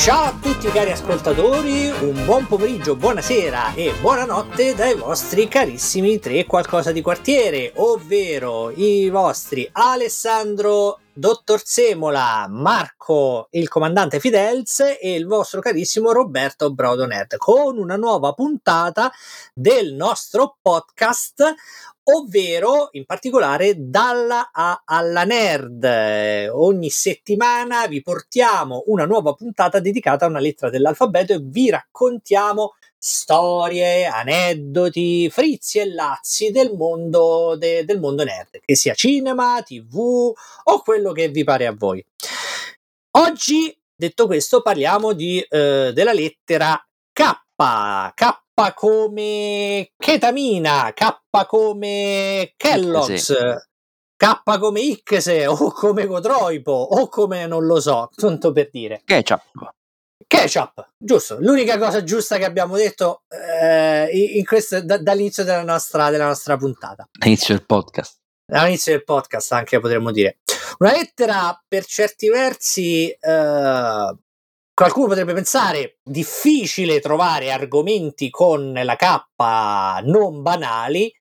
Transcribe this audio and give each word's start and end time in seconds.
Ciao 0.00 0.28
a 0.28 0.38
tutti 0.40 0.66
cari 0.68 0.92
ascoltatori, 0.92 1.90
un 1.90 2.24
buon 2.24 2.46
pomeriggio, 2.46 2.96
buonasera 2.96 3.74
e 3.74 3.92
buonanotte 4.00 4.74
dai 4.74 4.94
vostri 4.94 5.46
carissimi 5.46 6.18
tre 6.18 6.46
qualcosa 6.46 6.90
di 6.90 7.02
quartiere, 7.02 7.70
ovvero 7.76 8.70
i 8.70 9.10
vostri 9.10 9.68
Alessandro 9.70 11.00
Dottor 11.12 11.60
Semola, 11.62 12.46
Marco 12.48 13.48
il 13.50 13.68
comandante 13.68 14.20
Fidels 14.20 14.80
e 14.98 15.12
il 15.12 15.26
vostro 15.26 15.60
carissimo 15.60 16.12
Roberto 16.12 16.72
Brodonet 16.72 17.36
con 17.36 17.76
una 17.76 17.96
nuova 17.96 18.32
puntata 18.32 19.12
del 19.52 19.92
nostro 19.92 20.56
podcast 20.62 21.44
ovvero 22.04 22.88
in 22.92 23.04
particolare 23.04 23.74
dalla 23.76 24.50
A 24.52 24.82
alla 24.84 25.24
Nerd. 25.24 26.50
Ogni 26.52 26.90
settimana 26.90 27.86
vi 27.86 28.02
portiamo 28.02 28.84
una 28.86 29.04
nuova 29.04 29.34
puntata 29.34 29.80
dedicata 29.80 30.24
a 30.24 30.28
una 30.28 30.40
lettera 30.40 30.70
dell'alfabeto 30.70 31.34
e 31.34 31.40
vi 31.42 31.70
raccontiamo 31.70 32.74
storie, 33.02 34.04
aneddoti, 34.04 35.30
frizzi 35.30 35.78
e 35.78 35.92
lazzi 35.92 36.50
del 36.50 36.74
mondo, 36.74 37.56
de, 37.56 37.84
del 37.86 37.98
mondo 37.98 38.24
nerd, 38.24 38.60
che 38.62 38.76
sia 38.76 38.92
cinema, 38.92 39.62
tv 39.62 39.96
o 39.96 40.82
quello 40.82 41.12
che 41.12 41.28
vi 41.28 41.42
pare 41.42 41.66
a 41.66 41.74
voi. 41.74 42.04
Oggi, 43.12 43.74
detto 43.96 44.26
questo, 44.26 44.60
parliamo 44.60 45.12
di, 45.12 45.40
eh, 45.40 45.92
della 45.94 46.12
lettera 46.12 46.78
K. 47.12 47.22
K 48.14 48.40
come 48.74 49.92
ketamina, 49.96 50.92
K 50.94 51.20
come 51.46 52.52
Kellogg's, 52.56 53.34
K 54.16 54.42
come 54.58 54.80
Icse 54.80 55.46
o 55.46 55.72
come 55.72 56.06
Cotroipo 56.06 56.72
o 56.72 57.08
come 57.08 57.46
non 57.46 57.64
lo 57.64 57.80
so, 57.80 58.08
tanto 58.14 58.52
per 58.52 58.68
dire. 58.70 59.02
Ketchup. 59.04 59.42
Ketchup, 60.26 60.92
giusto, 60.96 61.38
l'unica 61.40 61.76
cosa 61.76 62.04
giusta 62.04 62.36
che 62.36 62.44
abbiamo 62.44 62.76
detto 62.76 63.22
eh, 63.28 64.08
in 64.12 64.44
questo, 64.44 64.80
da, 64.80 64.98
dall'inizio 64.98 65.42
della 65.42 65.64
nostra, 65.64 66.10
della 66.10 66.26
nostra 66.26 66.56
puntata. 66.56 67.08
All'inizio 67.18 67.56
del 67.56 67.66
podcast. 67.66 68.18
All'inizio 68.52 68.92
del 68.92 69.02
podcast 69.02 69.52
anche 69.52 69.80
potremmo 69.80 70.12
dire. 70.12 70.38
Una 70.78 70.92
lettera 70.92 71.60
per 71.66 71.84
certi 71.84 72.28
versi 72.28 73.10
eh, 73.10 74.14
qualcuno 74.80 75.08
potrebbe 75.08 75.34
pensare 75.34 75.98
difficile 76.02 77.00
trovare 77.00 77.50
argomenti 77.50 78.30
con 78.30 78.72
la 78.72 78.96
K 78.96 79.24
non 80.04 80.40
banali 80.40 81.12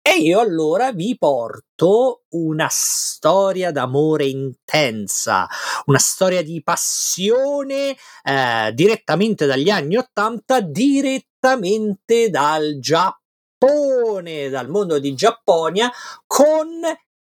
e 0.00 0.18
io 0.18 0.38
allora 0.38 0.92
vi 0.92 1.16
porto 1.18 2.22
una 2.34 2.68
storia 2.70 3.72
d'amore 3.72 4.26
intensa, 4.26 5.48
una 5.86 5.98
storia 5.98 6.44
di 6.44 6.62
passione 6.62 7.96
eh, 8.22 8.70
direttamente 8.72 9.46
dagli 9.46 9.68
anni 9.68 9.96
Ottanta, 9.96 10.60
direttamente 10.60 12.30
dal 12.30 12.78
Giappone, 12.78 14.48
dal 14.48 14.68
mondo 14.68 15.00
di 15.00 15.12
Giapponia, 15.14 15.90
con 16.24 16.68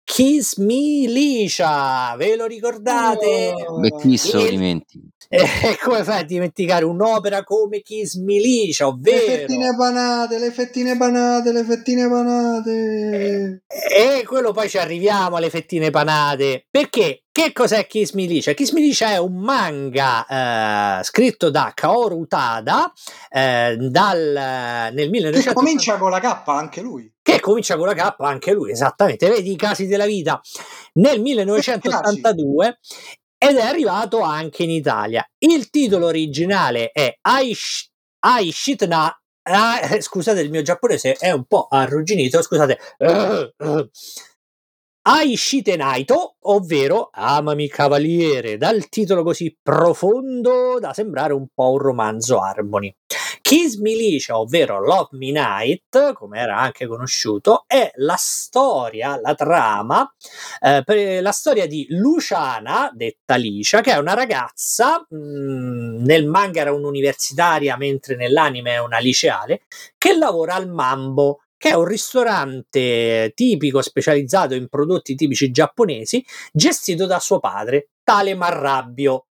Kiss 0.04 0.58
Me 0.58 1.08
Liscia, 1.08 2.14
ve 2.16 2.36
lo 2.36 2.46
ricordate? 2.46 3.52
Oh, 3.66 3.80
lo 3.80 4.48
dimentichi. 4.48 5.12
E 5.34 5.78
come 5.82 6.04
fai 6.04 6.20
a 6.20 6.22
dimenticare 6.22 6.84
un'opera 6.84 7.42
come 7.42 7.80
Kiss 7.80 8.16
Me 8.16 8.38
Liscia, 8.38 8.86
ovvero... 8.86 9.26
Le 9.26 9.38
fettine 9.38 9.74
panate, 9.76 10.38
le 10.38 10.50
fettine 10.52 10.96
panate, 10.96 11.52
le 11.52 11.64
fettine 11.64 12.08
panate... 12.08 13.62
E, 13.66 14.18
e 14.20 14.24
quello 14.24 14.52
poi 14.52 14.68
ci 14.68 14.78
arriviamo 14.78 15.36
alle 15.36 15.50
fettine 15.50 15.90
panate, 15.90 16.66
perché 16.70 17.23
che 17.34 17.52
cos'è 17.52 17.88
Kiss 17.88 18.12
Me 18.12 18.26
Liscia? 18.26 18.52
Kiss 18.52 18.70
Me 18.70 18.80
Liscia 18.80 19.10
è 19.10 19.18
un 19.18 19.34
manga 19.34 21.00
eh, 21.00 21.02
scritto 21.02 21.50
da 21.50 21.72
Kaoru 21.74 22.20
Utada 22.20 22.92
eh, 23.28 23.76
dal, 23.76 24.92
nel 24.92 25.10
1900... 25.10 25.48
Che 25.48 25.52
comincia 25.52 25.96
con 25.98 26.10
la 26.10 26.20
K 26.20 26.42
anche 26.46 26.80
lui 26.80 27.12
che 27.20 27.40
comincia 27.40 27.76
con 27.76 27.86
la 27.86 27.94
K 27.94 28.16
anche 28.18 28.52
lui, 28.52 28.70
esattamente, 28.70 29.28
vedi 29.28 29.50
i 29.52 29.56
casi 29.56 29.86
della 29.86 30.04
vita, 30.04 30.40
nel 30.94 31.20
1982 31.22 32.78
ed 33.38 33.56
è 33.56 33.62
arrivato 33.62 34.20
anche 34.20 34.62
in 34.62 34.70
Italia. 34.70 35.26
Il 35.38 35.70
titolo 35.70 36.06
originale 36.06 36.90
è 36.92 37.16
Aish, 37.22 37.90
Aishitna, 38.20 39.20
ah, 39.42 40.00
scusate 40.00 40.40
il 40.40 40.50
mio 40.50 40.60
giapponese 40.60 41.14
è 41.14 41.30
un 41.30 41.46
po' 41.46 41.66
arrugginito, 41.68 42.42
scusate, 42.42 42.78
uh, 42.98 43.52
uh, 43.66 43.90
Aishite 45.06 45.76
Naito, 45.76 46.36
ovvero 46.44 47.10
Amami 47.12 47.68
Cavaliere, 47.68 48.56
dal 48.56 48.88
titolo 48.88 49.22
così 49.22 49.54
profondo 49.62 50.78
da 50.80 50.94
sembrare 50.94 51.34
un 51.34 51.46
po' 51.52 51.72
un 51.72 51.78
romanzo 51.78 52.40
Harmony. 52.40 52.96
Kiss 53.42 53.76
Militia, 53.76 54.38
ovvero 54.38 54.80
Love 54.80 55.08
Me 55.18 55.30
Night, 55.30 56.14
come 56.14 56.40
era 56.40 56.56
anche 56.56 56.86
conosciuto, 56.86 57.64
è 57.66 57.90
la 57.96 58.16
storia, 58.16 59.20
la 59.20 59.34
trama, 59.34 60.10
eh, 60.58 61.20
la 61.20 61.32
storia 61.32 61.66
di 61.66 61.84
Luciana, 61.90 62.90
detta 62.94 63.34
Licia, 63.34 63.82
che 63.82 63.92
è 63.92 63.98
una 63.98 64.14
ragazza, 64.14 65.04
mh, 65.06 65.16
mm, 65.16 66.04
nel 66.04 66.26
manga 66.26 66.62
era 66.62 66.72
un'universitaria, 66.72 67.76
mentre 67.76 68.16
nell'anime 68.16 68.72
è 68.72 68.80
una 68.80 69.00
liceale, 69.00 69.64
che 69.98 70.16
lavora 70.16 70.54
al 70.54 70.70
Mambo 70.70 71.40
che 71.64 71.70
è 71.70 71.74
un 71.74 71.86
ristorante 71.86 73.32
tipico 73.34 73.80
specializzato 73.80 74.52
in 74.52 74.68
prodotti 74.68 75.14
tipici 75.14 75.50
giapponesi, 75.50 76.22
gestito 76.52 77.06
da 77.06 77.18
suo 77.18 77.40
padre, 77.40 77.92
tale 78.02 78.34
Marrabbio. 78.34 79.28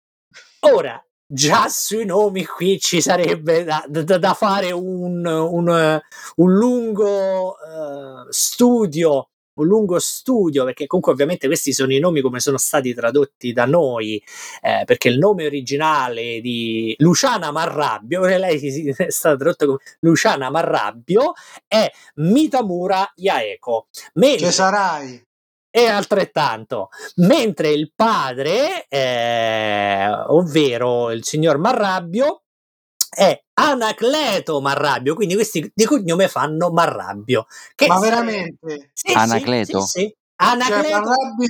Ora, 0.61 0.99
già 1.27 1.69
sui 1.69 2.07
nomi 2.07 2.47
qui 2.47 2.79
ci 2.81 3.03
sarebbe 3.03 3.65
da, 3.65 3.85
da, 3.87 4.17
da 4.17 4.33
fare 4.33 4.71
un, 4.71 5.27
un, 5.27 6.01
un 6.37 6.53
lungo 6.55 7.49
uh, 7.49 8.27
studio 8.31 9.32
un 9.55 9.67
lungo 9.67 9.99
studio, 9.99 10.65
perché 10.65 10.87
comunque 10.87 11.13
ovviamente 11.13 11.47
questi 11.47 11.73
sono 11.73 11.93
i 11.93 11.99
nomi 11.99 12.21
come 12.21 12.41
sono 12.41 12.57
stati 12.57 12.95
tradotti 12.95 13.53
da 13.53 13.65
noi, 13.67 14.23
eh, 14.61 14.85
perché 14.85 15.09
il 15.09 15.19
nome 15.19 15.47
originale 15.47 16.41
di 16.41 16.95
Luciana 16.99 17.51
Marrabbio, 17.51 18.23
lei 18.39 18.95
è 18.97 19.11
stata 19.11 19.37
tradotta 19.37 19.67
come 19.67 19.79
Luciana 20.01 20.51
Marrabbio, 20.51 21.33
è 21.67 21.91
Mitamura 22.17 23.11
Yaeko. 23.15 23.89
Mentre, 24.15 24.47
Cesarai. 24.47 25.27
E 25.75 25.87
altrettanto, 25.87 26.91
mentre 27.17 27.71
il 27.71 27.93
padre, 27.97 28.87
eh, 28.89 30.07
ovvero 30.27 31.11
il 31.11 31.25
signor 31.25 31.57
Marrabbio, 31.57 32.42
è 33.15 33.39
Anacleto 33.55 34.61
Marrabbio, 34.61 35.15
quindi 35.15 35.35
questi 35.35 35.71
di 35.75 35.85
cognome 35.85 36.29
fanno 36.29 36.71
Marrabbio. 36.71 37.47
Che 37.75 37.87
Ma 37.87 37.99
veramente? 37.99 38.91
Sì, 38.95 39.13
Anacleto? 39.13 39.81
Sì, 39.83 40.01
sì, 40.01 40.17
Anacleto. 40.37 40.83
Cioè, 40.83 40.91
Marrabbio, 40.93 41.49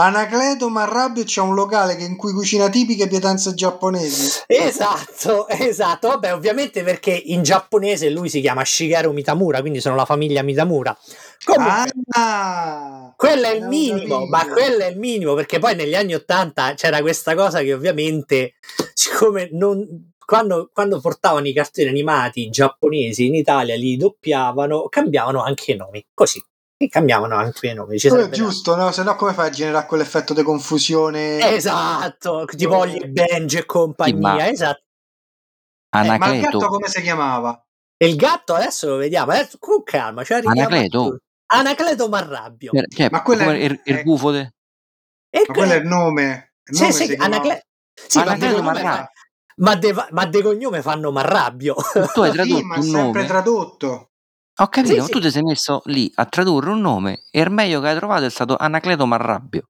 Anacleto 0.00 0.68
Marrabbio 0.68 1.24
c'è 1.24 1.40
un 1.40 1.54
locale 1.54 1.94
in 1.94 2.16
cui 2.16 2.32
cucina 2.32 2.68
tipiche 2.68 3.06
pietanze 3.06 3.54
giapponesi. 3.54 4.42
Esatto, 4.46 5.46
esatto. 5.48 6.08
Vabbè, 6.08 6.34
ovviamente 6.34 6.82
perché 6.82 7.10
in 7.10 7.42
giapponese 7.42 8.10
lui 8.10 8.28
si 8.28 8.40
chiama 8.40 8.64
Shigeru 8.64 9.12
Mitamura, 9.12 9.60
quindi 9.60 9.80
sono 9.80 9.94
la 9.94 10.04
famiglia 10.04 10.42
Mitamura. 10.42 10.96
Comunque, 11.44 11.92
ah, 12.10 13.12
quello 13.16 13.46
è 13.46 13.54
il 13.54 13.66
minimo, 13.66 14.26
ma 14.26 14.46
quello 14.48 14.84
è 14.84 14.86
il 14.86 14.98
minimo 14.98 15.34
perché 15.34 15.58
poi 15.60 15.74
negli 15.74 15.94
anni 15.94 16.14
Ottanta 16.14 16.74
c'era 16.74 17.00
questa 17.00 17.34
cosa 17.36 17.60
che 17.60 17.72
ovviamente, 17.72 18.54
siccome 18.94 19.48
non 19.52 19.86
quando, 20.28 20.68
quando, 20.74 21.00
portavano 21.00 21.46
i 21.46 21.54
cartoni 21.54 21.88
animati 21.88 22.50
giapponesi 22.50 23.24
in 23.24 23.34
Italia, 23.34 23.74
li 23.76 23.96
doppiavano, 23.96 24.86
cambiavano 24.90 25.42
anche 25.42 25.72
i 25.72 25.76
nomi, 25.76 26.06
così. 26.12 26.38
E 26.76 26.86
cambiavano 26.88 27.34
anche 27.34 27.68
i 27.68 27.72
nomi. 27.72 27.98
Ci 27.98 28.08
è 28.08 28.28
giusto, 28.28 28.76
no? 28.76 28.92
Se 28.92 29.02
no, 29.04 29.16
come 29.16 29.32
fai 29.32 29.46
a 29.46 29.50
generare 29.50 29.86
quell'effetto 29.86 30.34
di 30.34 30.42
confusione? 30.42 31.38
Esatto, 31.54 32.44
tipo 32.44 32.86
gli 32.86 33.06
Benji 33.06 33.56
e 33.56 33.64
compagnia. 33.64 34.44
Sì, 34.44 34.50
esatto. 34.50 34.82
Eh, 35.96 36.18
ma 36.18 36.34
il 36.34 36.42
gatto 36.42 36.66
come 36.66 36.88
si 36.88 37.00
chiamava? 37.00 37.66
Il 37.96 38.14
gatto 38.16 38.52
adesso 38.52 38.86
lo 38.86 38.96
vediamo, 38.96 39.32
adesso 39.32 39.56
con 39.58 39.82
calma. 39.82 40.24
Cioè 40.24 40.42
Anacleto. 40.44 41.20
Anacleto 41.46 42.06
Marrabbio. 42.10 42.72
Cioè, 42.86 43.08
ma 43.10 43.22
quello 43.22 43.44
è 43.44 43.54
il, 43.54 43.80
il 43.82 44.02
gufo 44.02 44.30
de... 44.30 44.52
Ma 45.30 45.54
quello 45.54 45.72
è 45.72 45.76
il 45.76 45.86
nome. 45.86 46.52
Il 46.64 46.76
sì, 46.76 46.82
nome 46.82 46.92
sì, 46.92 47.14
Anacle... 47.14 47.66
sì, 47.94 48.18
Anacleto 48.18 48.62
Marrabbio 48.62 49.16
ma 49.58 49.74
de, 49.76 49.94
ma 50.10 50.26
de 50.26 50.42
cognome 50.42 50.82
fanno 50.82 51.10
Marrabbio. 51.10 51.74
Tu 52.12 52.20
hai 52.20 52.32
tradotto 52.32 52.58
sì, 52.58 52.64
ma 52.64 52.76
un 52.76 52.82
sempre 52.82 53.20
nome. 53.20 53.26
tradotto. 53.26 54.10
Ho 54.60 54.66
capito, 54.68 54.94
sì, 54.94 55.00
ma 55.00 55.06
tu 55.06 55.20
ti 55.20 55.30
sei 55.30 55.42
messo 55.42 55.82
lì 55.84 56.10
a 56.16 56.24
tradurre 56.24 56.70
un 56.70 56.80
nome 56.80 57.22
e 57.30 57.40
il 57.40 57.50
meglio 57.50 57.80
che 57.80 57.88
hai 57.88 57.96
trovato 57.96 58.24
è 58.24 58.30
stato 58.30 58.56
Anacleto 58.56 59.06
Marrabbio. 59.06 59.68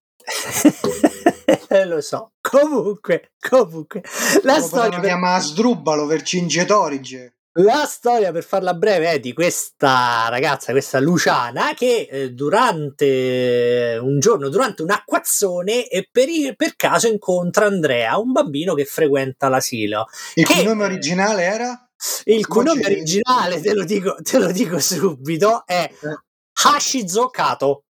Eh, 1.69 1.85
lo 1.85 2.01
so. 2.01 2.33
Comunque, 2.41 3.33
comunque, 3.39 4.03
la 4.43 4.57
Lo 4.57 4.63
storia 4.63 4.99
per... 4.99 5.09
chiama 5.09 5.39
Sdrubalo, 5.39 6.07
Vercingetorige. 6.07 7.38
La 7.61 7.87
storia, 7.87 8.31
per 8.31 8.45
farla 8.45 8.73
breve, 8.73 9.11
è 9.11 9.19
di 9.19 9.33
questa 9.33 10.29
ragazza, 10.29 10.71
questa 10.71 11.01
Luciana, 11.01 11.75
che 11.75 12.07
eh, 12.09 12.31
durante 12.31 13.99
un 14.01 14.21
giorno, 14.21 14.49
durante 14.49 14.83
un 14.83 14.91
acquazzone, 14.91 15.89
e 15.89 16.09
per, 16.09 16.55
per, 16.55 16.77
caso 16.77 17.09
incontra 17.09 17.67
Andrea, 17.67 18.17
un 18.17 18.31
bambino 18.31 18.75
che 18.75 18.85
frequenta 18.85 19.49
l'asilo. 19.49 20.07
Il 20.35 20.47
che, 20.47 20.63
nome 20.63 20.85
originale 20.85 21.43
era? 21.43 21.91
Il 22.25 22.47
nome 22.49 22.85
originale, 22.85 23.61
te 23.61 23.75
lo, 23.75 23.83
dico, 23.83 24.15
te 24.23 24.39
lo 24.39 24.53
dico 24.53 24.79
subito, 24.79 25.67
è 25.67 25.91
eh. 25.93 26.23
Hashizo 26.63 27.29
Kato. 27.29 27.87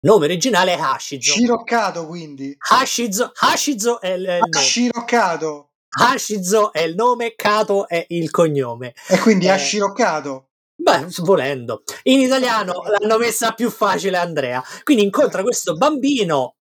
Nome 0.00 0.24
originale 0.24 0.72
è 0.72 0.78
Hashizo. 0.78 1.32
Sciroccato 1.32 2.06
quindi. 2.06 2.54
Hashizo, 2.56 3.30
Hashizo 3.34 4.00
è 4.00 4.12
il, 4.12 4.22
il 4.22 4.38
nome. 4.38 4.64
Sciroccato. 4.64 5.68
Hashizo 5.98 6.72
è 6.72 6.80
il 6.82 6.94
nome, 6.94 7.34
Kato 7.36 7.88
è 7.88 8.04
il 8.08 8.30
cognome. 8.30 8.94
E 9.08 9.18
quindi 9.18 9.46
eh, 9.46 9.50
ha 9.50 9.56
sciroccato. 9.56 10.48
Beh, 10.76 11.06
volendo. 11.18 11.82
In 12.02 12.20
italiano 12.20 12.82
l'hanno 12.88 13.16
messa 13.16 13.52
più 13.52 13.70
facile 13.70 14.16
Andrea. 14.18 14.62
Quindi 14.82 15.04
incontra 15.04 15.42
questo 15.42 15.74
bambino, 15.76 16.56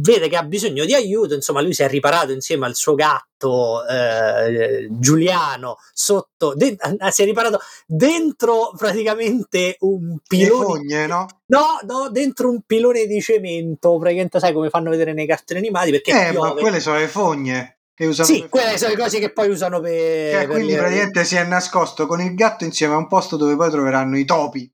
vede 0.00 0.28
che 0.28 0.36
ha 0.36 0.42
bisogno 0.42 0.84
di 0.84 0.94
aiuto, 0.94 1.34
insomma 1.34 1.60
lui 1.62 1.72
si 1.72 1.82
è 1.82 1.88
riparato 1.88 2.32
insieme 2.32 2.66
al 2.66 2.74
suo 2.74 2.94
gatto 2.96 3.86
eh, 3.86 4.88
Giuliano 4.90 5.76
sotto, 5.92 6.54
de- 6.54 6.76
si 7.10 7.22
è 7.22 7.24
riparato 7.24 7.60
dentro 7.86 8.72
praticamente 8.76 9.76
un 9.80 10.18
pilone. 10.26 10.64
Fogne, 10.64 11.06
no? 11.06 11.26
No, 11.46 11.78
no, 11.86 12.10
dentro 12.10 12.50
un 12.50 12.62
pilone 12.66 13.06
di 13.06 13.20
cemento, 13.22 13.96
praticamente 13.96 14.40
sai 14.40 14.52
come 14.52 14.70
fanno 14.70 14.90
vedere 14.90 15.12
nei 15.12 15.26
cartoni 15.26 15.60
animati 15.60 15.92
perché 15.92 16.10
Eh, 16.10 16.30
piove. 16.30 16.48
ma 16.48 16.60
quelle 16.60 16.80
sono 16.80 16.98
le 16.98 17.08
fogne. 17.08 17.76
Che 18.02 18.08
usano 18.08 18.26
sì, 18.26 18.48
quelle 18.48 18.76
sono 18.78 18.90
le 18.90 18.98
cose 18.98 19.20
che 19.20 19.30
poi 19.32 19.48
usano 19.48 19.78
per. 19.78 20.32
Cioè, 20.32 20.46
per 20.46 20.48
quindi 20.48 20.72
le... 20.72 20.78
praticamente 20.78 21.24
si 21.24 21.36
è 21.36 21.44
nascosto 21.44 22.08
con 22.08 22.20
il 22.20 22.34
gatto 22.34 22.64
insieme 22.64 22.94
a 22.94 22.96
un 22.96 23.06
posto 23.06 23.36
dove 23.36 23.54
poi 23.54 23.70
troveranno 23.70 24.18
i 24.18 24.24
topi. 24.24 24.68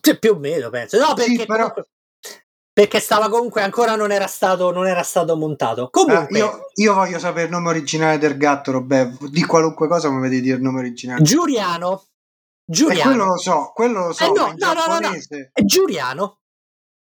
Cioè, 0.00 0.18
più 0.18 0.32
o 0.32 0.36
meno, 0.36 0.68
penso. 0.68 0.98
No, 0.98 1.14
perché, 1.14 1.36
sì, 1.36 1.46
però... 1.46 1.72
perché 2.72 2.98
stava 2.98 3.28
comunque 3.28 3.62
ancora 3.62 3.94
non 3.94 4.10
era 4.10 4.26
stato, 4.26 4.72
non 4.72 4.88
era 4.88 5.04
stato 5.04 5.36
montato. 5.36 5.90
Comunque, 5.92 6.40
ah, 6.40 6.44
io, 6.44 6.70
io, 6.74 6.94
voglio 6.94 7.20
sapere 7.20 7.44
il 7.44 7.52
nome 7.52 7.68
originale 7.68 8.18
del 8.18 8.36
gatto, 8.36 8.72
Robè. 8.72 9.10
Di 9.30 9.44
qualunque 9.44 9.86
cosa 9.86 10.10
mi 10.10 10.20
vedi 10.20 10.40
dire 10.40 10.56
il 10.56 10.62
nome 10.62 10.80
originale. 10.80 11.22
Giuliano. 11.22 12.06
Giuliano. 12.64 12.98
E 12.98 13.14
quello 13.14 13.24
lo 13.26 13.38
so, 13.38 13.70
quello 13.72 14.06
lo 14.08 14.12
so. 14.12 14.24
Eh 14.24 14.28
no, 14.36 14.54
no, 14.56 14.72
no, 14.72 14.86
no, 14.86 14.98
no, 14.98 15.10
È 15.52 15.62
Giuliano. 15.62 16.38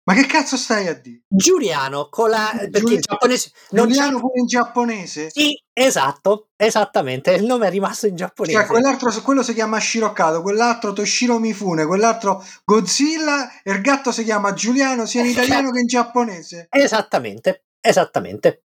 Ma 0.09 0.15
che 0.15 0.25
cazzo 0.25 0.57
stai 0.57 0.87
a 0.87 0.95
dire? 0.95 1.21
Giuliano 1.27 2.07
con 2.09 2.31
la 2.31 2.49
perché 2.51 2.79
Giul- 2.79 2.93
in 2.93 2.99
giapponese 2.99 3.51
non 3.69 3.87
Giuliano 3.87 4.19
pure 4.19 4.39
in 4.39 4.47
giapponese? 4.47 5.29
Sì, 5.29 5.63
esatto, 5.71 6.47
esattamente, 6.55 7.33
il 7.33 7.45
nome 7.45 7.67
è 7.67 7.69
rimasto 7.69 8.07
in 8.07 8.15
giapponese. 8.15 8.57
Cioè, 8.57 8.65
quell'altro 8.65 9.11
quello 9.21 9.43
si 9.43 9.53
chiama 9.53 9.79
Shiroccato, 9.79 10.41
quell'altro 10.41 10.93
Toshiro 10.93 11.37
Mifune, 11.37 11.85
quell'altro 11.85 12.43
Godzilla 12.65 13.61
e 13.61 13.71
il 13.71 13.81
gatto 13.81 14.11
si 14.11 14.23
chiama 14.23 14.53
Giuliano 14.53 15.05
sia 15.05 15.21
in 15.21 15.27
italiano 15.27 15.69
che 15.69 15.81
in 15.81 15.85
giapponese. 15.85 16.69
Esattamente, 16.71 17.65
esattamente. 17.79 18.63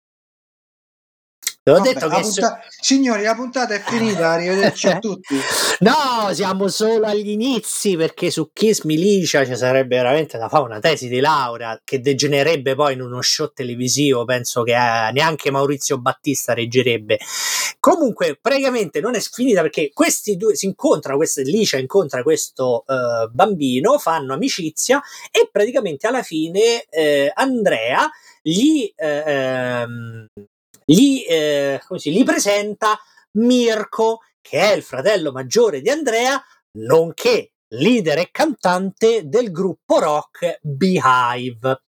L'ho 1.63 1.73
Vabbè, 1.73 1.93
detto 1.93 2.07
che 2.07 2.21
punta... 2.21 2.59
Signori, 2.67 3.21
la 3.21 3.35
puntata 3.35 3.75
è 3.75 3.79
finita, 3.81 4.29
arrivederci 4.29 4.87
a 4.87 4.97
tutti. 4.99 5.35
No, 5.81 6.33
siamo 6.33 6.67
solo 6.69 7.05
agli 7.05 7.29
inizi 7.29 7.95
perché 7.95 8.31
su 8.31 8.49
Kiss 8.51 8.81
Milicia 8.81 9.45
ci 9.45 9.55
sarebbe 9.55 9.97
veramente 9.97 10.39
da 10.39 10.49
fare 10.49 10.63
una 10.63 10.79
tesi 10.79 11.07
di 11.07 11.19
laurea 11.19 11.79
che 11.83 12.01
degenererebbe 12.01 12.73
poi 12.73 12.93
in 12.93 13.01
uno 13.01 13.21
show 13.21 13.51
televisivo, 13.53 14.25
penso 14.25 14.63
che 14.63 14.71
eh, 14.71 15.11
neanche 15.11 15.51
Maurizio 15.51 15.99
Battista 15.99 16.55
reggerebbe. 16.55 17.19
Comunque, 17.79 18.39
praticamente 18.41 18.99
non 18.99 19.13
è 19.13 19.19
finita 19.19 19.61
perché 19.61 19.91
questi 19.93 20.37
due 20.37 20.55
si 20.55 20.65
incontrano, 20.65 21.17
questa 21.17 21.43
Licia 21.43 21.77
incontra 21.77 22.23
questo 22.23 22.83
uh, 22.87 23.29
bambino, 23.31 23.99
fanno 23.99 24.33
amicizia 24.33 24.99
e 25.29 25.47
praticamente 25.51 26.07
alla 26.07 26.23
fine 26.23 26.85
eh, 26.89 27.31
Andrea 27.35 28.09
gli 28.41 28.91
eh, 28.95 29.23
ehm, 29.25 30.27
gli, 30.85 31.25
eh, 31.27 31.81
così, 31.87 32.11
gli 32.11 32.23
presenta 32.23 32.99
Mirko, 33.33 34.19
che 34.41 34.59
è 34.59 34.73
il 34.73 34.83
fratello 34.83 35.31
maggiore 35.31 35.81
di 35.81 35.89
Andrea, 35.89 36.41
nonché 36.79 37.53
leader 37.73 38.19
e 38.19 38.29
cantante 38.31 39.27
del 39.27 39.51
gruppo 39.51 39.99
rock 39.99 40.59
Beehive. 40.61 41.83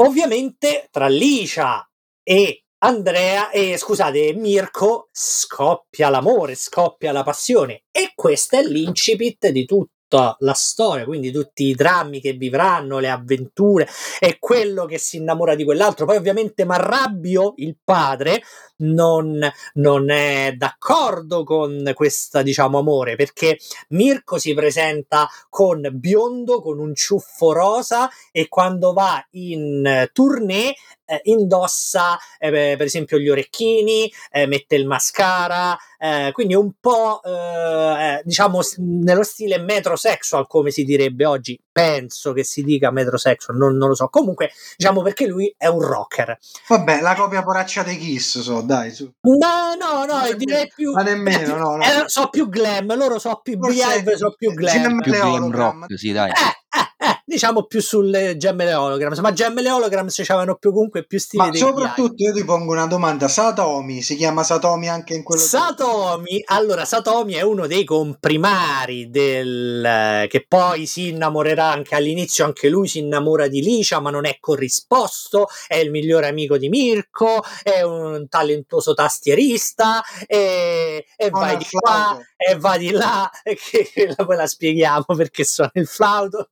Ovviamente 0.00 0.88
tra 0.90 1.06
Licia 1.06 1.88
e 2.22 2.64
Andrea, 2.78 3.50
e 3.50 3.78
scusate, 3.78 4.34
Mirko 4.34 5.08
scoppia 5.12 6.10
l'amore, 6.10 6.54
scoppia 6.54 7.12
la 7.12 7.22
passione 7.22 7.84
e 7.90 8.12
questo 8.14 8.56
è 8.56 8.62
l'incipit 8.62 9.48
di 9.48 9.64
tutto 9.64 9.92
tutta 10.14 10.36
la 10.40 10.52
storia, 10.52 11.04
quindi 11.04 11.32
tutti 11.32 11.64
i 11.64 11.74
drammi 11.74 12.20
che 12.20 12.32
vivranno, 12.34 13.00
le 13.00 13.10
avventure 13.10 13.88
e 14.20 14.36
quello 14.38 14.84
che 14.84 14.98
si 14.98 15.16
innamora 15.16 15.56
di 15.56 15.64
quell'altro. 15.64 16.06
Poi 16.06 16.16
ovviamente 16.16 16.64
Marrabbio, 16.64 17.54
il 17.56 17.76
padre, 17.82 18.42
non, 18.76 19.40
non 19.74 20.10
è 20.10 20.54
d'accordo 20.56 21.44
con 21.44 21.90
questo 21.94 22.42
diciamo 22.42 22.78
amore 22.78 23.16
perché 23.16 23.58
Mirko 23.90 24.38
si 24.38 24.54
presenta 24.54 25.28
con 25.48 25.88
biondo, 25.92 26.60
con 26.60 26.78
un 26.78 26.94
ciuffo 26.94 27.52
rosa 27.52 28.08
e 28.32 28.48
quando 28.48 28.92
va 28.92 29.24
in 29.32 30.08
tournée 30.12 30.74
eh, 31.06 31.20
indossa 31.24 32.18
eh, 32.38 32.50
per 32.50 32.82
esempio 32.82 33.18
gli 33.18 33.28
orecchini, 33.28 34.10
eh, 34.30 34.46
mette 34.46 34.76
il 34.76 34.86
mascara, 34.86 35.76
eh, 35.98 36.30
quindi 36.32 36.54
un 36.54 36.72
po' 36.80 37.22
eh, 37.22 37.30
eh, 37.30 38.22
diciamo 38.24 38.60
nello 38.78 39.22
stile 39.22 39.58
metrosexual 39.58 40.46
come 40.46 40.70
si 40.70 40.84
direbbe 40.84 41.24
oggi, 41.24 41.58
penso 41.72 42.32
che 42.32 42.44
si 42.44 42.62
dica 42.62 42.90
metrosexual, 42.90 43.56
non, 43.56 43.76
non 43.76 43.88
lo 43.88 43.94
so, 43.94 44.08
comunque 44.08 44.50
diciamo 44.76 45.02
perché 45.02 45.26
lui 45.26 45.52
è 45.56 45.66
un 45.66 45.80
rocker. 45.80 46.38
Vabbè, 46.68 47.00
la 47.00 47.14
copia 47.14 47.42
poraccia 47.42 47.82
dei 47.82 47.96
Kiss, 47.96 48.40
so, 48.40 48.60
dai, 48.60 48.90
su. 48.90 49.10
No, 49.22 49.74
no, 49.78 50.04
no, 50.04 50.32
direi 50.36 50.70
più... 50.74 50.92
Ma 50.92 51.02
nemmeno, 51.02 51.56
no, 51.56 51.76
no. 51.76 51.84
so 52.06 52.28
più 52.28 52.48
glam, 52.48 52.94
loro 52.96 53.18
so 53.18 53.40
più 53.42 53.56
Beehive, 53.56 54.16
so 54.16 54.34
più 54.36 54.52
glam. 54.52 55.00
Più 55.00 55.12
glam 55.12 55.50
rock, 55.50 55.98
sì, 55.98 56.12
dai. 56.12 56.30
Eh, 56.30 56.78
eh, 56.78 56.93
diciamo 57.24 57.64
più 57.64 57.80
sulle 57.80 58.36
gemme 58.36 58.64
le 58.64 58.74
holograms, 58.74 59.18
ma 59.18 59.32
gemme 59.32 59.62
le 59.62 59.70
holograms 59.70 60.20
c'avevano 60.24 60.56
più 60.56 60.72
comunque 60.72 61.04
più 61.04 61.18
stili. 61.18 61.46
Ma 61.48 61.54
soprattutto 61.54 62.22
io 62.22 62.32
ti 62.32 62.44
pongo 62.44 62.72
una 62.72 62.86
domanda: 62.86 63.28
Satomi 63.28 64.02
si 64.02 64.16
chiama 64.16 64.42
Satomi 64.42 64.88
anche 64.88 65.14
in 65.14 65.22
quello 65.22 65.40
Satomi, 65.40 66.42
allora 66.46 66.84
Satomi 66.84 67.34
è 67.34 67.42
uno 67.42 67.66
dei 67.66 67.84
comprimari 67.84 69.10
del 69.10 70.26
che 70.28 70.44
poi 70.46 70.86
si 70.86 71.08
innamorerà 71.08 71.70
anche 71.70 71.94
all'inizio, 71.94 72.44
anche 72.44 72.68
lui 72.68 72.88
si 72.88 72.98
innamora 72.98 73.48
di 73.48 73.62
Licia, 73.62 74.00
ma 74.00 74.10
non 74.10 74.26
è 74.26 74.38
corrisposto, 74.40 75.48
è 75.66 75.76
il 75.76 75.90
migliore 75.90 76.28
amico 76.28 76.58
di 76.58 76.68
Mirko, 76.68 77.42
è 77.62 77.82
un 77.82 78.26
talentuoso 78.28 78.94
tastierista 78.94 80.02
e, 80.26 81.06
e 81.16 81.30
vai 81.30 81.56
di 81.56 81.66
qua 81.68 82.18
e 82.36 82.56
va 82.56 82.76
di 82.76 82.90
là, 82.90 83.30
e 83.42 83.56
che 83.70 84.14
poi 84.16 84.36
la 84.36 84.46
spieghiamo 84.46 85.04
perché 85.16 85.44
suona 85.44 85.72
il 85.74 85.86
flauto. 85.86 86.48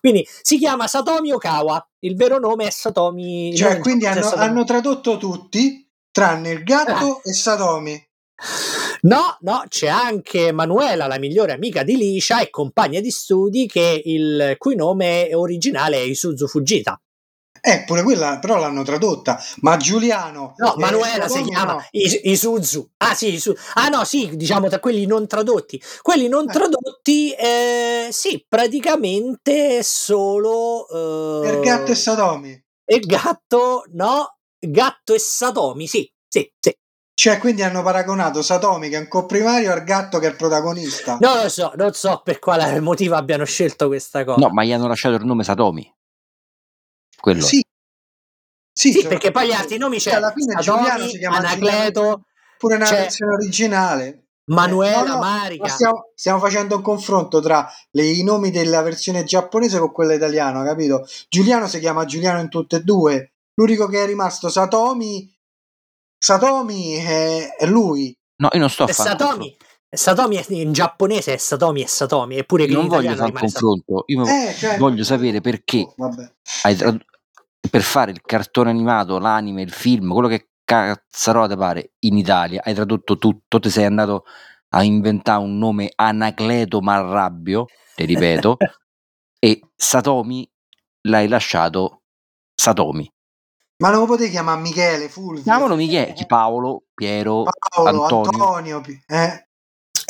Quindi 0.00 0.26
si 0.42 0.58
chiama 0.58 0.86
Satomi 0.86 1.32
Okawa, 1.32 1.86
il 2.00 2.16
vero 2.16 2.38
nome 2.38 2.66
è 2.66 2.70
Satomi. 2.70 3.54
Cioè, 3.54 3.78
quindi 3.78 4.06
hanno, 4.06 4.22
Satomi. 4.22 4.44
hanno, 4.44 4.64
tradotto 4.64 5.16
tutti, 5.16 5.88
tranne 6.10 6.50
il 6.50 6.62
gatto 6.62 7.22
eh. 7.22 7.30
e 7.30 7.32
Satomi. 7.32 8.06
No, 9.02 9.36
no, 9.40 9.64
c'è 9.68 9.88
anche 9.88 10.52
Manuela, 10.52 11.06
la 11.06 11.18
migliore 11.18 11.52
amica 11.52 11.82
di 11.82 11.96
Licia 11.96 12.40
e 12.40 12.50
compagna 12.50 13.00
di 13.00 13.10
studi, 13.10 13.66
che 13.66 14.00
il 14.04 14.54
cui 14.58 14.76
nome 14.76 15.34
originale 15.34 15.96
è 15.96 16.00
Isuzu 16.00 16.46
Fujita. 16.46 17.00
Eh, 17.60 17.84
pure 17.86 18.02
quella 18.02 18.38
però 18.38 18.56
l'hanno 18.56 18.82
tradotta. 18.82 19.40
Ma 19.60 19.76
Giuliano. 19.76 20.54
No, 20.56 20.74
eh, 20.74 20.78
Manuela 20.78 21.28
si 21.28 21.42
chiama 21.42 21.74
no. 21.74 21.84
Isuzu. 21.90 22.90
Ah, 22.98 23.14
sì, 23.14 23.34
Isu... 23.34 23.54
ah, 23.74 23.88
no, 23.88 24.04
sì, 24.04 24.36
diciamo 24.36 24.68
tra 24.68 24.80
quelli 24.80 25.06
non 25.06 25.26
tradotti. 25.26 25.80
Quelli 26.02 26.28
non 26.28 26.48
eh. 26.48 26.52
tradotti, 26.52 27.32
eh, 27.32 28.08
sì, 28.10 28.44
praticamente 28.48 29.82
solo. 29.82 30.86
Eh... 31.42 31.50
Il 31.52 31.60
gatto 31.60 31.92
e 31.92 31.94
Satomi. 31.94 32.64
Il 32.86 33.00
gatto, 33.00 33.84
no, 33.92 34.38
gatto 34.58 35.14
e 35.14 35.18
Satomi, 35.18 35.86
sì, 35.86 36.10
sì, 36.26 36.50
sì. 36.58 36.74
Cioè, 37.18 37.38
quindi 37.38 37.62
hanno 37.62 37.82
paragonato 37.82 38.42
Satomi, 38.42 38.88
che 38.88 38.96
è 38.96 39.00
un 39.00 39.08
comprimario, 39.08 39.72
al 39.72 39.82
gatto 39.82 40.20
che 40.20 40.28
è 40.28 40.30
il 40.30 40.36
protagonista. 40.36 41.18
No, 41.18 41.42
lo 41.42 41.48
so, 41.48 41.72
non 41.74 41.92
so 41.92 42.20
per 42.22 42.38
quale 42.38 42.78
motivo 42.78 43.16
abbiano 43.16 43.44
scelto 43.44 43.88
questa 43.88 44.24
cosa. 44.24 44.38
No, 44.38 44.52
ma 44.52 44.62
gli 44.62 44.72
hanno 44.72 44.86
lasciato 44.86 45.16
il 45.16 45.24
nome 45.24 45.42
Satomi. 45.42 45.92
Quello. 47.20 47.42
Sì, 47.42 47.64
sì, 48.72 48.92
sì 48.92 49.00
cioè, 49.00 49.08
perché 49.08 49.30
poi 49.30 49.48
gli 49.48 49.52
altri 49.52 49.78
nomi 49.78 49.98
c'è 49.98 50.12
alla 50.12 50.32
fine 50.32 50.54
Giuliano 50.60 51.06
si 51.06 51.18
chiama 51.18 51.38
Anacleto, 51.38 52.24
pure 52.58 52.76
nella 52.76 52.90
versione 52.90 53.34
originale. 53.34 54.22
Manuela, 54.48 55.04
eh, 55.04 55.06
no, 55.08 55.12
no, 55.14 55.18
Marica. 55.18 55.68
Stiamo, 55.68 56.10
stiamo, 56.14 56.38
facendo 56.38 56.76
un 56.76 56.82
confronto 56.82 57.40
tra 57.40 57.70
le, 57.90 58.04
i 58.04 58.22
nomi 58.22 58.50
della 58.50 58.80
versione 58.80 59.24
giapponese 59.24 59.78
con 59.78 59.92
quella 59.92 60.14
italiana, 60.14 60.64
capito? 60.64 61.06
Giuliano 61.28 61.66
si 61.66 61.78
chiama 61.80 62.06
Giuliano 62.06 62.40
in 62.40 62.48
tutte 62.48 62.76
e 62.76 62.80
due. 62.80 63.32
L'unico 63.54 63.86
che 63.88 64.02
è 64.02 64.06
rimasto 64.06 64.48
Satomi 64.48 65.30
Satomi 66.16 66.94
è, 66.94 67.56
è 67.56 67.66
lui, 67.66 68.16
No, 68.40 68.48
io 68.52 68.60
non 68.60 68.70
sto 68.70 68.84
a 68.84 68.86
fare 68.86 69.08
Satomi, 69.10 69.56
Satomi 69.90 70.36
è- 70.36 70.44
in 70.50 70.72
giapponese 70.72 71.34
è 71.34 71.36
Satomi 71.38 71.82
e 71.82 71.86
Satomi, 71.88 72.36
eppure 72.36 72.66
che 72.66 72.72
non 72.72 72.88
voglio 72.88 73.14
fare 73.14 73.30
un 73.32 73.38
confronto, 73.38 74.04
io 74.06 74.26
Eh, 74.26 74.54
cioè- 74.54 74.76
voglio 74.78 75.02
sapere 75.02 75.40
perché 75.40 75.86
Oh, 75.96 76.14
trad- 76.76 77.04
per 77.70 77.82
fare 77.82 78.10
il 78.10 78.20
cartone 78.20 78.70
animato, 78.70 79.18
l'anime, 79.18 79.62
il 79.62 79.72
film, 79.72 80.12
quello 80.12 80.28
che 80.28 80.50
cazzarola 80.64 81.48
te 81.48 81.56
pare 81.56 81.92
in 82.00 82.18
Italia, 82.18 82.60
hai 82.64 82.74
tradotto 82.74 83.16
tutto, 83.16 83.58
ti 83.58 83.70
sei 83.70 83.86
andato 83.86 84.24
a 84.70 84.82
inventare 84.82 85.42
un 85.42 85.56
nome 85.56 85.90
Anacleto 85.94 86.80
Marrabbio, 86.82 87.64
ti 87.94 88.04
ripeto, 88.04 88.56
e 89.40 89.60
Satomi 89.74 90.48
l'hai 91.08 91.28
lasciato 91.28 92.02
Satomi. 92.54 93.10
Ma 93.78 93.90
non 93.90 94.00
lo 94.00 94.06
potevi 94.06 94.30
chiamare 94.30 94.60
Michele, 94.60 95.08
Fulvio? 95.08 95.42
Chiamalo 95.42 95.76
Michele, 95.76 96.14
Paolo, 96.26 96.82
Piero, 96.92 97.44
Paolo, 97.70 98.02
Antonio. 98.02 98.30
Antonio. 98.30 98.82
Eh. 99.06 99.47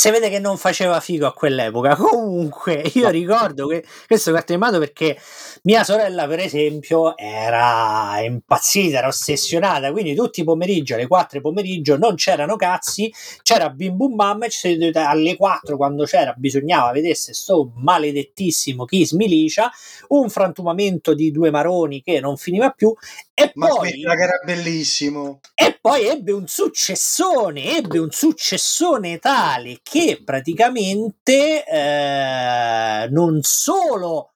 Si 0.00 0.12
vede 0.12 0.30
che 0.30 0.38
non 0.38 0.56
faceva 0.58 1.00
figo 1.00 1.26
a 1.26 1.32
quell'epoca. 1.32 1.96
Comunque, 1.98 2.88
io 2.94 3.08
ricordo 3.08 3.66
che 3.66 3.84
questo 4.06 4.30
cartone 4.30 4.58
animato 4.62 4.78
perché 4.78 5.18
mia 5.62 5.82
sorella, 5.82 6.28
per 6.28 6.38
esempio, 6.38 7.16
era 7.16 8.20
impazzita, 8.20 8.98
era 8.98 9.08
ossessionata. 9.08 9.90
Quindi 9.90 10.14
tutti 10.14 10.42
i 10.42 10.44
pomeriggi, 10.44 10.92
alle 10.92 11.08
4 11.08 11.38
di 11.38 11.40
pomeriggio, 11.40 11.98
non 11.98 12.14
c'erano 12.14 12.54
cazzi, 12.54 13.12
c'era 13.42 13.70
Bim 13.70 13.96
Bum 13.96 14.14
Bam. 14.14 14.44
E 14.44 14.92
alle 14.94 15.34
4, 15.34 15.76
quando 15.76 16.04
c'era, 16.04 16.32
bisognava 16.36 16.92
vedesse 16.92 17.34
sto 17.34 17.72
maledettissimo 17.74 18.84
Kiss 18.84 19.14
Milicia, 19.14 19.68
un 20.10 20.30
frantumamento 20.30 21.12
di 21.12 21.32
due 21.32 21.50
maroni 21.50 22.02
che 22.02 22.20
non 22.20 22.36
finiva 22.36 22.70
più. 22.70 22.94
E 23.34 23.50
Ma 23.54 23.66
poi. 23.66 23.90
che 23.90 24.22
era 24.22 24.40
bellissimo. 24.44 25.40
E 25.56 25.76
poi 25.80 26.06
ebbe 26.06 26.30
un 26.30 26.46
successone, 26.46 27.78
ebbe 27.78 27.98
un 27.98 28.12
successone 28.12 29.18
tale 29.18 29.80
che 29.90 30.20
praticamente 30.24 31.64
eh, 31.64 33.08
non 33.10 33.40
solo 33.42 34.34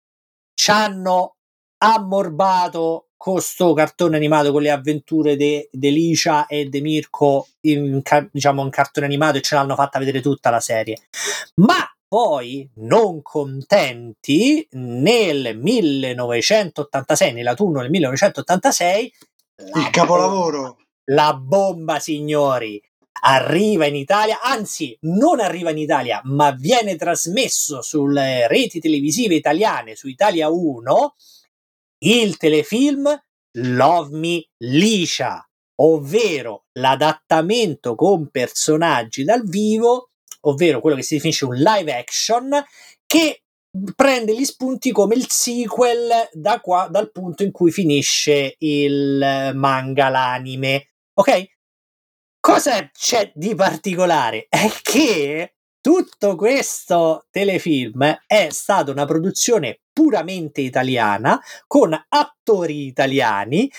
ci 0.54 0.70
hanno 0.70 1.36
ammorbato 1.78 3.08
con 3.16 3.40
sto 3.40 3.72
cartone 3.72 4.16
animato 4.16 4.50
con 4.50 4.62
le 4.62 4.70
avventure 4.70 5.36
di 5.36 5.68
Licia 5.70 6.46
e 6.46 6.68
di 6.68 6.80
Mirko 6.80 7.48
in, 7.62 8.02
diciamo 8.30 8.62
in 8.62 8.70
cartone 8.70 9.06
animato 9.06 9.38
e 9.38 9.42
ce 9.42 9.54
l'hanno 9.54 9.74
fatta 9.74 9.98
vedere 9.98 10.20
tutta 10.20 10.50
la 10.50 10.60
serie 10.60 10.96
ma 11.56 11.76
poi 12.08 12.68
non 12.76 13.22
contenti 13.22 14.66
nel 14.72 15.56
1986 15.56 17.32
nell'autunno 17.32 17.80
del 17.80 17.90
1986 17.90 19.14
Il 19.74 19.90
capolavoro. 19.90 20.78
la 21.06 21.34
bomba, 21.34 21.98
signori, 22.00 22.82
arriva 23.20 23.86
in 23.86 23.94
Italia, 23.94 24.40
anzi, 24.40 24.96
non 25.02 25.40
arriva 25.40 25.70
in 25.70 25.78
Italia, 25.78 26.20
ma 26.24 26.50
viene 26.50 26.96
trasmesso 26.96 27.82
sulle 27.82 28.48
reti 28.48 28.80
televisive 28.80 29.34
italiane, 29.34 29.94
su 29.94 30.08
Italia 30.08 30.48
1, 30.48 31.14
il 32.04 32.36
telefilm 32.36 33.22
Love 33.58 34.16
Me 34.16 34.44
Liscia, 34.58 35.46
ovvero 35.82 36.64
l'adattamento 36.72 37.94
con 37.94 38.28
personaggi 38.30 39.24
dal 39.24 39.44
vivo, 39.44 40.08
ovvero 40.40 40.80
quello 40.80 40.96
che 40.96 41.02
si 41.02 41.14
definisce 41.14 41.44
un 41.44 41.54
live 41.54 41.94
action, 41.94 42.64
che 43.06 43.42
prende 43.94 44.36
gli 44.36 44.44
spunti 44.44 44.90
come 44.90 45.14
il 45.14 45.28
sequel 45.28 46.28
da 46.32 46.60
qua, 46.60 46.88
dal 46.90 47.10
punto 47.10 47.42
in 47.42 47.52
cui 47.52 47.70
finisce 47.70 48.56
il 48.58 49.52
manga, 49.54 50.08
l'anime. 50.08 50.88
Ok? 51.14 51.46
Cosa 52.44 52.90
c'è 52.92 53.30
di 53.36 53.54
particolare? 53.54 54.46
È 54.50 54.68
che 54.82 55.54
tutto 55.80 56.34
questo 56.34 57.26
telefilm 57.30 58.18
è 58.26 58.48
stata 58.50 58.90
una 58.90 59.04
produzione 59.04 59.82
puramente 59.92 60.60
italiana 60.60 61.40
con 61.68 61.96
attori 62.08 62.86
italiani 62.86 63.70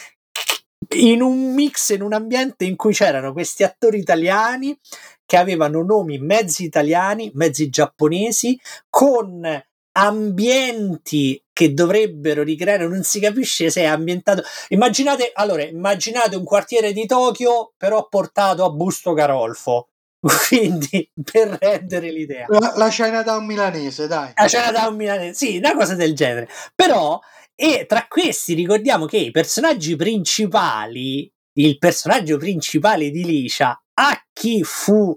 in 0.96 1.22
un 1.22 1.53
mix, 1.53 1.89
in 1.89 2.03
un 2.03 2.13
ambiente 2.13 2.63
in 2.63 2.77
cui 2.77 2.93
c'erano 2.93 3.34
questi 3.34 3.63
attori 3.63 4.00
italiani 4.00 4.79
che 5.25 5.36
avevano 5.36 5.84
nomi 5.84 6.17
mezzi 6.20 6.63
italiani, 6.63 7.32
mezzi 7.34 7.67
giapponesi, 7.67 8.58
con 8.89 9.46
ambienti 9.91 11.42
che 11.53 11.74
dovrebbero 11.74 12.41
ricreare, 12.41 12.88
non 12.88 13.03
si 13.03 13.19
capisce 13.19 13.69
se 13.69 13.81
è 13.81 13.86
ambientato. 13.86 14.41
Immaginate, 14.69 15.31
allora, 15.33 15.63
immaginate 15.63 16.36
un 16.36 16.43
quartiere 16.43 16.91
di 16.91 17.05
Tokyo, 17.05 17.74
però 17.77 18.07
portato 18.10 18.65
a 18.65 18.72
Busto 18.72 19.13
Carolfo. 19.13 19.89
Quindi, 20.48 21.10
per 21.31 21.57
rendere 21.60 22.12
l'idea. 22.12 22.45
La, 22.50 22.74
la 22.75 22.89
Chinatown 22.89 23.45
milanese, 23.45 24.07
dai. 24.07 24.31
La 24.36 24.48
Chinatown 24.48 24.95
milanese, 24.95 25.33
sì, 25.33 25.57
una 25.57 25.75
cosa 25.75 25.95
del 25.95 26.15
genere. 26.15 26.50
Però, 26.74 27.19
e 27.55 27.86
tra 27.86 28.07
questi 28.07 28.55
ricordiamo 28.55 29.05
che 29.05 29.17
i 29.17 29.31
personaggi 29.31 29.95
principali, 29.95 31.31
il 31.57 31.77
personaggio 31.77 32.38
principale 32.38 33.12
di 33.12 33.24
Licia, 33.24 33.79
a 33.95 34.25
chi 34.33 34.63
fu 34.63 35.15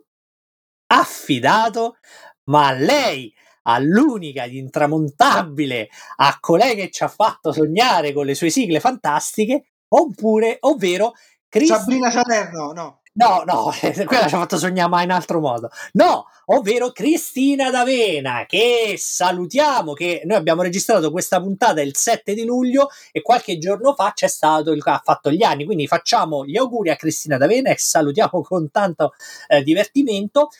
affidato? 0.88 1.96
Ma 2.44 2.68
a 2.68 2.72
lei, 2.72 3.32
all'unica 3.66 4.44
intramontabile, 4.44 5.88
a 6.16 6.36
colei 6.40 6.74
che 6.74 6.90
ci 6.90 7.04
ha 7.04 7.08
fatto 7.08 7.52
sognare 7.52 8.12
con 8.12 8.26
le 8.26 8.34
sue 8.34 8.50
sigle 8.50 8.80
fantastiche, 8.80 9.64
oppure, 9.88 10.56
ovvero 10.60 11.12
Cristina 11.48 11.78
Sabrina 11.78 12.10
Salerno, 12.10 12.72
no. 12.72 13.00
No, 13.16 13.44
no, 13.46 13.72
quella 14.04 14.28
ci 14.28 14.34
ha 14.34 14.38
fatto 14.38 14.58
sognare 14.58 14.90
ma 14.90 15.02
in 15.02 15.10
altro 15.10 15.40
modo. 15.40 15.70
No, 15.92 16.26
ovvero 16.46 16.92
Cristina 16.92 17.70
D'Avena, 17.70 18.44
che 18.46 18.94
salutiamo, 18.98 19.94
che 19.94 20.20
noi 20.26 20.36
abbiamo 20.36 20.60
registrato 20.60 21.10
questa 21.10 21.40
puntata 21.40 21.80
il 21.80 21.96
7 21.96 22.34
di 22.34 22.44
luglio 22.44 22.90
e 23.12 23.22
qualche 23.22 23.56
giorno 23.56 23.94
fa 23.94 24.12
c'è 24.14 24.26
stato 24.26 24.72
il 24.72 24.82
ha 24.84 25.00
fatto 25.02 25.30
gli 25.30 25.42
anni, 25.42 25.64
quindi 25.64 25.86
facciamo 25.86 26.44
gli 26.44 26.58
auguri 26.58 26.90
a 26.90 26.96
Cristina 26.96 27.38
D'Avena 27.38 27.70
e 27.70 27.78
salutiamo 27.78 28.42
con 28.42 28.70
tanto 28.70 29.14
eh, 29.48 29.62
divertimento. 29.62 30.50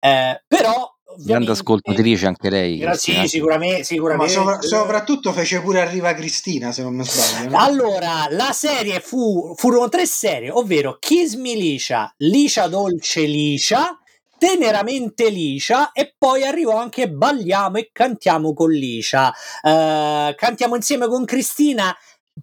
Eh, 0.00 0.42
però 0.46 0.97
Grande 1.16 1.50
ascoltatrice 1.52 2.26
anche 2.26 2.50
lei. 2.50 2.78
Gra- 2.78 2.90
Cristina. 2.90 3.22
Sì, 3.22 3.28
sicuramente, 3.28 3.78
Ma 3.78 3.84
sicuramente. 3.84 4.32
sopra- 4.32 4.60
soprattutto 4.60 5.32
fece 5.32 5.60
pure 5.60 5.80
Arriva 5.80 6.14
Cristina, 6.14 6.70
se 6.70 6.82
non 6.82 6.94
mi 6.94 7.04
sbaglio. 7.04 7.50
no? 7.50 7.58
Allora, 7.58 8.26
la 8.30 8.52
serie 8.52 9.00
fu, 9.00 9.54
furono 9.56 9.88
tre 9.88 10.06
serie, 10.06 10.50
ovvero 10.50 10.98
Kiss 11.00 11.34
Me 11.34 11.54
Licia, 11.54 12.12
Licia 12.18 12.68
Dolce 12.68 13.22
Licia, 13.22 13.98
Teneramente 14.38 15.30
Licia 15.30 15.90
e 15.90 16.14
poi 16.16 16.44
arrivò 16.44 16.76
anche 16.76 17.10
Balliamo 17.10 17.78
e 17.78 17.90
cantiamo 17.92 18.52
con 18.54 18.70
Licia. 18.70 19.32
Eh, 19.62 20.34
cantiamo 20.36 20.76
insieme 20.76 21.08
con 21.08 21.24
Cristina, 21.24 21.92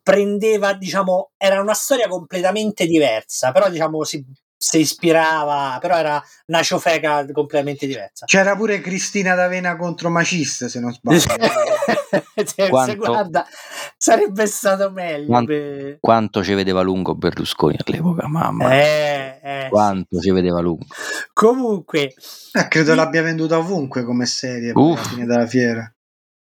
prendeva, 0.03 0.73
diciamo, 0.73 1.31
era 1.37 1.61
una 1.61 1.73
storia 1.73 2.09
completamente 2.09 2.85
diversa, 2.85 3.51
però 3.53 3.69
diciamo 3.69 4.03
si, 4.03 4.21
si 4.67 4.79
ispirava, 4.79 5.77
però 5.79 5.95
era 5.95 6.23
una 6.47 6.63
ciofeca 6.63 7.23
completamente 7.31 7.85
diversa. 7.85 8.25
C'era 8.25 8.55
pure 8.55 8.81
Cristina 8.81 9.35
D'Avena 9.35 9.75
contro 9.77 10.09
Maciste, 10.09 10.69
se 10.69 10.79
non 10.79 10.91
sbaglio. 10.91 11.19
Se- 12.45 12.69
Quanto- 12.69 12.95
guarda, 12.95 13.45
sarebbe 13.97 14.47
stato 14.47 14.89
meglio. 14.89 15.27
Quanto- 15.27 15.51
per- 15.51 15.97
Quanto 15.99 16.43
ci 16.43 16.53
vedeva 16.55 16.81
lungo 16.81 17.13
Berlusconi 17.13 17.77
all'epoca, 17.83 18.27
mamma. 18.27 18.73
Eh, 18.73 19.39
eh, 19.43 19.67
Quanto 19.69 20.19
ci 20.19 20.31
vedeva 20.31 20.61
lungo. 20.61 20.85
Comunque, 21.33 22.13
Eh, 22.53 22.67
credo 22.67 22.95
l'abbia 22.95 23.21
venduta 23.21 23.57
ovunque 23.59 24.03
come 24.03 24.25
serie 24.25 24.71
poi 24.71 24.83
alla 24.83 24.93
Uff. 24.93 25.09
fine 25.09 25.25
della 25.25 25.45
fiera. 25.45 25.93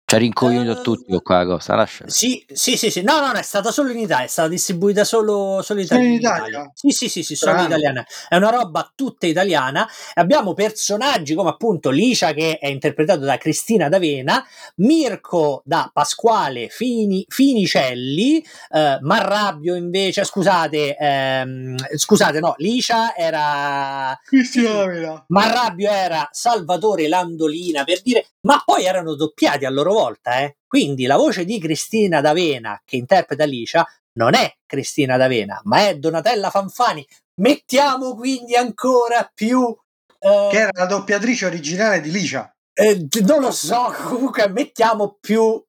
Ci 0.05 0.15
ha 0.15 0.17
rincoglionito 0.17 0.71
Eh, 0.71 0.79
a 0.79 0.81
tutti 0.81 1.19
quella 1.21 1.45
cosa, 1.45 1.75
lascia. 1.75 2.03
sì, 2.07 2.45
sì, 2.51 2.75
sì, 2.75 2.91
sì, 2.91 3.01
no, 3.03 3.19
no, 3.21 3.27
no, 3.31 3.39
è 3.39 3.41
stata 3.41 3.71
solo 3.71 3.89
in 3.91 3.99
Italia, 3.99 4.25
è 4.25 4.27
stata 4.27 4.49
distribuita 4.49 5.05
solo, 5.05 5.61
solo 5.63 5.79
in 5.79 5.87
Solo 5.87 6.01
in 6.03 6.11
Italia. 6.11 6.47
Italia? 6.49 6.71
Sì, 6.73 6.89
sì, 6.89 7.07
sì, 7.09 7.23
sì, 7.23 7.35
solo 7.35 7.61
italiana. 7.63 8.05
È 8.27 8.35
una 8.35 8.49
roba 8.49 8.91
tutta 8.93 9.27
italiana. 9.27 9.87
Abbiamo 10.15 10.53
personaggi 10.53 11.33
come 11.35 11.49
appunto 11.49 11.89
Licia 11.89 12.33
che 12.33 12.57
è 12.59 12.67
interpretato 12.67 13.21
da 13.21 13.37
Cristina 13.37 13.87
D'Avena, 13.87 14.43
Mirko 14.75 15.61
da 15.65 15.89
Pasquale 15.91 16.67
Fini- 16.69 17.25
Finicelli, 17.29 18.43
eh, 18.71 18.97
Marrabbio 19.01 19.73
invece, 19.75 20.25
scusate, 20.25 20.97
ehm, 20.99 21.75
scusate, 21.95 22.39
no, 22.41 22.53
Licia 22.57 23.15
era 23.15 24.19
Cristina 24.23 24.73
D'Avena. 24.73 25.23
Marrabbio 25.29 25.89
era 25.89 26.27
Salvatore 26.31 27.07
Landolina 27.07 27.83
per 27.85 28.01
dire, 28.01 28.27
ma 28.41 28.61
poi 28.63 28.83
erano 28.83 29.15
doppiati 29.15 29.63
a 29.65 29.69
loro 29.69 29.91
volta, 29.93 30.01
eh. 30.11 30.57
Quindi 30.67 31.05
la 31.05 31.17
voce 31.17 31.45
di 31.45 31.59
Cristina 31.59 32.21
D'Avena 32.21 32.81
che 32.83 32.95
interpreta 32.97 33.43
Alicia 33.43 33.85
non 34.13 34.35
è 34.35 34.51
Cristina 34.65 35.17
D'Avena, 35.17 35.61
ma 35.63 35.87
è 35.87 35.97
Donatella 35.97 36.49
Fanfani. 36.49 37.05
Mettiamo 37.41 38.15
quindi 38.15 38.55
ancora 38.55 39.29
più 39.33 39.75
eh, 40.19 40.47
Che 40.51 40.57
era 40.57 40.69
la 40.71 40.85
doppiatrice 40.85 41.45
originale 41.45 41.99
di 41.99 42.11
Licia. 42.11 42.51
eh, 42.73 43.07
non 43.25 43.41
lo 43.41 43.51
so, 43.51 43.93
comunque 44.07 44.47
mettiamo 44.49 45.17
più, 45.19 45.61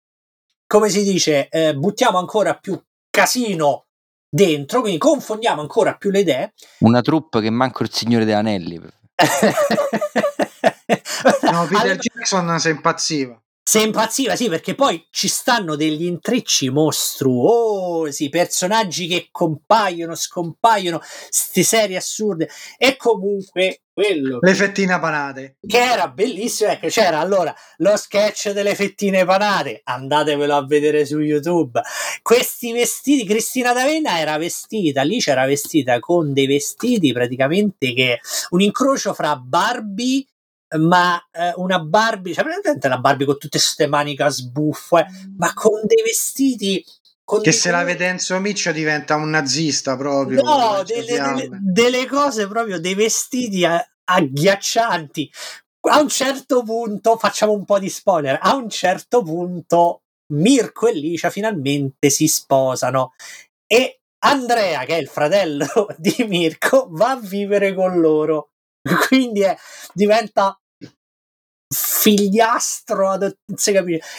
come 0.67 0.89
si 0.89 1.03
dice, 1.03 1.49
eh, 1.49 1.75
buttiamo 1.75 2.19
ancora 2.19 2.55
più 2.55 2.81
casino 3.11 3.87
dentro, 4.29 4.81
quindi 4.81 4.99
confondiamo 4.99 5.61
ancora 5.61 5.97
più 5.97 6.11
le 6.11 6.21
idee. 6.21 6.55
Una 6.81 7.01
troupe 7.03 7.41
che 7.41 7.51
manco 7.51 7.83
il 7.83 7.93
Signore 7.93 8.25
dei 8.25 8.35
Anelli. 8.35 8.79
no, 8.79 8.89
Peter 11.67 11.81
allora, 11.81 11.97
Jackson 11.97 12.61
si 12.61 12.69
impazziva. 12.71 13.41
Se 13.67 13.81
impazziva, 13.81 14.37
sì, 14.37 14.51
perché 14.51 14.75
poi 14.75 15.07
ci 15.11 15.27
stanno 15.27 15.75
degli 15.75 16.05
intrecci 16.05 16.69
mostruosi, 16.69 18.29
personaggi 18.29 19.07
che 19.07 19.29
compaiono, 19.31 20.15
scompaiono, 20.15 20.99
queste 20.99 21.63
serie 21.63 21.97
assurde. 21.97 22.47
E 22.77 22.97
comunque 22.97 23.85
quello. 23.95 24.39
Le 24.43 24.55
fettine 24.55 25.01
panate. 25.01 25.57
Che 25.67 25.79
era 25.79 26.09
bellissimo, 26.09 26.73
ecco, 26.73 26.89
c'era 26.89 27.21
allora 27.21 27.55
lo 27.79 27.97
sketch 27.97 28.51
delle 28.51 28.75
fettine 28.75 29.25
panate, 29.25 29.81
andatevelo 29.83 30.55
a 30.55 30.67
vedere 30.67 31.07
su 31.07 31.21
YouTube. 31.21 31.81
Questi 32.21 32.71
vestiti, 32.73 33.25
Cristina 33.25 33.73
D'Avena 33.73 34.19
era 34.21 34.37
vestita, 34.37 35.01
lì 35.03 35.21
c'era 35.21 35.47
vestita 35.47 36.01
con 36.01 36.35
dei 36.35 36.47
vestiti 36.47 37.13
praticamente 37.15 37.95
che 37.95 38.21
un 38.51 38.61
incrocio 38.61 39.15
fra 39.15 39.37
Barbie 39.37 40.27
ma 40.79 41.21
eh, 41.33 41.53
una 41.57 41.79
Barbie, 41.79 42.35
cioè 42.35 42.45
praticamente 42.45 42.89
la 42.89 42.99
Barbie 42.99 43.27
con 43.27 43.39
tutte 43.39 43.59
queste 43.59 43.87
maniche 43.87 44.29
sbuffe, 44.29 45.07
ma 45.37 45.53
con 45.55 45.81
dei 45.85 46.03
vestiti 46.03 46.85
che 47.27 47.41
dei 47.41 47.53
se 47.53 47.71
la 47.71 47.83
vede 47.85 48.07
Enzo 48.07 48.39
Miccio 48.39 48.71
diventa 48.71 49.17
un 49.17 49.31
nazista 49.31 49.97
proprio. 49.97 50.43
No, 50.43 50.83
delle, 50.85 51.19
delle, 51.19 51.49
delle, 51.61 52.07
cose 52.07 52.47
proprio, 52.47 52.79
dei 52.79 52.95
vestiti 52.95 53.65
agghiaccianti. 53.65 55.31
A 55.91 56.01
un 56.01 56.09
certo 56.09 56.63
punto, 56.63 57.17
facciamo 57.17 57.53
un 57.53 57.65
po' 57.65 57.79
di 57.79 57.89
spoiler, 57.89 58.39
a 58.41 58.55
un 58.55 58.69
certo 58.69 59.23
punto 59.23 60.03
Mirko 60.33 60.87
e 60.87 60.95
Licia 60.95 61.31
finalmente 61.31 62.11
si 62.11 62.27
sposano 62.27 63.13
e 63.67 64.01
Andrea, 64.25 64.85
che 64.85 64.97
è 64.97 65.01
il 65.01 65.09
fratello 65.09 65.67
di 65.99 66.25
Mirko, 66.27 66.89
va 66.91 67.11
a 67.11 67.21
vivere 67.21 67.75
con 67.75 68.01
loro. 68.01 68.51
Quindi 69.09 69.41
è, 69.43 69.57
diventa 69.93 70.59
figliastro 72.05 73.09
ad, 73.09 73.35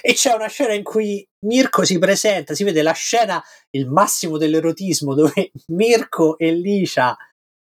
e 0.02 0.14
c'è 0.14 0.34
una 0.34 0.48
scena 0.48 0.74
in 0.74 0.82
cui 0.82 1.24
Mirko 1.46 1.86
si 1.86 2.00
presenta, 2.00 2.56
si 2.56 2.64
vede 2.64 2.82
la 2.82 2.94
scena, 2.94 3.44
il 3.78 3.88
massimo 3.88 4.40
dell'erotismo 4.40 5.14
dove 5.14 5.52
Mirko 5.68 6.36
e 6.40 6.52
Licia 6.52 7.16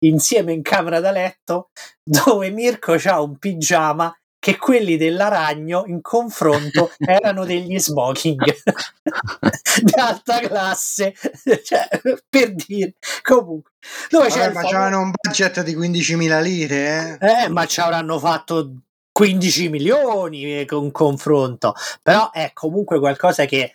insieme 0.05 0.53
in 0.53 0.61
camera 0.61 1.01
da 1.01 1.11
letto 1.11 1.71
dove 2.03 2.51
Mirko 2.51 2.97
ha 3.03 3.23
un 3.23 3.39
pigiama 3.39 4.15
che 4.39 4.59
quelli 4.59 4.99
dell'Aragno 4.99 5.85
in 5.87 6.03
confronto 6.03 6.91
erano 7.01 7.47
degli 7.47 7.79
smoking 7.79 8.43
di 9.83 9.93
alta 9.95 10.41
classe. 10.41 11.15
Cioè, 11.65 11.89
per 12.29 12.55
dire 12.55 12.95
comunque. 13.23 13.71
Dove 14.11 14.29
Vabbè, 14.29 14.53
ma 14.53 14.63
c'erano 14.65 15.01
un 15.01 15.13
budget 15.19 15.63
di 15.63 15.75
15.000 15.75 16.43
lire 16.43 17.19
eh? 17.21 17.45
eh 17.45 17.49
ma 17.49 17.65
ci 17.65 17.81
avranno 17.81 18.19
fatto 18.19 18.83
15 19.21 19.69
milioni 19.69 20.65
con 20.65 20.91
confronto, 20.91 21.75
però 22.03 22.31
è 22.31 22.53
comunque 22.55 22.99
qualcosa 22.99 23.45
che 23.45 23.71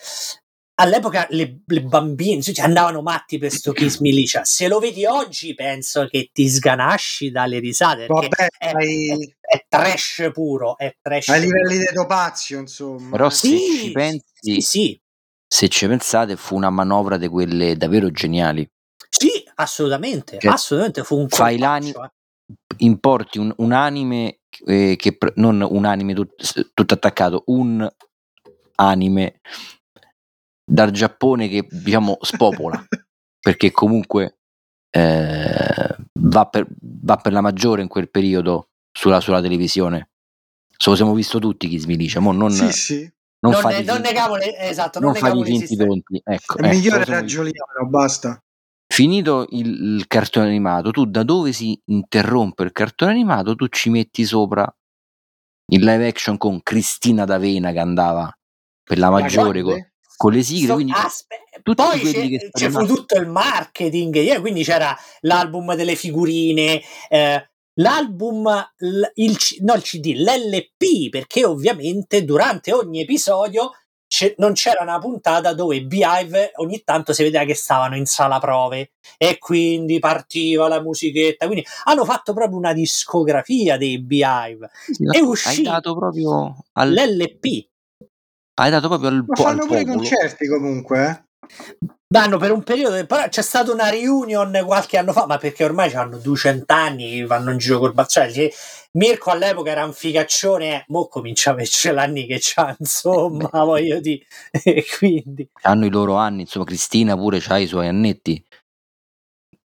all'epoca 0.78 1.28
le, 1.30 1.60
le 1.68 1.84
bambine 1.84 2.42
cioè, 2.42 2.66
andavano 2.66 3.04
matti 3.04 3.38
per 3.38 3.52
sto 3.52 3.72
Kiss 3.72 4.00
Milicia. 4.00 4.44
Se 4.44 4.68
lo 4.68 4.80
vedi 4.80 5.06
oggi, 5.06 5.54
penso 5.54 6.08
che 6.08 6.32
ti 6.34 6.50
sganasci 6.50 7.30
dalle 7.30 7.60
risate. 7.60 8.08
Vabbè, 8.08 8.48
è, 8.58 8.72
hai... 8.72 9.36
è, 9.40 9.58
è, 9.58 9.66
trash 9.70 10.32
puro. 10.34 10.76
È 10.80 10.96
trash 11.00 11.28
a 11.28 11.36
livelli 11.36 11.78
di 11.78 11.94
topazio, 11.94 12.60
insomma. 12.60 13.12
Però 13.12 13.30
se 13.30 13.48
sì, 13.48 13.80
ci 13.84 13.92
pensi, 13.92 14.26
sì, 14.34 14.62
sì. 14.62 15.02
se 15.48 15.70
ci 15.70 15.86
pensate, 15.86 16.38
fu 16.38 16.56
una 16.56 16.72
manovra 16.72 17.18
di 17.18 17.28
quelle 17.28 17.78
davvero 17.78 18.10
geniali. 18.10 18.68
Sì, 19.08 19.30
assolutamente. 19.54 20.38
Che 20.38 20.48
assolutamente 20.48 21.04
fu 21.04 21.20
un 21.20 21.30
fai 21.30 21.60
l'anime, 21.60 22.04
eh. 22.04 22.10
Importi 22.78 23.40
un, 23.40 23.54
un 23.58 23.72
anime 23.72 24.40
eh, 24.66 24.96
che 24.98 25.18
non 25.36 25.66
un 25.68 25.86
anime 25.86 26.14
tut, 26.14 26.72
tutto 26.74 26.94
attaccato, 26.94 27.44
un 27.48 27.88
anime 28.76 29.40
dal 30.64 30.92
Giappone 30.92 31.48
che 31.48 31.68
diciamo 31.70 32.18
spopola 32.22 32.84
perché 33.40 33.72
comunque 33.72 34.40
eh, 34.90 35.96
va, 36.14 36.46
per, 36.46 36.68
va, 36.80 37.18
per, 37.18 37.34
la 37.34 37.42
maggiore 37.42 37.82
in 37.82 37.88
quel 37.88 38.10
periodo 38.10 38.70
sulla, 38.92 39.20
sulla 39.20 39.42
televisione. 39.42 40.10
Se 40.78 40.90
lo 40.90 40.96
siamo 40.96 41.14
visto 41.14 41.40
tutti 41.40 41.68
chi 41.68 41.78
svilicia, 41.78 42.20
mo 42.20 42.32
non, 42.32 42.52
sì, 42.52 42.72
sì. 42.72 43.14
non, 43.40 43.54
non, 43.54 43.64
ne, 43.72 43.84
non 43.84 44.02
negavo 44.02 44.36
le, 44.36 44.58
esatto, 44.58 45.00
non, 45.00 45.12
non 45.12 45.20
fai 45.20 45.44
finti 45.44 45.76
tonti. 45.76 46.22
Ecco, 46.24 46.58
il 46.58 46.66
ecco, 46.66 46.76
migliore 46.76 47.02
era 47.02 47.24
Giuliano, 47.24 47.88
basta. 47.88 48.42
Finito 48.88 49.48
il, 49.50 49.96
il, 49.98 50.08
cartone 50.08 50.48
animato, 50.48 50.92
tu 50.92 51.06
da 51.06 51.24
dove 51.24 51.52
si 51.52 51.80
interrompe 51.86 52.64
il 52.64 52.72
cartone 52.72 53.12
animato, 53.12 53.56
tu 53.56 53.68
ci 53.68 53.90
metti 53.90 54.24
sopra 54.24 54.66
il 55.68 55.84
live 55.84 56.08
action 56.08 56.38
con 56.38 56.62
Cristina 56.62 57.26
D'Avena 57.26 57.72
che 57.72 57.80
andava 57.80 58.32
per 58.84 59.00
la 59.00 59.10
maggiore 59.10 59.62
con, 59.64 59.92
con, 60.16 60.32
le 60.32 60.44
sigle. 60.44 60.68
So, 60.68 60.74
quindi 60.76 60.94
aspe- 60.96 61.46
poi 61.74 62.00
c'è, 62.00 62.50
c'è 62.52 62.70
fu 62.70 62.86
tutto 62.86 63.18
il 63.18 63.28
marketing, 63.28 64.16
yeah, 64.18 64.40
quindi 64.40 64.64
c'era 64.64 64.96
l'album 65.22 65.74
delle 65.76 65.96
figurine. 65.96 66.82
Eh, 67.10 67.50
l'album, 67.76 68.48
il, 69.16 69.38
no 69.62 69.74
il 69.74 69.82
CD, 69.82 70.14
l'LP, 70.16 71.10
perché 71.10 71.44
ovviamente 71.44 72.24
durante 72.24 72.72
ogni 72.72 73.02
episodio 73.02 73.72
non 74.38 74.54
c'era 74.54 74.82
una 74.82 75.00
puntata 75.00 75.54
dove 75.54 75.84
Beehive 75.84 76.52
ogni 76.56 76.84
tanto 76.84 77.14
si 77.14 77.24
vedeva 77.24 77.44
che 77.44 77.56
stavano 77.56 77.96
in 77.96 78.06
sala 78.06 78.40
prove 78.40 78.92
e 79.18 79.38
quindi 79.38 80.00
partiva 80.00 80.68
la 80.68 80.82
musichetta. 80.82 81.46
Quindi 81.46 81.66
hanno 81.86 82.06
fatto 82.06 82.34
proprio 82.34 82.58
una 82.58 82.74
discografia 82.74 83.78
dei 83.78 84.02
Beehive. 84.02 84.70
Sì, 84.92 85.04
e 85.12 85.22
uscì 85.22 85.60
hai 85.60 85.64
dato 85.64 85.96
proprio 85.96 86.56
al... 86.74 86.92
l'LP. 86.92 87.68
Hai 88.58 88.70
dato 88.72 88.88
proprio 88.88 89.10
al, 89.10 89.26
Ma 89.28 89.36
fanno 89.36 89.66
pure 89.66 89.82
i 89.82 89.86
concerti 89.86 90.48
comunque, 90.48 91.10
eh? 91.10 91.24
Danno 92.08 92.38
per 92.38 92.52
un 92.52 92.62
periodo, 92.62 93.04
però 93.06 93.28
c'è 93.28 93.42
stata 93.42 93.72
una 93.72 93.90
reunion 93.90 94.62
qualche 94.64 94.98
anno 94.98 95.12
fa, 95.12 95.26
ma 95.26 95.38
perché 95.38 95.64
ormai 95.64 95.92
hanno 95.94 96.18
200 96.20 96.72
anni, 96.72 97.26
vanno 97.26 97.52
in 97.52 97.58
giro 97.58 97.80
col. 97.80 97.94
Cioè, 98.08 98.30
Mirko 98.92 99.32
all'epoca 99.32 99.72
era 99.72 99.84
un 99.84 99.94
figaccione, 99.94 100.86
mo 100.90 101.08
comincia 101.08 101.50
a 101.50 101.54
averci 101.54 101.92
l'anni 101.92 102.28
che 102.28 102.38
c'ha, 102.40 102.76
insomma, 102.80 103.50
voglio 103.66 104.00
dire, 104.00 104.24
e 104.64 104.86
quindi... 104.98 105.50
Hanno 105.64 105.86
i 105.86 105.90
loro 105.90 106.16
anni, 106.16 106.42
insomma, 106.42 106.66
Cristina 106.66 107.16
pure 107.16 107.40
c'ha 107.40 107.58
i 107.58 107.68
suoi 107.68 107.88
annetti 107.88 108.46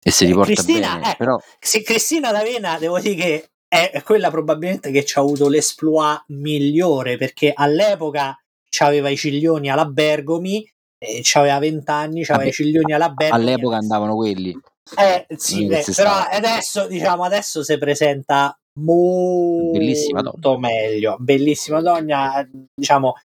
e 0.07 0.11
si 0.11 0.25
riporta 0.25 0.53
Cristina, 0.53 0.97
bene, 0.97 1.13
eh, 1.13 1.15
però... 1.15 1.39
Se 1.59 1.81
Cristina 1.81 2.31
D'Avena, 2.31 2.77
devo 2.77 2.99
dire 2.99 3.15
che 3.15 3.49
è 3.67 4.03
quella 4.03 4.29
probabilmente 4.29 4.91
che 4.91 5.03
ci 5.03 5.17
ha 5.17 5.21
avuto 5.21 5.47
l'esploit 5.47 6.25
migliore, 6.27 7.17
perché 7.17 7.51
all'epoca 7.55 8.37
aveva 8.79 9.09
i 9.09 9.17
ciglioni 9.17 9.71
alla 9.71 9.85
Bergomi, 9.85 10.63
e 11.05 11.23
aveva 11.33 11.59
20 11.59 11.91
anni, 11.91 12.23
aveva 12.27 12.49
i 12.49 12.53
ciglioni 12.53 12.93
alla 12.93 13.09
Bergomi. 13.09 13.41
All'epoca 13.41 13.77
andavano 13.77 14.15
quelli. 14.15 14.57
Eh, 14.97 15.25
sì, 15.35 15.65
beh, 15.65 15.83
però 15.95 16.11
adesso, 16.11 16.87
diciamo, 16.87 17.23
adesso 17.23 17.63
si 17.63 17.77
presenta 17.77 18.57
molto 18.79 19.71
bellissima 19.71 20.21
donna. 20.21 20.59
meglio. 20.59 21.15
Bellissima 21.19 21.81
donna, 21.81 22.47
diciamo, 22.73 23.15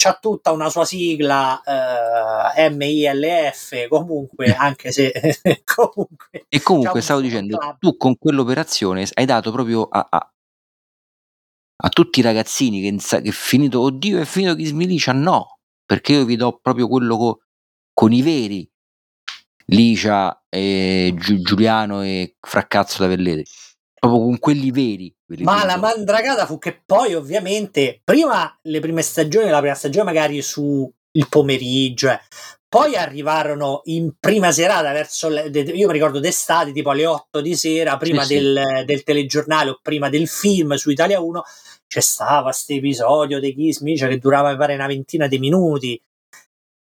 c'ha 0.00 0.16
tutta 0.20 0.52
una 0.52 0.70
sua 0.70 0.84
sigla 0.84 1.60
eh, 2.54 2.70
MILF 2.70 3.88
comunque 3.88 4.46
anche 4.54 4.92
se 4.92 5.12
comunque 5.64 6.46
e 6.48 6.62
comunque 6.62 7.00
stavo 7.00 7.20
dicendo 7.20 7.58
club. 7.58 7.78
tu 7.80 7.96
con 7.96 8.16
quell'operazione 8.16 9.08
hai 9.14 9.26
dato 9.26 9.50
proprio 9.50 9.88
a, 9.90 10.06
a, 10.08 10.30
a 11.82 11.88
tutti 11.88 12.20
i 12.20 12.22
ragazzini 12.22 12.80
che, 12.80 12.96
che 12.96 13.28
è 13.28 13.32
finito 13.32 13.80
oddio 13.80 14.20
è 14.20 14.24
finito 14.24 14.54
chi 14.54 14.66
smilicia 14.66 15.10
no 15.10 15.57
perché 15.88 16.12
io 16.12 16.26
vi 16.26 16.36
do 16.36 16.58
proprio 16.60 16.86
quello 16.86 17.16
co, 17.16 17.40
con 17.94 18.12
i 18.12 18.20
veri 18.20 18.70
Licia 19.70 20.44
e 20.50 21.14
Gi- 21.16 21.40
Giuliano 21.40 22.02
e 22.02 22.36
Fraccazzo 22.38 23.02
da 23.02 23.08
Velletri 23.08 23.44
proprio 23.98 24.22
con 24.22 24.38
quelli 24.38 24.70
veri. 24.70 25.14
Ma 25.42 25.64
la 25.64 25.76
mandragata 25.76 26.46
fu 26.46 26.58
che 26.58 26.80
poi 26.84 27.14
ovviamente 27.14 28.00
prima 28.04 28.56
le 28.62 28.80
prime 28.80 29.02
stagioni, 29.02 29.50
la 29.50 29.58
prima 29.58 29.74
stagione 29.74 30.04
magari 30.04 30.40
su 30.40 30.90
il 31.12 31.28
pomeriggio, 31.28 32.10
eh. 32.10 32.20
poi 32.68 32.94
arrivarono 32.96 33.80
in 33.84 34.14
prima 34.18 34.52
serata 34.52 34.92
verso 34.92 35.28
le, 35.28 35.48
io 35.48 35.86
mi 35.86 35.92
ricordo 35.92 36.20
d'estate 36.20 36.72
tipo 36.72 36.90
alle 36.90 37.06
8 37.06 37.40
di 37.40 37.56
sera 37.56 37.96
prima 37.96 38.22
sì, 38.22 38.34
del, 38.34 38.62
sì. 38.78 38.84
del, 38.84 39.02
telegiornale 39.02 39.70
o 39.70 39.80
prima 39.82 40.08
del 40.08 40.28
film 40.28 40.74
su 40.74 40.90
Italia 40.90 41.20
1 41.20 41.42
c'è 41.88 42.00
stava 42.00 42.42
questo 42.42 42.74
episodio 42.74 43.40
dei 43.40 43.54
Gizmi 43.54 43.96
cioè 43.96 44.08
che 44.08 44.18
durava 44.18 44.54
pare 44.56 44.74
una 44.74 44.86
ventina 44.86 45.26
di 45.26 45.38
minuti 45.38 46.00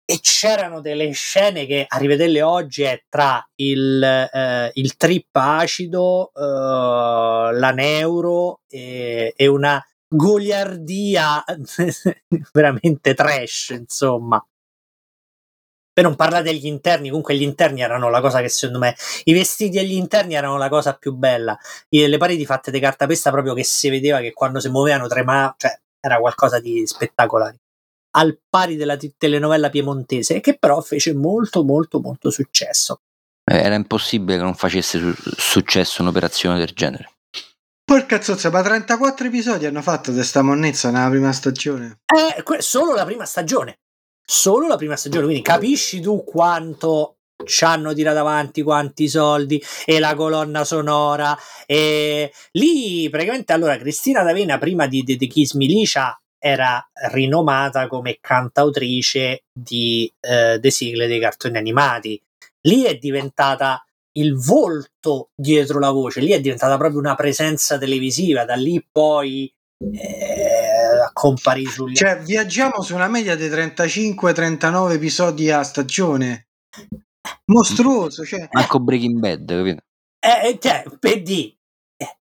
e 0.05 0.19
c'erano 0.21 0.81
delle 0.81 1.11
scene 1.13 1.65
che 1.65 1.87
a 1.89 1.97
rivederle 1.97 2.43
oggi 2.43 2.83
è 2.83 3.03
tra 3.09 3.43
il, 3.57 4.03
eh, 4.03 4.71
il 4.75 4.97
trip 4.97 5.35
acido, 5.37 6.33
eh, 6.35 6.41
la 6.41 7.71
neuro 7.73 8.61
e, 8.69 9.33
e 9.35 9.47
una 9.47 9.83
goliardia 10.09 11.43
veramente 12.53 13.15
trash, 13.15 13.71
insomma. 13.71 14.45
Per 15.95 16.05
non 16.05 16.17
parlare 16.17 16.43
degli 16.43 16.67
interni, 16.67 17.09
comunque 17.09 17.37
gli 17.37 17.43
interni 17.43 17.83
erano 17.83 18.09
la 18.09 18.23
cosa 18.23 18.41
che 18.41 18.49
secondo 18.49 18.79
me, 18.79 18.97
i 19.25 19.35
vestiti 19.35 19.79
agli 19.79 19.93
interni 19.93 20.35
erano 20.35 20.57
la 20.57 20.71
cosa 20.71 20.95
più 20.95 21.13
bella. 21.13 21.59
Le 21.89 22.17
pareti 22.17 22.47
fatte 22.47 22.71
di 22.71 22.81
cartapesta 22.81 23.31
proprio 23.31 23.53
che 23.53 23.63
si 23.63 23.91
vedeva 23.91 24.21
che 24.21 24.33
quando 24.33 24.59
si 24.59 24.71
muovevano 24.71 25.07
tremava, 25.07 25.55
cioè 25.59 25.79
era 26.01 26.19
qualcosa 26.19 26.61
di 26.61 26.87
spettacolare. 26.87 27.59
Al 28.15 28.39
pari 28.49 28.77
della 28.77 28.97
telenovela 29.19 29.69
piemontese, 29.69 30.41
che 30.41 30.57
però 30.59 30.81
fece 30.81 31.15
molto 31.15 31.63
molto 31.63 32.01
molto 32.01 32.31
successo. 32.31 33.01
Eh, 33.45 33.57
era 33.57 33.75
impossibile 33.75 34.39
che 34.39 34.43
non 34.43 34.55
facesse 34.55 34.99
su- 34.99 35.15
successo 35.37 36.01
un'operazione 36.01 36.59
del 36.59 36.73
genere. 36.75 37.11
Porca 37.85 38.23
zozza, 38.23 38.51
ma 38.51 38.63
34 38.63 39.27
episodi 39.27 39.67
hanno 39.67 39.83
fatto 39.83 40.11
di 40.11 40.23
sta 40.23 40.43
monnezza 40.43 40.91
nella 40.91 41.11
prima 41.11 41.33
stagione. 41.33 42.01
Eh, 42.07 42.43
que- 42.43 42.63
solo 42.63 42.95
la 42.95 43.05
prima 43.05 43.25
stagione 43.25 43.79
solo 44.25 44.67
la 44.67 44.77
prima 44.77 44.97
stagione, 44.97 45.25
quindi 45.25 45.43
capisci 45.43 46.01
tu 46.01 46.25
quanto 46.25 47.17
ci 47.45 47.65
hanno 47.65 47.93
tirato 47.93 48.19
avanti 48.19 48.63
quanti 48.63 49.09
soldi 49.09 49.63
e 49.85 49.99
la 49.99 50.15
colonna 50.15 50.65
sonora. 50.65 51.37
E 51.67 52.33
lì 52.53 53.09
praticamente 53.11 53.53
allora 53.53 53.77
Cristina 53.77 54.23
D'Avena 54.23 54.59
prima 54.59 54.87
di 54.87 55.05
The 55.05 55.27
Kiss 55.27 55.55
Milicia 55.55 56.17
era 56.39 56.85
rinomata 57.11 57.87
come 57.87 58.19
cantautrice 58.21 59.45
di 59.53 60.13
eh, 60.21 60.59
de 60.59 60.71
sigle 60.71 61.07
dei 61.07 61.21
cartoni 61.21 61.57
animati. 61.57 62.21
Lì 62.63 62.85
è 62.85 62.97
diventata 62.97 63.85
il 64.15 64.37
volto 64.37 65.31
dietro 65.35 65.79
la 65.79 65.91
voce 65.91 66.21
lì 66.21 66.33
è 66.33 66.41
diventata 66.41 66.77
proprio 66.77 66.99
una 66.99 67.15
presenza 67.15 67.79
televisiva 67.79 68.45
da 68.45 68.55
lì 68.57 68.87
poi 68.93 69.51
eh, 69.91 70.42
comparire 71.13 71.71
sugli 71.71 71.95
Cioè, 71.95 72.21
viaggiamo 72.21 72.83
su 72.83 72.95
una 72.95 73.09
media 73.09 73.35
di 73.35 73.49
35-39 73.49 74.93
episodi 74.93 75.51
a 75.51 75.63
stagione. 75.63 76.49
Mostruoso, 77.47 78.25
cioè. 78.25 78.49
Manco 78.53 78.81
Breaking 78.81 79.19
Bad, 79.19 79.47
capito? 79.47 79.83
Eh, 80.19 80.49
eh 80.49 80.59
cioè, 80.61 80.85
per 80.99 81.23
di 81.23 81.57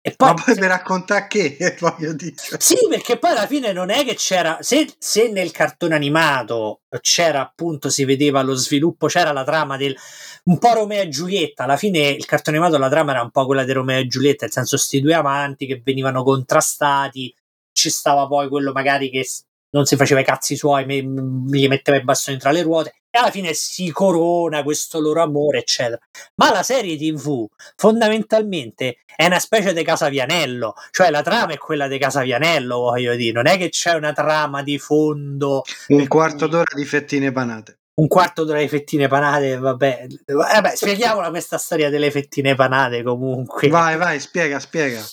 e 0.06 0.16
poi, 0.18 0.34
Ma 0.34 0.34
poi 0.34 0.56
per 0.56 0.68
raccontare 0.68 1.28
che 1.28 1.58
voglio 1.80 2.12
dire. 2.12 2.36
Sì, 2.58 2.76
perché 2.90 3.18
poi 3.18 3.32
alla 3.32 3.48
fine 3.48 3.72
non 3.72 3.90
è 3.90 4.04
che 4.04 4.16
c'era. 4.16 4.58
Se, 4.60 4.94
se, 4.98 5.30
nel 5.30 5.52
cartone 5.52 5.96
animato 5.96 6.82
c'era 7.00 7.40
appunto, 7.40 7.88
si 7.88 8.04
vedeva 8.04 8.42
lo 8.42 8.54
sviluppo, 8.54 9.08
c'era 9.08 9.32
la 9.32 9.46
trama 9.46 9.78
del 9.78 9.96
un 10.44 10.58
po' 10.60 10.74
Romeo 10.74 11.04
e 11.04 11.08
Giulietta. 11.08 11.64
Alla 11.64 11.78
fine 11.78 12.10
il 12.10 12.26
cartone 12.26 12.58
animato, 12.58 12.78
la 12.78 12.90
trama 12.90 13.12
era 13.12 13.22
un 13.22 13.32
po' 13.32 13.46
quella 13.46 13.64
di 13.64 13.72
Romeo 13.72 14.02
e 14.02 14.08
Giulietta, 14.08 14.44
nel 14.44 14.52
senso, 14.52 14.76
sti 14.76 15.00
due 15.00 15.14
amanti 15.14 15.66
che 15.66 15.82
venivano 15.82 16.22
contrastati 16.24 17.34
ci 17.74 17.90
stava 17.90 18.28
poi 18.28 18.48
quello 18.48 18.72
magari 18.72 19.10
che 19.10 19.26
non 19.74 19.86
si 19.86 19.96
faceva 19.96 20.22
i 20.22 20.26
cazzi 20.26 20.56
suoi, 20.56 20.86
mi, 20.86 21.02
gli 21.02 21.68
metteva 21.68 21.98
i 21.98 22.04
bastoni 22.04 22.38
tra 22.38 22.52
le 22.52 22.62
ruote 22.62 22.94
e 23.10 23.20
alla 23.20 23.32
fine 23.32 23.54
si 23.54 23.92
corona 23.92 24.64
questo 24.64 25.00
loro 25.00 25.22
amore, 25.22 25.60
eccetera. 25.60 26.00
Ma 26.36 26.52
la 26.52 26.64
serie 26.64 26.98
TV 26.98 27.46
fondamentalmente 27.76 28.98
è 29.16 29.26
una 29.26 29.40
specie 29.40 29.74
di 29.74 29.84
Casavianello, 29.84 30.74
cioè 30.92 31.10
la 31.10 31.22
trama 31.22 31.54
è 31.54 31.58
quella 31.58 31.88
di 31.88 31.98
Casavianello, 31.98 32.78
voglio 32.78 33.16
dire, 33.16 33.34
non 33.34 33.48
è 33.48 33.58
che 33.58 33.70
c'è 33.70 33.94
una 33.94 34.14
trama 34.14 34.64
di 34.64 34.80
fondo. 34.80 35.62
Un 35.88 36.08
quarto 36.08 36.48
d'ora 36.48 36.74
di 36.76 36.86
fettine 36.86 37.32
panate. 37.32 37.80
Un 37.96 38.08
quarto 38.08 38.44
d'ora 38.44 38.60
di 38.60 38.68
fettine 38.68 39.08
panate, 39.08 39.58
vabbè. 39.58 40.08
vabbè 40.26 40.76
spieghiamola 40.76 41.30
questa 41.30 41.60
storia 41.60 41.92
delle 41.92 42.10
fettine 42.10 42.56
panate 42.56 43.04
comunque. 43.04 43.68
Vai, 43.68 43.98
vai, 43.98 44.20
spiega, 44.20 44.60
spiega. 44.60 45.04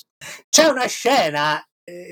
C'è 0.49 0.65
una 0.65 0.87
scena 0.87 1.63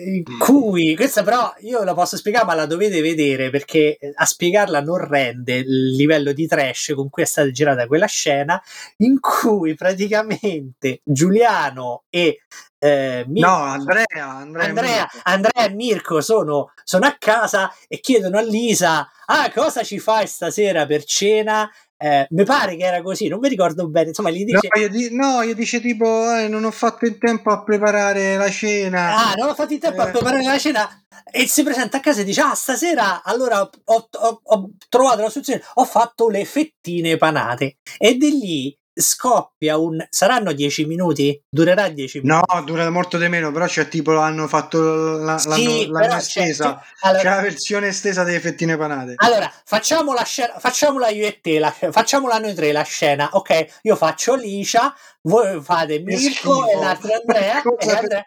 in 0.07 0.38
cui 0.38 0.95
questa 0.97 1.23
però 1.23 1.53
io 1.61 1.83
la 1.85 1.95
posso 1.95 2.17
spiegare 2.17 2.45
ma 2.45 2.55
la 2.55 2.67
dovete 2.67 3.01
vedere 3.01 3.51
perché 3.51 3.97
eh, 3.99 4.12
a 4.14 4.25
spiegarla 4.25 4.81
non 4.81 4.99
rende 4.99 5.57
il 5.57 5.95
livello 5.95 6.33
di 6.33 6.47
trash 6.47 6.93
con 6.95 7.09
cui 7.09 7.23
è 7.23 7.27
stata 7.27 7.51
girata 7.51 7.87
quella 7.87 8.07
scena 8.07 8.61
in 8.99 9.19
cui 9.21 9.75
praticamente 9.75 11.01
Giuliano 11.05 12.05
e 12.11 12.41
eh, 12.79 13.25
Mirko, 13.27 13.51
no 13.51 13.57
Andrea 13.57 14.05
Andrea, 14.09 14.67
Andrea, 14.67 15.09
Andrea 15.25 15.64
e 15.64 15.71
Mirko 15.71 16.21
sono, 16.21 16.73
sono 16.85 17.07
a 17.07 17.17
casa 17.19 17.73
e 17.88 18.01
chiedono 18.01 18.38
a 18.38 18.43
Lisa 18.43 19.11
ah 19.27 19.51
cosa 19.53 19.83
ci 19.83 19.99
fai 19.99 20.27
stasera 20.27 20.87
per 20.87 21.05
cena 21.05 21.69
eh, 22.01 22.29
mi 22.31 22.45
pare 22.45 22.77
che 22.77 22.85
era 22.85 23.03
così, 23.03 23.27
non 23.27 23.41
mi 23.41 23.49
ricordo 23.49 23.88
bene. 23.88 24.09
Insomma, 24.09 24.31
gli 24.31 24.45
dice: 24.45 24.69
No, 24.73 24.81
io, 24.81 24.88
di- 24.88 25.09
no, 25.12 25.43
io 25.43 25.55
dice 25.55 25.81
tipo: 25.81 26.33
eh, 26.33 26.47
Non 26.47 26.62
ho 26.62 26.71
fatto 26.71 27.07
in 27.07 27.19
tempo 27.19 27.51
a 27.51 27.64
preparare 27.64 28.37
la 28.37 28.49
cena. 28.49 29.31
Ah, 29.31 29.35
non 29.35 29.49
ho 29.49 29.55
fatto 29.55 29.73
in 29.73 29.81
tempo 29.81 30.03
eh. 30.03 30.05
a 30.05 30.11
preparare 30.11 30.45
la 30.45 30.59
cena. 30.59 30.88
E 31.29 31.49
si 31.49 31.64
presenta 31.64 31.97
a 31.97 32.01
casa 32.01 32.21
e 32.21 32.25
dice: 32.25 32.41
Ah, 32.41 32.55
stasera 32.55 33.25
allora 33.25 33.62
ho, 33.62 33.71
ho, 33.85 34.41
ho 34.45 34.71
trovato 34.88 35.23
la 35.23 35.29
soluzione. 35.29 35.61
Ho 35.75 35.85
fatto 35.85 36.29
le 36.29 36.45
fettine 36.45 37.17
panate. 37.17 37.79
E 37.99 38.14
di 38.14 38.31
lì 38.38 38.79
scoppia 39.01 39.77
un 39.77 40.05
saranno 40.11 40.53
10 40.53 40.87
minuti? 40.87 41.41
Durerà 41.49 41.89
10 41.89 42.21
minuti? 42.21 42.45
No, 42.53 42.63
dura 42.63 42.91
molto 42.91 43.19
di 43.19 43.29
meno, 43.29 43.53
però 43.53 43.67
c'è 43.67 43.89
tipo 43.89 44.19
hanno 44.19 44.49
fatto 44.49 45.19
la, 45.19 45.39
sì, 45.39 45.49
l'hanno, 45.49 45.99
l'hanno 45.99 46.17
estesa. 46.17 46.77
C'è, 46.77 47.07
allora, 47.07 47.23
c'è, 47.23 47.29
la 47.29 47.41
versione 47.41 47.89
estesa 47.89 48.25
delle 48.25 48.41
fettine 48.41 48.77
panate. 48.77 49.15
Allora, 49.17 49.51
facciamo 49.65 50.13
la 50.13 50.25
scena, 50.25 50.59
facciamola 50.59 51.09
io 51.09 51.27
e 51.27 51.41
te, 51.41 51.59
la, 51.59 51.71
facciamola 51.71 52.39
noi 52.39 52.55
tre 52.55 52.73
la 52.73 52.83
scena, 52.83 53.31
ok? 53.33 53.81
Io 53.83 53.97
faccio 53.97 54.35
Licia, 54.35 54.95
voi 55.23 55.61
fate 55.63 56.01
Mirko 56.01 56.69
e 56.69 56.77
l'altro 56.77 57.13
Andrea, 57.15 57.63
e 57.79 57.91
Andrea. 57.91 58.25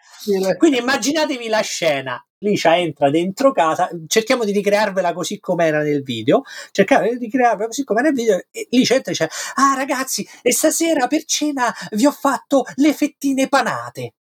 Quindi 0.56 0.78
immaginatevi 0.78 1.48
la 1.48 1.60
scena 1.60 2.24
Licia 2.42 2.76
entra 2.76 3.08
dentro 3.10 3.52
casa, 3.52 3.88
cerchiamo 4.06 4.44
di 4.44 4.52
ricrearvela 4.52 5.12
così 5.12 5.38
come 5.38 5.66
era 5.66 5.82
nel 5.82 6.02
video, 6.02 6.42
cerchiamo 6.72 7.08
di 7.08 7.16
ricrearvela 7.16 7.66
così 7.66 7.84
come 7.84 8.00
era 8.00 8.10
nel 8.10 8.18
video 8.18 8.42
e 8.50 8.66
Licia 8.70 8.94
entra 8.94 9.12
e 9.12 9.14
dice 9.14 9.30
ah 9.54 9.74
ragazzi 9.76 10.28
e 10.42 10.52
stasera 10.52 11.06
per 11.06 11.24
cena 11.24 11.72
vi 11.92 12.06
ho 12.06 12.12
fatto 12.12 12.64
le 12.76 12.92
fettine 12.92 13.48
panate. 13.48 14.14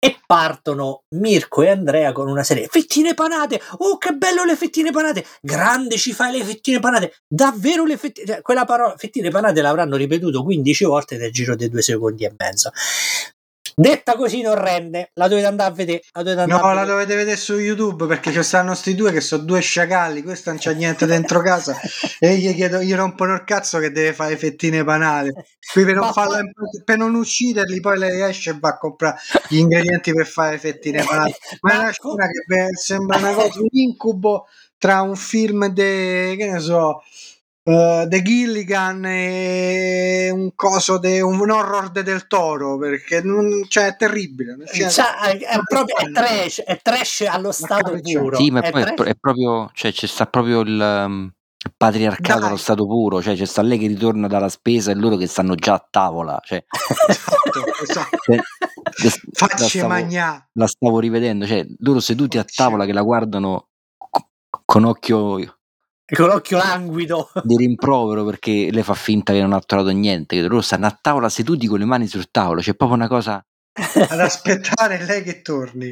E 0.00 0.16
partono 0.24 1.02
Mirko 1.16 1.62
e 1.62 1.70
Andrea 1.70 2.12
con 2.12 2.28
una 2.28 2.44
serie 2.44 2.68
fettine 2.68 3.14
panate! 3.14 3.60
Oh 3.78 3.98
che 3.98 4.12
bello 4.12 4.44
le 4.44 4.54
fettine 4.54 4.92
panate! 4.92 5.24
Grande 5.40 5.96
ci 5.96 6.12
fai 6.12 6.38
le 6.38 6.44
fettine 6.44 6.78
panate! 6.78 7.16
Davvero 7.26 7.84
le 7.84 7.96
fettine 7.96 8.26
cioè, 8.26 8.42
quella 8.42 8.64
parola 8.64 8.94
fettine 8.96 9.30
panate 9.30 9.60
l'avranno 9.60 9.96
ripetuto 9.96 10.44
15 10.44 10.84
volte 10.84 11.16
nel 11.16 11.32
giro 11.32 11.56
di 11.56 11.68
due 11.68 11.82
secondi 11.82 12.24
e 12.24 12.32
mezzo 12.36 12.70
Detta 13.80 14.16
così 14.16 14.40
non 14.40 14.56
rende, 14.56 15.12
la 15.14 15.28
dovete 15.28 15.46
andare 15.46 15.70
a 15.70 15.72
vedere. 15.72 16.02
La 16.10 16.22
dovete 16.24 16.46
no, 16.46 16.56
a 16.56 16.58
vedere. 16.58 16.74
la 16.74 16.84
dovete 16.84 17.14
vedere 17.14 17.36
su 17.36 17.56
YouTube 17.58 18.06
perché 18.06 18.32
ci 18.32 18.42
stanno 18.42 18.74
sti 18.74 18.96
due 18.96 19.12
che 19.12 19.20
sono 19.20 19.44
due 19.44 19.60
sciacalli. 19.60 20.24
Questo 20.24 20.50
non 20.50 20.58
c'è 20.58 20.74
niente 20.74 21.06
dentro 21.06 21.40
casa. 21.42 21.78
e 22.18 22.36
gli 22.38 22.52
chiedo, 22.56 22.80
gli 22.82 22.92
rompono 22.92 23.34
il 23.34 23.44
cazzo 23.44 23.78
che 23.78 23.92
deve 23.92 24.12
fare 24.12 24.36
fettine 24.36 24.82
panate. 24.82 25.46
Qui 25.72 25.84
per 25.84 25.94
non, 25.94 26.12
farla, 26.12 26.40
per 26.84 26.98
non 26.98 27.14
ucciderli, 27.14 27.80
poi 27.80 27.98
lei 27.98 28.20
esce 28.22 28.50
e 28.50 28.56
va 28.58 28.70
a 28.70 28.78
comprare 28.78 29.18
gli 29.48 29.58
ingredienti 29.58 30.12
per 30.12 30.26
fare 30.26 30.58
fettine 30.58 31.04
panate. 31.04 31.36
Ma 31.62 31.74
è 31.74 31.78
una 31.78 31.92
scena 31.92 32.26
che 32.26 32.76
sembra 32.76 33.18
una 33.18 33.32
cosa, 33.32 33.60
un 33.60 33.68
incubo 33.70 34.48
tra 34.76 35.02
un 35.02 35.14
film 35.14 35.66
de, 35.68 36.34
che 36.36 36.50
ne 36.50 36.58
so, 36.58 37.02
uh, 37.68 38.08
The 38.08 38.22
Gilligan 38.22 39.04
e 39.04 40.30
un 40.32 40.54
coso 40.54 40.98
de, 40.98 41.20
un 41.20 41.50
horror 41.50 41.90
de 41.90 42.02
del 42.02 42.26
toro 42.26 42.78
perché 42.78 43.20
non, 43.22 43.64
cioè, 43.68 43.88
è 43.88 43.96
terribile 43.96 44.56
cioè, 44.72 44.88
cioè, 44.88 45.04
è, 45.16 45.38
è, 45.38 45.60
proprio 45.64 45.96
è 45.96 46.10
trash, 46.10 46.62
è 46.62 46.80
trash 46.80 47.26
allo 47.28 47.52
stato 47.52 47.98
puro. 48.00 48.36
Sì 48.36 48.50
ma 48.50 48.60
è 48.60 48.70
poi 48.70 48.82
è, 48.82 49.14
proprio 49.14 49.70
cioè 49.74 49.92
c'è 49.92 50.06
sta 50.06 50.26
proprio 50.26 50.60
il 50.60 51.04
um, 51.06 51.30
patriarcato 51.76 52.46
allo 52.46 52.56
stato 52.56 52.86
puro 52.86 53.20
cioè 53.20 53.36
c'è 53.36 53.44
sta 53.44 53.62
lei 53.62 53.78
che 53.78 53.86
ritorna 53.86 54.26
dalla 54.26 54.48
spesa 54.48 54.90
e 54.90 54.94
loro 54.94 55.16
che 55.16 55.26
stanno 55.26 55.54
già 55.54 55.74
a 55.74 55.86
tavola 55.90 56.40
cioè, 56.44 56.64
esatto, 57.08 57.64
esatto. 57.82 59.26
facci 59.32 59.82
magna 59.86 60.48
la 60.52 60.66
stavo 60.66 60.98
rivedendo 60.98 61.46
cioè 61.46 61.66
loro 61.80 62.00
seduti 62.00 62.38
a 62.38 62.44
tavola 62.44 62.86
che 62.86 62.92
la 62.92 63.02
guardano 63.02 63.68
con 64.64 64.84
occhio 64.84 65.57
con 66.14 66.26
l'occhio 66.26 66.56
languido. 66.56 67.30
Di 67.42 67.56
rimprovero 67.56 68.24
perché 68.24 68.70
lei 68.70 68.82
fa 68.82 68.94
finta 68.94 69.32
che 69.32 69.40
non 69.40 69.52
ha 69.52 69.60
trovato 69.60 69.90
niente 69.90 70.36
che 70.36 70.42
loro 70.42 70.60
stanno 70.60 70.86
a 70.86 70.98
tavola 71.00 71.28
seduti 71.28 71.66
con 71.66 71.78
le 71.78 71.84
mani 71.84 72.06
sul 72.06 72.30
tavolo 72.30 72.60
c'è 72.60 72.74
proprio 72.74 72.98
una 72.98 73.08
cosa 73.08 73.44
ad 74.08 74.20
aspettare 74.20 75.04
lei 75.04 75.22
che 75.22 75.42
torni. 75.42 75.90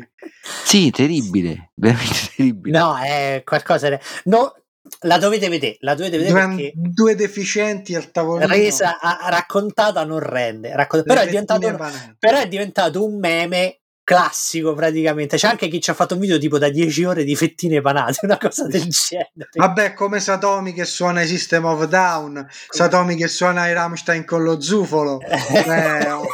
Sì 0.64 0.90
terribile 0.90 1.72
veramente 1.74 2.30
terribile. 2.34 2.78
No 2.78 2.96
è 2.96 3.42
qualcosa 3.44 3.98
no 4.24 4.54
la 5.00 5.18
dovete 5.18 5.48
vedere, 5.48 5.76
la 5.80 5.94
dovete 5.94 6.16
vedere 6.16 6.46
due, 6.54 6.72
due 6.74 7.14
deficienti 7.14 7.94
al 7.94 8.10
tavolino. 8.10 8.46
resa 8.46 9.00
a, 9.00 9.28
raccontata 9.28 10.04
non 10.04 10.20
rende 10.20 10.74
raccont- 10.74 11.04
però, 11.04 11.20
è 11.20 11.26
diventato, 11.26 11.76
però 12.18 12.38
è 12.38 12.46
diventato 12.46 13.04
un 13.04 13.18
meme 13.18 13.80
classico 14.06 14.72
praticamente. 14.72 15.36
C'è 15.36 15.48
anche 15.48 15.66
chi 15.66 15.80
ci 15.80 15.90
ha 15.90 15.94
fatto 15.94 16.14
un 16.14 16.20
video 16.20 16.38
tipo 16.38 16.58
da 16.58 16.68
10 16.68 17.04
ore 17.04 17.24
di 17.24 17.34
fettine 17.34 17.80
panate, 17.80 18.20
una 18.24 18.38
cosa 18.38 18.68
del 18.68 18.86
genere. 18.88 19.50
Vabbè, 19.52 19.94
come 19.94 20.20
Satomi 20.20 20.72
che 20.72 20.84
suona 20.84 21.22
i 21.22 21.26
System 21.26 21.64
of 21.64 21.84
Down, 21.86 22.34
come... 22.34 22.48
Satomi 22.68 23.16
che 23.16 23.26
suona 23.26 23.66
i 23.66 23.72
Rammstein 23.72 24.24
con 24.24 24.44
lo 24.44 24.60
zufolo. 24.60 25.18
eh, 25.26 26.10
oh. 26.12 26.24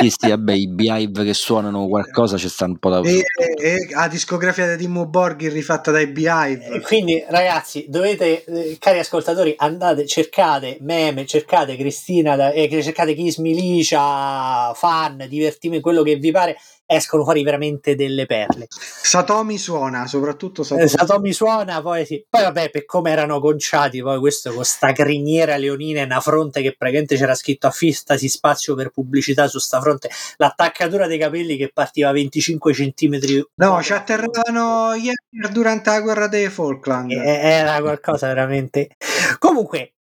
Sì, 0.00 0.10
sì, 0.16 0.28
vabbè, 0.28 0.52
i 0.52 0.68
Beehive 0.68 1.24
che 1.24 1.34
suonano 1.34 1.88
qualcosa 1.88 2.36
ci 2.36 2.48
sta 2.48 2.66
un 2.66 2.78
po' 2.78 2.88
da... 2.88 3.00
E, 3.00 3.24
e 3.60 3.88
la 3.90 4.06
discografia 4.06 4.68
di 4.68 4.84
Timo 4.84 5.06
Borghi 5.06 5.48
rifatta 5.48 5.90
dai 5.90 6.06
Beehive. 6.06 6.80
Quindi, 6.82 7.24
ragazzi, 7.28 7.84
dovete, 7.88 8.44
eh, 8.44 8.76
cari 8.78 9.00
ascoltatori, 9.00 9.54
andate, 9.56 10.06
cercate 10.06 10.78
meme, 10.82 11.26
cercate 11.26 11.76
Cristina, 11.76 12.36
da, 12.36 12.52
eh, 12.52 12.68
cercate 12.80 13.14
Kiss 13.14 13.38
Milicia, 13.38 14.72
fan, 14.72 15.26
divertimento, 15.28 15.82
quello 15.82 16.04
che 16.04 16.14
vi 16.14 16.30
pare 16.30 16.56
escono 16.90 17.22
fuori 17.22 17.42
veramente 17.42 17.94
delle 17.94 18.24
perle. 18.24 18.66
Satomi 18.70 19.58
suona, 19.58 20.06
soprattutto 20.06 20.62
Satomi, 20.62 20.82
eh, 20.84 20.88
Satomi 20.88 21.32
suona, 21.34 21.82
poi 21.82 22.06
sì. 22.06 22.24
Poi 22.28 22.42
vabbè, 22.42 22.70
per 22.70 22.86
come 22.86 23.10
erano 23.10 23.40
conciati, 23.40 24.00
poi 24.00 24.18
questo 24.18 24.52
con 24.52 24.64
sta 24.64 24.92
criniera 24.92 25.56
leonina 25.56 26.00
e 26.00 26.04
una 26.04 26.20
fronte 26.20 26.62
che 26.62 26.74
praticamente 26.76 27.16
c'era 27.16 27.34
scritto 27.34 27.66
affistasi 27.66 28.28
spazio 28.28 28.74
per 28.74 28.88
pubblicità 28.90 29.46
su 29.48 29.58
sta 29.58 29.80
fronte, 29.80 30.08
l'attaccatura 30.36 31.06
dei 31.06 31.18
capelli 31.18 31.58
che 31.58 31.70
partiva 31.72 32.08
a 32.08 32.12
25 32.12 32.72
centimetri. 32.72 33.46
No, 33.56 33.82
ci 33.82 33.92
atterravano 33.92 34.94
ieri 34.94 35.52
durante 35.52 35.90
la 35.90 36.00
guerra 36.00 36.26
dei 36.26 36.48
Falkland. 36.48 37.10
Era 37.12 37.80
qualcosa 37.80 38.28
veramente... 38.28 38.96
Comunque, 39.38 39.92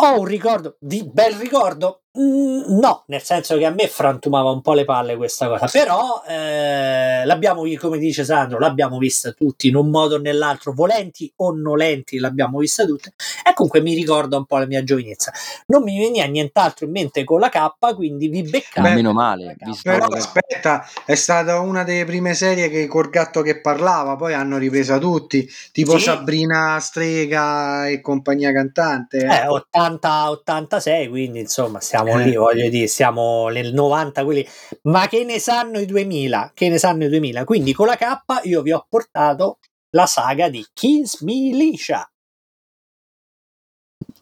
ho 0.00 0.20
un 0.20 0.26
ricordo 0.26 0.76
di 0.78 1.02
bel 1.10 1.34
ricordo 1.34 2.02
no, 2.14 3.04
nel 3.06 3.22
senso 3.22 3.56
che 3.56 3.64
a 3.64 3.70
me 3.70 3.86
frantumava 3.86 4.50
un 4.50 4.60
po' 4.60 4.72
le 4.72 4.84
palle 4.84 5.16
questa 5.16 5.46
cosa, 5.46 5.66
però 5.66 6.22
eh, 6.26 7.24
l'abbiamo, 7.24 7.62
come 7.78 7.98
dice 7.98 8.24
Sandro, 8.24 8.58
l'abbiamo 8.58 8.98
vista 8.98 9.32
tutti 9.32 9.68
in 9.68 9.76
un 9.76 9.90
modo 9.90 10.16
o 10.16 10.18
nell'altro, 10.18 10.72
volenti 10.72 11.30
o 11.36 11.52
nolenti, 11.52 12.18
l'abbiamo 12.18 12.58
vista 12.58 12.84
tutte, 12.84 13.12
e 13.46 13.52
comunque 13.52 13.80
mi 13.80 13.94
ricorda 13.94 14.36
un 14.36 14.46
po' 14.46 14.58
la 14.58 14.66
mia 14.66 14.82
giovinezza. 14.82 15.32
Non 15.66 15.82
mi 15.82 15.98
veniva 15.98 16.24
nient'altro 16.24 16.86
in 16.86 16.92
mente 16.92 17.24
con 17.24 17.40
la 17.40 17.50
K, 17.50 17.94
quindi 17.94 18.28
vi 18.28 18.42
beccavo. 18.42 18.88
Meno 18.88 19.12
male. 19.12 19.56
Però 19.82 20.06
aspetta, 20.06 20.86
è 21.04 21.14
stata 21.14 21.60
una 21.60 21.84
delle 21.84 22.04
prime 22.04 22.34
serie 22.34 22.68
che 22.68 22.86
col 22.86 23.10
gatto 23.10 23.42
che 23.42 23.60
parlava, 23.60 24.16
poi 24.16 24.34
hanno 24.34 24.56
ripresa 24.56 24.98
tutti, 24.98 25.48
tipo 25.72 25.98
sì. 25.98 26.04
Sabrina 26.04 26.78
Strega 26.80 27.86
e 27.86 28.00
compagnia 28.00 28.50
cantante. 28.50 29.18
Eh, 29.18 29.26
eh 29.26 29.46
80-86, 29.46 31.08
quindi 31.08 31.40
insomma 31.40 31.80
stiamo 31.80 31.97
siamo 32.04 32.24
lì, 32.24 32.36
voglio 32.36 32.68
dire, 32.68 32.86
siamo 32.86 33.48
nel 33.48 33.72
90 33.72 34.24
quelli, 34.24 34.46
ma 34.82 35.06
che 35.08 35.24
ne 35.24 35.38
sanno 35.38 35.78
i 35.78 35.86
2000? 35.86 36.52
Che 36.54 36.68
ne 36.68 36.78
sanno 36.78 37.04
i 37.04 37.08
2000? 37.08 37.44
Quindi 37.44 37.72
con 37.72 37.86
la 37.86 37.96
K 37.96 38.44
io 38.44 38.62
vi 38.62 38.72
ho 38.72 38.86
portato 38.88 39.58
la 39.90 40.06
saga 40.06 40.48
di 40.48 40.64
Kiss 40.72 41.20
Militia. 41.22 42.08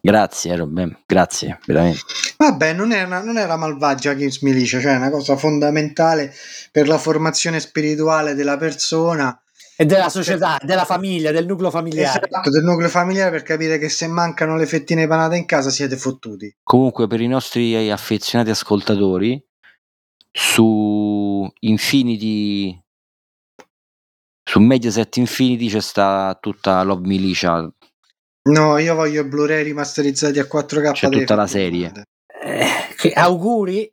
Grazie 0.01 0.55
Robben, 0.55 1.03
grazie, 1.05 1.59
veramente. 1.67 2.01
Vabbè, 2.37 2.73
non 2.75 2.93
era, 2.93 3.23
non 3.23 3.39
era 3.39 3.57
malvagia 3.57 4.15
Kiss 4.15 4.41
Militia, 4.43 4.81
cioè 4.81 4.93
è 4.93 4.97
una 4.97 5.11
cosa 5.11 5.37
fondamentale 5.37 6.33
per 6.71 6.87
la 6.87 6.99
formazione 6.99 7.59
spirituale 7.59 8.35
della 8.35 8.57
persona 8.57 9.37
e 9.77 9.85
della 9.85 10.09
società, 10.09 10.59
della 10.63 10.87
famiglia, 10.87 11.31
del 11.31 11.45
nucleo 11.45 11.71
familiare. 11.71 12.27
Esatto, 12.27 12.51
del 12.51 12.65
nucleo 12.65 12.89
familiare 12.89 13.31
per 13.31 13.43
capire 13.43 13.79
che 13.79 13.91
se 13.91 14.07
mancano 14.07 14.57
le 14.57 14.65
fettine 14.65 15.07
panate 15.07 15.37
in 15.37 15.45
casa 15.45 15.69
siete 15.69 15.97
fottuti. 15.97 16.55
Comunque, 16.63 17.07
per 17.07 17.21
i 17.21 17.27
nostri 17.27 17.91
affezionati 17.91 18.51
ascoltatori, 18.51 19.45
su 20.33 21.47
Infinity, 21.61 22.83
su 24.43 24.61
Mediaset 24.61 25.17
Infinity 25.17 25.69
c'è 25.69 25.81
sta 25.81 26.37
tutta 26.41 26.83
Love 26.83 27.07
Militia. 27.07 27.71
No, 28.49 28.79
io 28.79 28.95
voglio 28.95 29.25
Blu-ray 29.25 29.63
rimasterizzati 29.63 30.39
a 30.39 30.45
4K. 30.45 30.93
C'è 30.93 31.09
tutta 31.09 31.35
la 31.35 31.47
serie. 31.47 31.93
Eh, 32.43 33.13
auguri, 33.15 33.91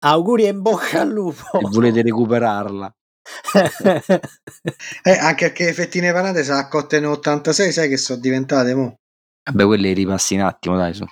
auguri 0.00 0.44
e 0.44 0.48
in 0.48 0.60
bocca 0.60 1.02
al 1.02 1.10
lupo. 1.10 1.44
Se 1.52 1.68
volete 1.70 2.02
recuperarla. 2.02 2.92
eh, 5.02 5.12
anche 5.12 5.46
perché 5.46 5.72
fettine 5.72 6.12
panate 6.12 6.42
sono 6.42 6.66
cotte 6.68 6.96
in 6.96 7.06
86, 7.06 7.72
sai 7.72 7.88
che 7.88 7.96
sono 7.96 8.20
diventate 8.20 8.74
mo? 8.74 8.96
Vabbè, 9.44 9.64
quelle 9.64 9.92
ripassi 9.92 10.34
un 10.34 10.42
attimo, 10.42 10.76
dai 10.76 10.94
su. 10.94 11.04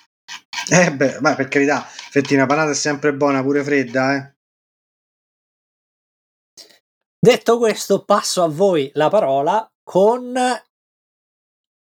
Eh 0.70 0.92
beh, 0.92 1.20
ma 1.20 1.34
per 1.34 1.48
carità, 1.48 1.82
fettina 1.82 2.46
panata 2.46 2.70
è 2.70 2.74
sempre 2.74 3.14
buona, 3.14 3.42
pure 3.42 3.62
fredda, 3.62 4.14
eh. 4.14 4.34
Detto 7.18 7.58
questo, 7.58 8.04
passo 8.04 8.42
a 8.42 8.48
voi 8.48 8.90
la 8.94 9.10
parola 9.10 9.70
con 9.82 10.34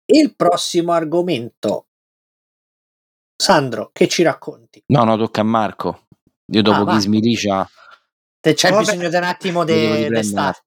il 0.10 0.36
prossimo 0.36 0.94
argomento. 0.94 1.88
Sandro, 3.36 3.92
che 3.94 4.08
ci 4.08 4.24
racconti? 4.24 4.82
No, 4.88 5.04
no, 5.04 5.16
tocca 5.16 5.42
a 5.42 5.44
Marco. 5.44 6.08
Io 6.54 6.62
dopo 6.62 6.90
ah, 6.90 6.94
chi 6.94 7.02
smilicia 7.02 7.70
c'è 8.42 8.70
Vabbè. 8.70 8.84
bisogno 8.84 9.10
di 9.10 9.16
un 9.16 9.24
attimo 9.24 9.64
di 9.64 10.08
de 10.08 10.24
stare. 10.24 10.64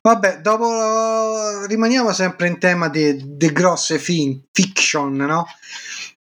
Vabbè, 0.00 0.40
dopo 0.40 1.64
rimaniamo 1.66 2.12
sempre 2.12 2.48
in 2.48 2.58
tema 2.58 2.88
di 2.88 3.36
grosse 3.52 3.98
fin, 3.98 4.42
fiction, 4.52 5.14
no? 5.14 5.46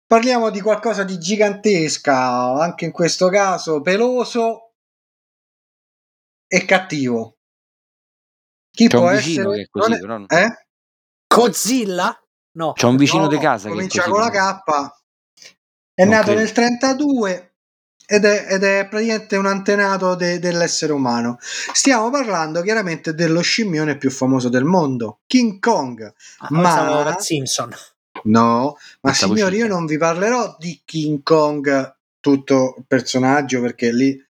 Parliamo 0.06 0.50
di 0.50 0.60
qualcosa 0.62 1.04
di 1.04 1.18
gigantesca, 1.18 2.54
anche 2.60 2.86
in 2.86 2.92
questo 2.92 3.30
caso 3.30 3.82
peloso 3.82 4.74
e 6.48 6.66
cattivo. 6.66 7.38
Chi 8.70 8.88
C'è 8.88 8.98
può 8.98 9.10
essere? 9.10 9.56
Che 9.56 9.62
è 9.62 9.68
così, 9.70 9.94
è... 9.94 10.00
però... 10.00 10.26
eh? 10.28 10.66
Godzilla? 11.28 12.22
No. 12.58 12.74
C'è 12.74 12.88
un 12.88 12.98
vicino 12.98 13.24
no, 13.24 13.28
di 13.30 13.38
casa 13.38 13.70
comincia 13.70 14.04
con 14.04 14.20
la 14.20 14.30
K. 14.30 14.62
È 15.94 16.04
non 16.04 16.14
nato 16.14 16.26
credo. 16.26 16.40
nel 16.40 16.52
32 16.52 17.51
ed 18.12 18.26
è, 18.26 18.48
ed 18.50 18.64
è 18.64 18.88
praticamente 18.90 19.38
un 19.38 19.46
antenato 19.46 20.16
de, 20.16 20.38
dell'essere 20.38 20.92
umano. 20.92 21.38
Stiamo 21.40 22.10
parlando 22.10 22.62
chiaramente 22.62 23.14
dello 23.14 23.40
scimmione 23.40 23.96
più 23.96 24.12
famoso 24.12 24.50
del 24.50 24.66
mondo, 24.66 25.22
King 25.26 25.60
Kong. 25.60 26.14
Ah, 26.40 26.48
ma 26.50 27.16
Simpson. 27.18 27.74
No, 28.24 28.76
ma 29.00 29.14
signori, 29.14 29.56
io 29.56 29.68
non 29.68 29.86
vi 29.86 29.98
parlerò 29.98 30.58
di 30.60 30.82
King 30.84 31.24
Kong, 31.24 31.96
tutto 32.20 32.76
il 32.80 32.84
personaggio, 32.86 33.62
perché 33.62 33.94
lì 33.94 34.22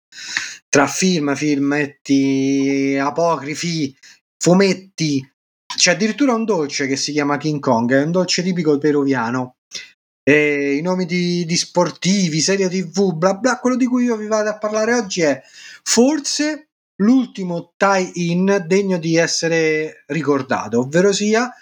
tra 0.69 0.87
film, 0.87 1.35
filmetti 1.35 2.99
apocrifi, 3.01 3.97
fumetti, 4.37 5.27
c'è 5.75 5.93
addirittura 5.93 6.35
un 6.35 6.45
dolce 6.45 6.87
che 6.87 6.97
si 6.97 7.13
chiama 7.13 7.39
King 7.39 7.61
Kong, 7.61 7.95
è 7.95 8.03
un 8.03 8.11
dolce 8.11 8.43
tipico 8.43 8.77
peruviano 8.77 9.55
eh, 10.23 10.75
i 10.75 10.83
nomi 10.83 11.07
di, 11.07 11.45
di, 11.45 11.57
sportivi, 11.57 12.41
serie 12.41 12.69
tv, 12.69 13.15
bla 13.15 13.35
bla, 13.35 13.59
quello 13.59 13.77
di 13.77 13.87
cui 13.87 14.05
io 14.05 14.17
vi 14.17 14.27
vado 14.27 14.51
a 14.51 14.59
parlare 14.59 14.95
oggi 14.95 15.23
è 15.23 15.43
forse 15.83 16.69
l'ultimo 16.97 17.73
tie-in 17.77 18.65
degno 18.67 18.99
di 18.99 19.17
essere 19.17 20.05
ricordato, 20.07 20.81
ovvero 20.81 21.13
sia 21.13 21.53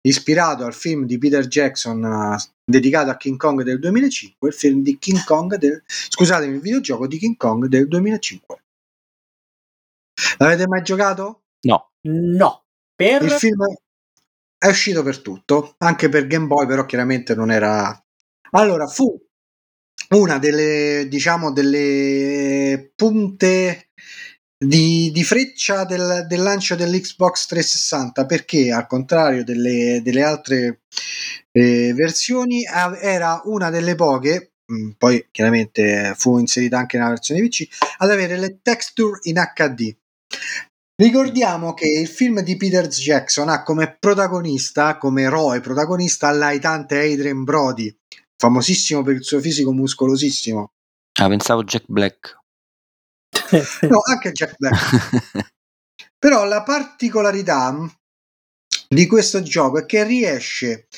ispirato 0.00 0.64
al 0.64 0.74
film 0.74 1.04
di 1.04 1.18
Peter 1.18 1.46
Jackson 1.46 2.02
uh, 2.02 2.36
dedicato 2.64 3.10
a 3.10 3.16
King 3.16 3.36
Kong 3.36 3.62
del 3.62 3.78
2005, 3.78 4.48
il 4.48 4.54
film 4.54 4.82
di 4.82 4.98
King 4.98 5.22
Kong 5.24 5.56
del 5.56 5.82
scusatemi, 5.86 6.54
il 6.54 6.60
videogioco 6.60 7.06
di 7.06 7.18
King 7.18 7.36
Kong 7.36 7.66
del 7.66 7.88
2005. 7.88 8.62
L'avete 10.38 10.66
mai 10.66 10.82
giocato? 10.82 11.42
No. 11.62 11.90
No. 12.02 12.64
Per... 12.94 13.22
Il 13.22 13.30
film 13.30 13.64
è 14.58 14.66
uscito 14.66 15.02
per 15.02 15.20
tutto, 15.20 15.74
anche 15.78 16.08
per 16.08 16.26
Game 16.26 16.46
Boy, 16.46 16.66
però 16.66 16.84
chiaramente 16.84 17.34
non 17.34 17.50
era 17.50 18.02
allora, 18.52 18.86
fu 18.86 19.20
una 20.10 20.38
delle, 20.38 21.06
diciamo, 21.08 21.52
delle 21.52 22.92
punte 22.94 23.90
di, 24.56 25.10
di 25.12 25.24
freccia 25.24 25.84
del, 25.84 26.26
del, 26.26 26.42
lancio 26.42 26.74
dell'Xbox 26.74 27.46
360 27.46 28.26
perché 28.26 28.72
al 28.72 28.86
contrario 28.86 29.44
delle, 29.44 30.00
delle 30.02 30.22
altre 30.22 30.80
eh, 31.52 31.92
versioni 31.94 32.64
era 32.64 33.40
una 33.44 33.70
delle 33.70 33.94
poche 33.94 34.54
mm, 34.72 34.90
poi 34.98 35.28
chiaramente 35.30 36.12
fu 36.16 36.38
inserita 36.38 36.76
anche 36.76 36.98
nella 36.98 37.10
versione 37.10 37.40
PC 37.42 37.68
ad 37.98 38.10
avere 38.10 38.36
le 38.36 38.58
texture 38.60 39.20
in 39.24 39.40
HD 39.54 39.94
Ricordiamo 41.00 41.74
che 41.74 41.86
il 41.86 42.08
film 42.08 42.40
di 42.40 42.56
Peter 42.56 42.88
Jackson 42.88 43.48
ha 43.48 43.62
come 43.62 43.96
protagonista, 44.00 44.98
come 44.98 45.22
eroe 45.22 45.60
protagonista, 45.60 46.32
l'aitante 46.32 46.98
Adrian 46.98 47.44
Brody, 47.44 47.96
famosissimo 48.38 49.02
per 49.02 49.16
il 49.16 49.24
suo 49.24 49.40
fisico 49.40 49.72
muscolosissimo. 49.72 50.72
Ah, 51.20 51.28
pensavo 51.28 51.64
Jack 51.64 51.84
Black. 51.88 52.38
no, 53.88 54.00
anche 54.08 54.32
Jack 54.32 54.54
Black. 54.56 55.52
Però 56.18 56.44
la 56.44 56.62
particolarità 56.62 57.76
di 58.88 59.06
questo 59.06 59.42
gioco 59.42 59.78
è 59.78 59.86
che 59.86 60.04
riesce 60.04 60.88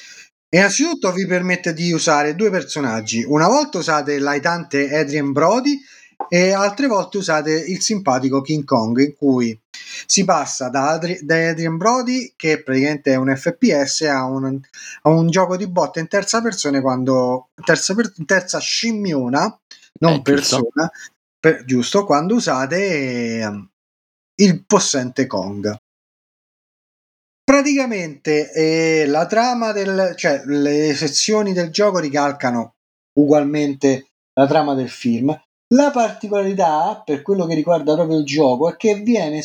innanzitutto 0.50 1.12
vi 1.12 1.26
permette 1.26 1.72
di 1.72 1.92
usare 1.92 2.34
due 2.34 2.50
personaggi. 2.50 3.22
Una 3.22 3.48
volta 3.48 3.78
usate 3.78 4.18
l'aitante 4.18 4.94
Adrian 4.96 5.32
Brody 5.32 5.80
e 6.28 6.52
altre 6.52 6.86
volte 6.86 7.18
usate 7.18 7.52
il 7.52 7.80
simpatico 7.80 8.40
King 8.40 8.64
Kong 8.64 8.98
in 8.98 9.16
cui 9.16 9.58
si 10.06 10.24
passa 10.24 10.68
da, 10.68 10.90
Adri- 10.90 11.20
da 11.22 11.48
Adrian 11.48 11.76
Brody 11.76 12.34
che 12.36 12.62
praticamente 12.62 13.12
è 13.12 13.16
un 13.16 13.34
FPS 13.34 14.02
a 14.02 14.24
un, 14.24 14.60
a 15.02 15.08
un 15.08 15.28
gioco 15.28 15.56
di 15.56 15.66
botte 15.68 16.00
in 16.00 16.08
terza 16.08 16.40
persona 16.40 16.80
quando 16.80 17.48
terza, 17.64 17.94
per, 17.94 18.12
terza 18.24 18.58
scimmiona 18.58 19.58
non 20.00 20.14
eh, 20.14 20.22
persona 20.22 20.90
per, 21.40 21.64
giusto, 21.64 22.04
quando 22.04 22.34
usate 22.34 23.40
eh, 23.40 23.68
il 24.36 24.64
possente 24.66 25.26
Kong. 25.26 25.74
Praticamente 27.42 28.52
eh, 28.52 29.06
la 29.06 29.26
trama 29.26 29.72
del, 29.72 30.12
cioè 30.16 30.42
le 30.44 30.94
sezioni 30.94 31.52
del 31.52 31.70
gioco 31.70 31.98
ricalcano 31.98 32.74
ugualmente 33.18 34.10
la 34.34 34.46
trama 34.46 34.74
del 34.74 34.90
film. 34.90 35.36
La 35.72 35.92
particolarità 35.92 37.00
per 37.04 37.22
quello 37.22 37.46
che 37.46 37.54
riguarda 37.54 37.94
proprio 37.94 38.18
il 38.18 38.24
gioco 38.24 38.68
è 38.68 38.76
che 38.76 38.96
viene 38.96 39.40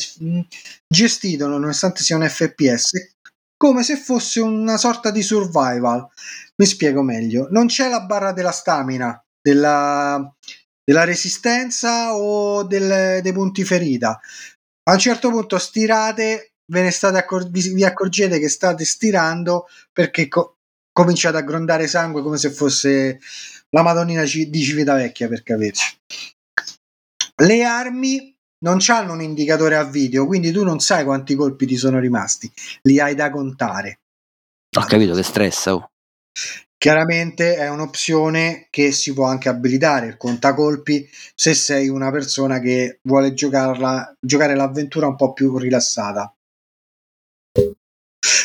gestito, 0.88 1.46
nonostante 1.46 2.02
sia 2.02 2.16
un 2.16 2.28
FPS, 2.28 3.14
come 3.56 3.84
se 3.84 3.96
fosse 3.96 4.40
una 4.40 4.76
sorta 4.76 5.12
di 5.12 5.22
survival. 5.22 6.04
Mi 6.56 6.66
spiego 6.66 7.02
meglio: 7.02 7.46
non 7.50 7.66
c'è 7.66 7.88
la 7.88 8.00
barra 8.00 8.32
della 8.32 8.50
stamina, 8.50 9.22
della, 9.40 10.34
della 10.82 11.04
resistenza 11.04 12.16
o 12.16 12.64
del, 12.64 13.20
dei 13.22 13.32
punti 13.32 13.64
ferita. 13.64 14.18
A 14.88 14.92
un 14.92 14.98
certo 14.98 15.30
punto 15.30 15.58
stirate, 15.58 16.54
ve 16.72 16.82
ne 16.82 16.90
state 16.90 17.18
accor- 17.18 17.48
vi 17.48 17.84
accorgete 17.84 18.40
che 18.40 18.48
state 18.48 18.84
stirando 18.84 19.66
perché 19.92 20.26
co- 20.26 20.56
cominciate 20.92 21.36
a 21.36 21.42
grondare 21.42 21.86
sangue 21.86 22.22
come 22.22 22.38
se 22.38 22.50
fosse 22.50 23.20
la 23.70 23.82
Madonnina 23.82 24.22
di 24.22 24.62
Civitavecchia 24.62 25.28
per 25.28 25.42
capirci. 25.42 25.98
Le 27.42 27.64
armi 27.64 28.34
non 28.64 28.78
hanno 28.86 29.12
un 29.12 29.22
indicatore 29.22 29.76
a 29.76 29.84
video, 29.84 30.26
quindi 30.26 30.50
tu 30.50 30.64
non 30.64 30.80
sai 30.80 31.04
quanti 31.04 31.34
colpi 31.34 31.66
ti 31.66 31.76
sono 31.76 31.98
rimasti, 31.98 32.50
li 32.82 32.98
hai 32.98 33.14
da 33.14 33.30
contare. 33.30 34.00
Ho 34.78 34.84
capito 34.84 35.14
che 35.14 35.22
stressa. 35.22 35.74
Oh. 35.74 35.90
Chiaramente 36.78 37.56
è 37.56 37.68
un'opzione 37.68 38.66
che 38.70 38.92
si 38.92 39.12
può 39.14 39.26
anche 39.26 39.48
abilitare 39.48 40.06
il 40.06 40.16
contacolpi 40.16 41.08
se 41.34 41.54
sei 41.54 41.88
una 41.88 42.10
persona 42.10 42.60
che 42.60 43.00
vuole 43.02 43.32
giocarla, 43.32 44.14
giocare 44.20 44.54
l'avventura 44.54 45.06
un 45.06 45.16
po' 45.16 45.32
più 45.32 45.56
rilassata. 45.56 46.35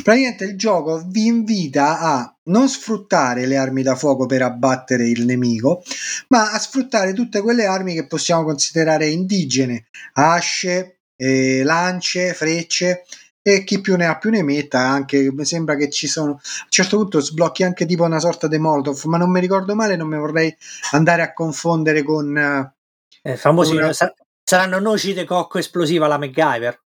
Praticamente 0.03 0.45
il 0.45 0.57
gioco 0.57 1.03
vi 1.07 1.25
invita 1.25 1.99
a 1.99 2.35
non 2.45 2.67
sfruttare 2.69 3.45
le 3.45 3.57
armi 3.57 3.83
da 3.83 3.95
fuoco 3.95 4.25
per 4.25 4.41
abbattere 4.41 5.07
il 5.07 5.25
nemico, 5.25 5.83
ma 6.29 6.51
a 6.51 6.59
sfruttare 6.59 7.13
tutte 7.13 7.41
quelle 7.41 7.65
armi 7.65 7.93
che 7.93 8.07
possiamo 8.07 8.43
considerare 8.43 9.07
indigene, 9.07 9.87
asce, 10.13 10.99
eh, 11.15 11.63
lance, 11.63 12.33
frecce 12.33 13.03
e 13.43 13.63
chi 13.63 13.81
più 13.81 13.95
ne 13.95 14.05
ha 14.05 14.17
più 14.17 14.29
ne 14.29 14.43
metta 14.43 14.79
anche 14.79 15.31
mi 15.31 15.45
sembra 15.45 15.75
che 15.75 15.89
ci 15.89 16.07
sono 16.07 16.33
a 16.33 16.33
un 16.33 16.39
certo 16.69 16.97
punto 16.97 17.19
sblocchi 17.19 17.63
anche 17.63 17.87
tipo 17.87 18.03
una 18.03 18.19
sorta 18.19 18.47
di 18.47 18.59
molotov 18.59 19.03
ma 19.05 19.17
non 19.17 19.31
mi 19.31 19.39
ricordo 19.39 19.73
male 19.73 19.95
non 19.95 20.07
mi 20.07 20.17
vorrei 20.17 20.55
andare 20.91 21.23
a 21.23 21.33
confondere 21.33 22.03
con 22.03 22.37
eh, 23.23 23.37
famosi 23.37 23.75
una... 23.75 23.91
saranno 24.43 24.79
noci 24.79 25.15
di 25.15 25.25
cocco 25.25 25.57
esplosiva 25.57 26.05
la 26.05 26.19
MacGyver 26.19 26.79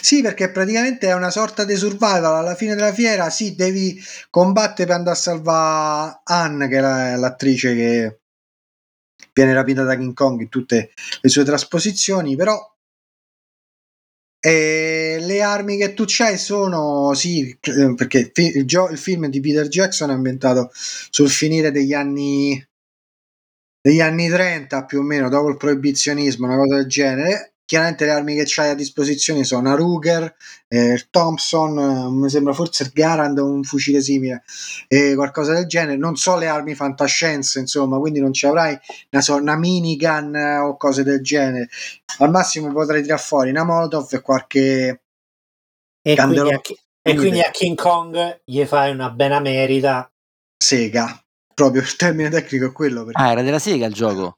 sì, 0.00 0.22
perché 0.22 0.50
praticamente 0.50 1.08
è 1.08 1.14
una 1.14 1.30
sorta 1.30 1.64
di 1.64 1.76
survival. 1.76 2.36
Alla 2.36 2.54
fine 2.54 2.74
della 2.74 2.92
fiera, 2.92 3.30
sì, 3.30 3.54
devi 3.54 4.00
combattere 4.30 4.86
per 4.86 4.96
andare 4.96 5.16
a 5.16 5.20
salvare 5.20 6.20
Anne, 6.24 6.68
che 6.68 6.78
è 6.78 7.16
l'attrice 7.16 7.74
che 7.74 8.18
viene 9.32 9.52
rapita 9.52 9.82
da 9.82 9.96
King 9.96 10.14
Kong 10.14 10.40
in 10.40 10.48
tutte 10.48 10.92
le 11.20 11.28
sue 11.28 11.44
trasposizioni, 11.44 12.36
però 12.36 12.74
e 14.46 15.16
le 15.22 15.40
armi 15.40 15.78
che 15.78 15.94
tu 15.94 16.04
c'hai 16.06 16.36
sono, 16.36 17.14
sì, 17.14 17.56
perché 17.96 18.30
il, 18.34 18.66
gio- 18.66 18.90
il, 18.90 18.98
film 18.98 19.28
di 19.28 19.40
Peter 19.40 19.66
Jackson 19.68 20.10
è 20.10 20.12
ambientato 20.12 20.70
sul 20.74 21.30
finire 21.30 21.70
degli 21.70 21.94
anni, 21.94 22.62
degli 23.80 24.00
anni 24.02 24.28
30 24.28 24.84
più 24.84 24.98
o 24.98 25.02
meno, 25.02 25.30
dopo 25.30 25.48
il 25.48 25.56
proibizionismo, 25.56 26.44
una 26.46 26.58
cosa 26.58 26.76
del 26.76 26.86
genere. 26.86 27.53
Chiaramente 27.66 28.04
le 28.04 28.10
armi 28.10 28.34
che 28.34 28.44
c'hai 28.46 28.68
a 28.68 28.74
disposizione 28.74 29.42
sono 29.42 29.62
una 29.62 29.74
Ruger, 29.74 30.36
eh, 30.68 30.92
il 30.92 31.08
Thompson, 31.08 31.78
eh, 31.78 32.10
mi 32.10 32.28
sembra 32.28 32.52
forse 32.52 32.82
il 32.82 32.90
Garand, 32.92 33.38
un 33.38 33.62
fucile 33.62 34.02
simile, 34.02 34.42
eh, 34.86 35.14
qualcosa 35.14 35.54
del 35.54 35.66
genere. 35.66 35.96
Non 35.96 36.16
so 36.16 36.36
le 36.36 36.46
armi 36.46 36.74
fantascienze, 36.74 37.60
insomma, 37.60 37.98
quindi 37.98 38.20
non 38.20 38.34
ci 38.34 38.46
avrai 38.46 38.78
una, 39.10 39.22
so, 39.22 39.36
una 39.36 39.56
minigun 39.56 40.36
eh, 40.36 40.58
o 40.58 40.76
cose 40.76 41.04
del 41.04 41.22
genere. 41.22 41.70
Al 42.18 42.30
massimo 42.30 42.70
potrai 42.70 43.00
tirare 43.00 43.22
fuori 43.22 43.50
una 43.50 43.64
Molotov 43.64 44.08
e 44.12 44.20
qualche... 44.20 45.02
E 46.06 46.14
quindi, 46.16 46.38
a, 46.38 46.60
e 47.00 47.14
quindi 47.16 47.40
a 47.40 47.50
King 47.50 47.76
Kong 47.78 48.42
gli 48.44 48.62
fai 48.66 48.90
una 48.90 49.08
bella 49.08 49.40
merita. 49.40 50.06
Sega, 50.54 51.18
proprio 51.54 51.80
il 51.80 51.96
termine 51.96 52.28
tecnico 52.28 52.66
è 52.66 52.72
quello. 52.72 53.04
Perché... 53.04 53.22
Ah, 53.22 53.30
era 53.30 53.40
della 53.40 53.58
Sega 53.58 53.86
il 53.86 53.94
gioco. 53.94 54.36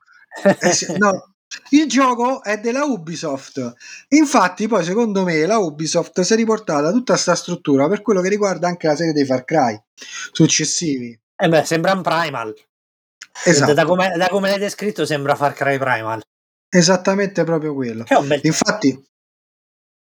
Eh, 0.61 0.73
sì, 0.73 0.97
no, 0.97 1.35
il 1.71 1.89
gioco 1.89 2.43
è 2.43 2.59
della 2.59 2.85
Ubisoft. 2.85 3.75
Infatti, 4.09 4.69
poi 4.69 4.85
secondo 4.85 5.25
me 5.25 5.47
la 5.47 5.59
Ubisoft 5.59 6.21
si 6.21 6.33
è 6.33 6.37
riportata 6.37 6.91
tutta 6.91 7.13
questa 7.13 7.35
struttura 7.35 7.89
per 7.89 8.03
quello 8.03 8.21
che 8.21 8.29
riguarda 8.29 8.69
anche 8.69 8.87
la 8.87 8.97
serie 8.97 9.13
dei 9.13 9.25
Far 9.25 9.45
Cry 9.45 9.81
successivi. 10.33 11.19
Eh 11.37 11.49
beh, 11.49 11.65
sembra 11.65 11.93
un 11.93 12.03
Primal. 12.03 12.55
Esatto. 13.45 13.75
Da 13.75 13.85
come, 13.85 14.15
da 14.17 14.29
come 14.29 14.49
l'hai 14.49 14.59
descritto 14.59 15.05
sembra 15.05 15.35
Far 15.35 15.53
Cry 15.53 15.79
Primal. 15.79 16.23
Esattamente 16.69 17.45
proprio 17.45 17.75
quello. 17.75 18.05
Bel... 18.25 18.41
Infatti, 18.43 19.07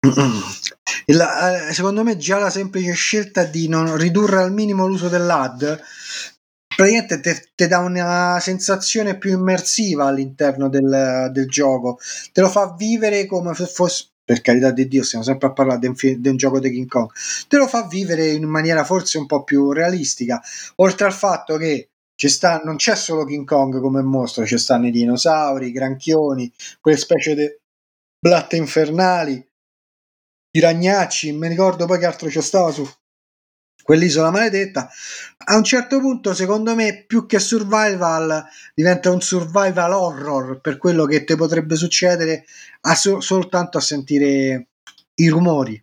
eh, 1.06 1.74
secondo 1.74 2.04
me 2.04 2.18
già 2.18 2.38
la 2.38 2.50
semplice 2.50 2.94
scelta 2.94 3.44
di 3.44 3.68
non 3.68 3.96
ridurre 3.98 4.42
al 4.42 4.52
minimo 4.52 4.86
l'uso 4.86 5.08
dell'AD 5.08 5.82
praticamente 6.76 7.52
ti 7.56 7.68
dà 7.68 7.80
una 7.80 8.40
sensazione 8.40 9.18
più 9.18 9.32
immersiva 9.32 10.06
all'interno 10.06 10.70
del, 10.70 11.30
del, 11.32 11.48
gioco, 11.48 12.00
te 12.32 12.42
lo 12.42 12.50
fa 12.50 12.74
vivere 12.78 13.26
come 13.26 13.54
se 13.54 13.66
fosse, 13.66 14.08
per 14.24 14.42
carità 14.42 14.72
di 14.72 14.88
Dio, 14.88 15.04
stiamo 15.04 15.24
sempre 15.24 15.48
a 15.48 15.52
parlare 15.52 15.80
di 15.80 15.88
un, 15.88 15.96
di 15.96 16.30
un 16.30 16.38
gioco 16.38 16.60
di 16.60 16.72
King 16.72 16.88
Kong, 16.88 17.10
te 17.48 17.58
lo 17.58 17.68
fa 17.68 17.88
vivere 17.88 18.28
in 18.28 18.46
maniera 18.46 18.84
forse 18.84 19.18
un 19.18 19.26
po' 19.26 19.44
più 19.44 19.72
realistica, 19.72 20.42
oltre 20.76 21.06
al 21.06 21.14
fatto 21.14 21.58
che 21.58 21.90
sta, 22.16 22.62
non 22.64 22.78
c'è 22.78 22.96
solo 22.96 23.26
King 23.26 23.46
Kong 23.46 23.82
come 23.82 24.02
mostro, 24.02 24.46
ci 24.46 24.58
stanno 24.58 24.88
i 24.88 24.92
dinosauri, 24.92 25.68
i 25.68 25.72
granchioni, 25.72 26.52
quelle 26.80 26.98
specie 26.98 27.36
di 27.36 27.48
blatte 28.18 28.56
infernali, 28.56 29.46
i 30.56 30.60
ragnacci, 30.60 31.32
mi 31.34 31.48
ricordo 31.48 31.86
poi 31.86 32.00
che 32.00 32.06
altro 32.06 32.30
c'è 32.30 32.42
stava 32.42 32.72
su 32.72 32.88
quell'isola 33.84 34.32
maledetta. 34.32 34.90
A 35.46 35.56
un 35.58 35.64
certo 35.64 36.00
punto, 36.00 36.34
secondo 36.34 36.74
me, 36.74 37.04
più 37.06 37.26
che 37.26 37.40
survival, 37.40 38.44
diventa 38.74 39.12
un 39.12 39.22
survival 39.22 39.92
horror 39.92 40.62
per 40.62 40.78
quello 40.78 41.06
che 41.06 41.24
ti 41.24 41.36
potrebbe 41.36 41.76
succedere 41.76 42.46
a 42.82 42.96
so- 42.96 43.20
soltanto 43.20 43.78
a 43.78 43.82
sentire 43.82 44.68
i 45.16 45.28
rumori. 45.28 45.82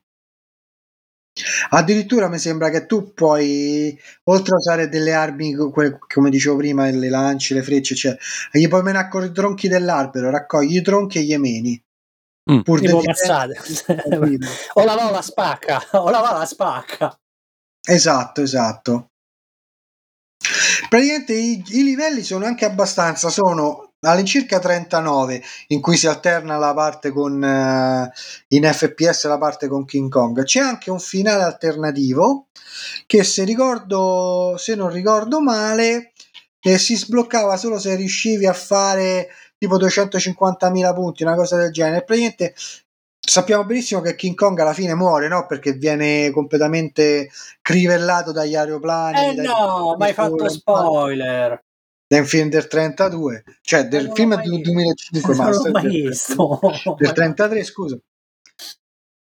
Addirittura 1.71 2.29
mi 2.29 2.39
sembra 2.39 2.71
che 2.71 2.87
tu 2.87 3.15
puoi, 3.15 3.99
oltre 4.25 4.55
a 4.55 4.59
usare 4.59 4.89
delle 4.89 5.13
armi, 5.13 5.55
come 5.55 6.31
dicevo 6.31 6.57
prima, 6.57 6.91
le 6.91 7.09
lance, 7.09 7.55
le 7.55 7.63
frecce, 7.63 7.95
cioè, 7.95 8.17
gli 8.51 8.67
puoi 8.69 8.83
menare 8.83 9.09
con 9.09 9.25
i 9.25 9.33
tronchi 9.33 9.69
dell'albero, 9.69 10.31
raccogli 10.31 10.77
i 10.77 10.83
tronchi 10.83 11.19
e 11.19 11.23
gli 11.23 11.33
emeni. 11.33 11.83
Mm. 12.51 12.61
Pur 12.61 12.81
tipo 12.81 13.01
cazzate. 13.01 13.55
o 14.75 14.85
la 14.85 14.95
va 14.95 15.11
la 15.11 15.23
spacca, 15.23 15.81
o 15.93 16.11
la 16.11 16.21
va 16.21 16.39
la 16.39 16.45
spacca. 16.45 17.19
Esatto, 17.87 18.43
esatto. 18.43 19.11
Praticamente 20.89 21.35
i, 21.35 21.63
i 21.69 21.83
livelli 21.83 22.23
sono 22.23 22.47
anche 22.47 22.65
abbastanza, 22.65 23.29
sono 23.29 23.91
all'incirca 24.01 24.59
39 24.59 25.43
in 25.69 25.81
cui 25.81 25.97
si 25.97 26.07
alterna 26.07 26.57
la 26.57 26.73
parte 26.73 27.11
con 27.11 27.35
uh, 27.35 28.11
in 28.49 28.65
FPS 28.65 29.27
la 29.27 29.37
parte 29.37 29.69
con 29.69 29.85
King 29.85 30.09
Kong 30.09 30.43
c'è 30.43 30.61
anche 30.61 30.91
un 30.91 30.99
finale 30.99 31.43
alternativo 31.43 32.47
che 33.07 33.25
se 33.25 33.45
ricordo 33.45 34.55
se 34.57 34.75
non 34.75 34.89
ricordo 34.91 35.43
male 35.43 36.13
eh, 36.63 36.79
si 36.79 36.97
sbloccava 36.97 37.59
solo 37.59 37.79
se 37.79 37.95
riuscivi 37.95 38.47
a 38.47 38.55
fare 38.55 39.29
tipo 39.59 39.77
250.000 39.77 40.95
punti 40.95 41.23
una 41.23 41.35
cosa 41.35 41.59
del 41.59 41.71
genere 41.71 42.03
praticamente 42.03 42.55
sappiamo 43.21 43.65
benissimo 43.65 44.01
che 44.01 44.15
King 44.15 44.35
Kong 44.35 44.59
alla 44.59 44.73
fine 44.73 44.95
muore, 44.95 45.29
no? 45.29 45.47
Perché 45.47 45.73
viene 45.73 46.31
completamente 46.31 47.31
crivellato 47.61 48.33
dagli 48.33 48.57
aeroplani. 48.57 49.39
Eh 49.39 49.43
no, 49.43 49.97
ma 49.99 50.07
hai 50.07 50.15
fatto 50.15 50.49
spoiler. 50.49 51.63
Del 52.07 52.27
film 52.27 52.49
del 52.49 52.67
32, 52.67 53.45
cioè 53.63 53.87
del 53.87 54.11
film 54.13 54.35
del 54.35 54.61
2005, 54.61 55.35
non 55.37 55.51
l'ho 55.51 55.71
mai 55.71 55.87
visto. 56.09 56.59
Del 56.97 57.13
33, 57.13 57.63
scusa. 57.63 57.99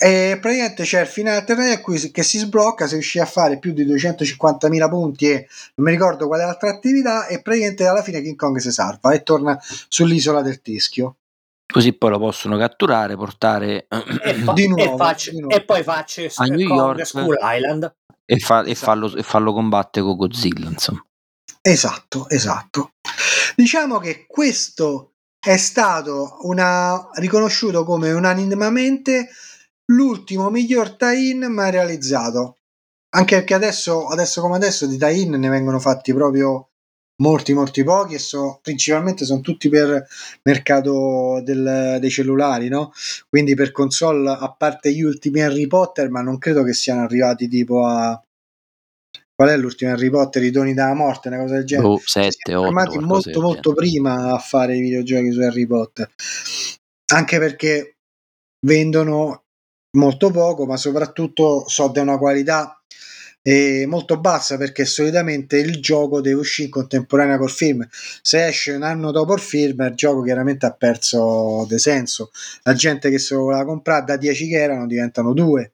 E 0.01 0.39
praticamente 0.41 0.85
c'è 0.85 1.01
il 1.01 1.09
finale 1.09 1.39
alternativo 1.39 1.81
qui 1.83 2.13
che 2.13 2.23
si 2.23 2.39
sblocca 2.39 2.87
se 2.87 2.95
riuscì 2.95 3.19
a 3.19 3.25
fare 3.25 3.59
più 3.59 3.73
di 3.73 3.85
250.000 3.85 4.89
punti 4.89 5.29
e 5.29 5.49
non 5.75 5.87
mi 5.87 5.91
ricordo 5.91 6.29
quale 6.29 6.45
altra 6.45 6.71
attività 6.71 7.27
e 7.27 7.43
praticamente 7.43 7.85
alla 7.85 8.03
fine 8.05 8.23
King 8.23 8.37
Kong 8.37 8.59
si 8.59 8.71
salva 8.71 9.13
e 9.13 9.25
torna 9.25 9.59
sull'isola 9.89 10.41
del 10.41 10.63
Teschio. 10.63 11.17
Così 11.71 11.93
poi 11.93 12.11
lo 12.11 12.19
possono 12.19 12.57
catturare, 12.57 13.15
portare 13.15 13.87
e, 14.25 14.35
fa- 14.35 14.53
di 14.55 14.69
nuovo, 14.69 14.95
e, 14.95 14.97
faccio, 14.97 15.31
di 15.31 15.41
nuovo. 15.41 15.55
e 15.55 15.65
poi 15.65 15.83
faccio 15.83 16.27
a 16.37 16.45
New 16.45 16.59
York 16.59 17.07
School 17.07 17.37
Island 17.41 17.95
e, 18.25 18.39
fa- 18.39 18.65
e, 18.65 18.75
fallo, 18.75 19.15
e 19.15 19.23
fallo 19.23 19.53
combattere 19.53 20.05
con 20.05 20.17
Godzilla. 20.17 20.69
Insomma. 20.69 21.05
Esatto, 21.61 22.29
esatto. 22.31 22.93
Diciamo 23.55 23.99
che 23.99 24.25
questo 24.27 25.13
è 25.39 25.57
stato 25.57 26.39
una, 26.43 27.09
riconosciuto 27.15 27.85
come 27.85 28.13
unanimemente 28.13 29.29
l'ultimo 29.93 30.51
miglior 30.51 30.97
tie-in 30.97 31.47
mai 31.51 31.71
realizzato. 31.71 32.57
Anche 33.11 33.37
perché 33.37 33.55
adesso, 33.55 34.07
adesso 34.07 34.41
come 34.41 34.57
adesso 34.57 34.87
di 34.87 34.97
tie-in 34.97 35.33
ne 35.33 35.49
vengono 35.49 35.79
fatti 35.79 36.13
proprio 36.15 36.71
molti, 37.23 37.53
molti 37.53 37.85
pochi 37.85 38.15
e 38.15 38.19
so, 38.19 38.59
principalmente 38.63 39.25
sono 39.25 39.41
tutti 39.41 39.69
per 39.69 40.07
mercato 40.43 41.41
del, 41.43 41.99
dei 42.01 42.11
cellulari, 42.11 42.69
no? 42.69 42.93
Quindi 43.29 43.55
per 43.55 43.73
console, 43.73 44.31
a 44.31 44.55
parte 44.57 44.93
gli 44.93 45.03
ultimi 45.03 45.41
Harry 45.41 45.67
Potter, 45.67 46.11
ma 46.11 46.21
non 46.21 46.39
credo 46.39 46.63
che 46.63 46.73
siano 46.73 47.03
arrivati 47.03 47.49
tipo 47.49 47.85
a 47.85 48.21
qual 49.35 49.51
è 49.51 49.57
l'ultimo 49.57 49.93
Harry 49.93 50.11
Potter, 50.11 50.43
i 50.43 50.51
doni 50.51 50.75
della 50.75 50.95
morte, 50.95 51.29
una 51.29 51.39
cosa 51.39 51.55
del 51.55 51.65
genere. 51.65 51.89
Oh, 51.89 52.01
7, 52.05 52.55
8, 52.55 52.73
molto, 52.73 53.01
molto, 53.01 53.41
molto 53.41 53.73
prima 53.73 54.33
a 54.33 54.39
fare 54.39 54.77
i 54.77 54.81
videogiochi 54.81 55.31
su 55.31 55.41
Harry 55.41 55.67
Potter. 55.67 56.13
Anche 57.13 57.39
perché 57.39 57.97
vendono 58.67 59.45
molto 59.97 60.31
poco, 60.31 60.67
ma 60.67 60.77
soprattutto 60.77 61.69
so 61.69 61.89
di 61.89 62.01
una 62.01 62.19
qualità 62.19 62.78
eh, 63.43 63.87
molto 63.87 64.19
bassa 64.19 64.57
perché 64.57 64.85
solitamente 64.85 65.59
il 65.59 65.81
gioco 65.81 66.21
deve 66.21 66.41
uscire 66.41 66.67
in 66.67 66.73
contemporanea 66.73 67.39
col 67.39 67.51
film. 67.51 67.87
Se 67.91 68.47
esce 68.47 68.73
un 68.73 68.83
anno 68.83 69.11
dopo 69.11 69.35
il 69.35 69.41
film, 69.41 69.81
il 69.81 69.95
gioco 69.95 70.23
chiaramente 70.23 70.67
ha 70.67 70.73
perso 70.73 71.65
di 71.69 71.79
senso. 71.79 72.31
La 72.63 72.75
gente 72.75 73.11
che 73.11 73.19
se 73.19 73.35
lo 73.35 73.43
voleva 73.43 73.65
comprare 73.65 74.05
da 74.05 74.17
10 74.17 74.49
che 74.49 74.57
erano 74.57 74.87
diventano 74.87 75.33
2. 75.33 75.73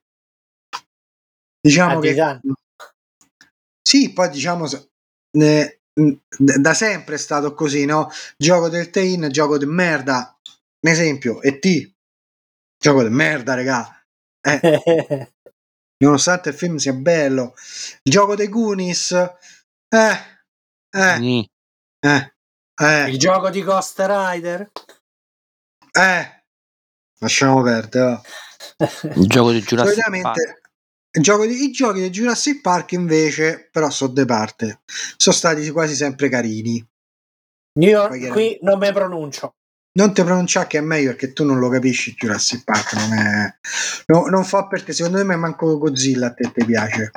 Diciamo 1.61 1.99
che 1.99 2.15
sì, 3.87 4.13
poi 4.13 4.31
diciamo 4.31 4.67
ne, 5.37 5.81
da 6.39 6.75
sempre 6.75 7.15
è 7.15 7.19
stato 7.19 7.55
così, 7.55 7.85
no? 7.85 8.09
Gioco 8.37 8.69
del 8.69 8.91
Tain, 8.91 9.29
gioco 9.31 9.59
di 9.59 9.67
merda. 9.67 10.37
Un 10.81 10.91
esempio, 10.91 11.41
E.T. 11.43 11.93
Gioco 12.79 13.03
di 13.03 13.11
merda, 13.11 13.55
regà. 13.55 14.05
Eh. 14.41 15.33
Nonostante 16.05 16.51
il 16.51 16.55
film 16.55 16.77
sia 16.77 16.93
bello. 16.93 17.55
Il 18.03 18.13
gioco 18.13 18.35
dei 18.35 18.49
Goonies. 18.49 19.13
Eh. 19.89 20.19
Eh. 20.91 21.19
Mm. 21.19 21.43
eh. 22.01 22.35
eh. 22.83 23.11
Il 23.11 23.19
gioco 23.19 23.51
di 23.51 23.63
Ghost 23.63 23.99
Rider. 23.99 24.71
Eh. 25.93 26.43
Lasciamo 27.19 27.63
perdere. 27.63 28.21
Il 29.15 29.27
gioco 29.27 29.51
di 29.51 29.61
Jurassic 29.63 30.21
Park. 30.21 30.63
Gioco 31.11 31.47
di, 31.47 31.65
I 31.65 31.71
giochi 31.71 32.01
di 32.01 32.11
Jurassic 32.11 32.61
Park 32.61 32.93
invece, 32.93 33.69
però 33.71 33.89
sono 33.89 34.13
de 34.13 34.25
parte, 34.25 34.81
sono 35.17 35.35
stati 35.35 35.71
quasi 35.71 35.95
sempre 35.95 36.29
carini. 36.29 36.85
Io 37.81 38.09
qui 38.09 38.59
non 38.63 38.79
mi 38.79 38.93
pronuncio. 38.93 39.55
Non 39.97 40.13
ti 40.13 40.25
pronunciare 40.25 40.67
che 40.67 40.79
è 40.79 40.81
meglio 40.81 41.11
perché 41.11 41.33
tu 41.33 41.45
non 41.45 41.61
lo 41.61 41.69
capisci 41.69 42.15
Jurassic 42.15 42.65
Park, 42.65 42.95
non, 42.95 43.13
è... 43.13 43.59
no, 44.07 44.27
non 44.27 44.45
fa 44.45 44.67
per 44.67 44.83
te, 44.83 44.93
secondo 44.93 45.25
me 45.25 45.37
manco 45.37 45.79
Godzilla 45.79 46.27
a 46.27 46.35
te 46.35 46.51
ti 46.53 46.65
piace. 46.65 47.13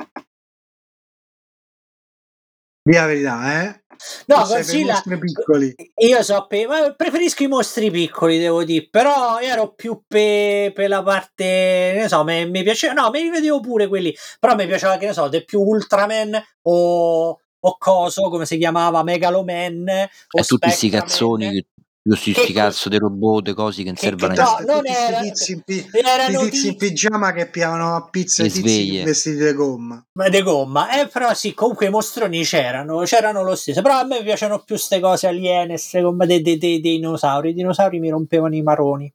Di 2.80 2.94
la 2.94 3.06
verità, 3.06 3.62
eh? 3.64 3.82
No, 4.26 4.44
Godzilla, 4.46 5.02
piccoli. 5.04 5.74
io 5.96 6.22
so, 6.22 6.46
ma 6.68 6.94
preferisco 6.94 7.42
i 7.42 7.48
mostri 7.48 7.90
piccoli, 7.90 8.38
devo 8.38 8.62
dire, 8.62 8.88
però 8.88 9.40
ero 9.40 9.74
più 9.74 10.04
per 10.06 10.72
pe 10.72 10.86
la 10.86 11.02
parte, 11.02 11.94
ne 11.96 12.06
so, 12.06 12.22
mi, 12.22 12.48
mi 12.48 12.62
piaceva, 12.62 12.92
no, 12.92 13.10
mi 13.10 13.22
rivedevo 13.22 13.58
pure 13.58 13.88
quelli, 13.88 14.16
però 14.38 14.54
mi 14.54 14.68
piaceva, 14.68 14.96
che 14.98 15.06
ne 15.06 15.12
so, 15.12 15.26
del 15.26 15.44
più 15.44 15.60
Ultraman 15.60 16.40
o, 16.62 17.40
o 17.58 17.76
Coso, 17.76 18.28
come 18.30 18.46
si 18.46 18.56
chiamava, 18.56 19.02
Megaloman, 19.02 19.88
o 19.88 20.38
e 20.38 20.42
tutti 20.44 20.66
questi 20.66 20.90
cazzoni 20.90 21.66
tutti 22.14 22.32
questi 22.32 22.52
cazzo 22.52 22.88
dei 22.88 22.98
robot, 22.98 23.44
dei 23.44 23.54
cosi 23.54 23.82
che 23.82 23.88
non 23.88 23.96
servono 23.96 24.32
a 24.32 24.36
niente. 24.36 24.64
No, 24.64 24.74
non 24.74 24.86
era, 24.86 25.20
tizi 25.20 25.52
in, 25.52 25.62
pi- 25.62 25.88
erano 25.92 26.48
tizi 26.48 26.68
in 26.68 26.76
pigiama 26.76 27.32
che 27.32 27.48
piavano 27.48 27.96
a 27.96 28.08
pizza 28.08 28.42
e 28.42 28.48
tizi 28.48 29.02
vestiti 29.02 29.36
di 29.36 29.52
gomma. 29.52 30.04
Ma 30.12 30.28
di 30.28 30.42
gomma, 30.42 31.00
eh, 31.00 31.08
però 31.08 31.34
sì, 31.34 31.54
comunque 31.54 31.86
i 31.86 31.90
mostroni 31.90 32.42
c'erano, 32.42 33.02
c'erano 33.02 33.42
lo 33.42 33.54
stesso. 33.54 33.82
Però 33.82 33.98
a 33.98 34.04
me 34.04 34.22
piacciono 34.22 34.58
più 34.58 34.74
queste 34.74 35.00
cose 35.00 35.26
aliene, 35.26 35.76
come 35.92 36.26
dei, 36.26 36.42
dei, 36.42 36.58
dei, 36.58 36.80
dei 36.80 36.96
dinosauri. 36.96 37.50
I 37.50 37.54
dinosauri 37.54 37.98
mi 37.98 38.10
rompevano 38.10 38.54
i 38.54 38.62
maroni. 38.62 39.12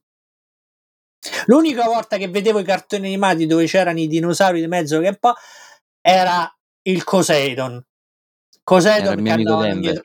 L'unica 1.45 1.85
volta 1.85 2.17
che 2.17 2.27
vedevo 2.27 2.59
i 2.59 2.63
cartoni 2.63 3.07
animati 3.07 3.45
dove 3.45 3.65
c'erano 3.65 3.99
i 3.99 4.07
dinosauri 4.07 4.59
di 4.59 4.67
mezzo 4.67 4.99
che 4.99 5.07
un 5.07 5.17
po' 5.19 5.33
era 6.01 6.53
il 6.83 7.03
Coseidon. 7.03 7.81
Coseidon 8.63 9.23
che 9.23 9.31
andavano 9.31 9.67
indietro 9.67 10.03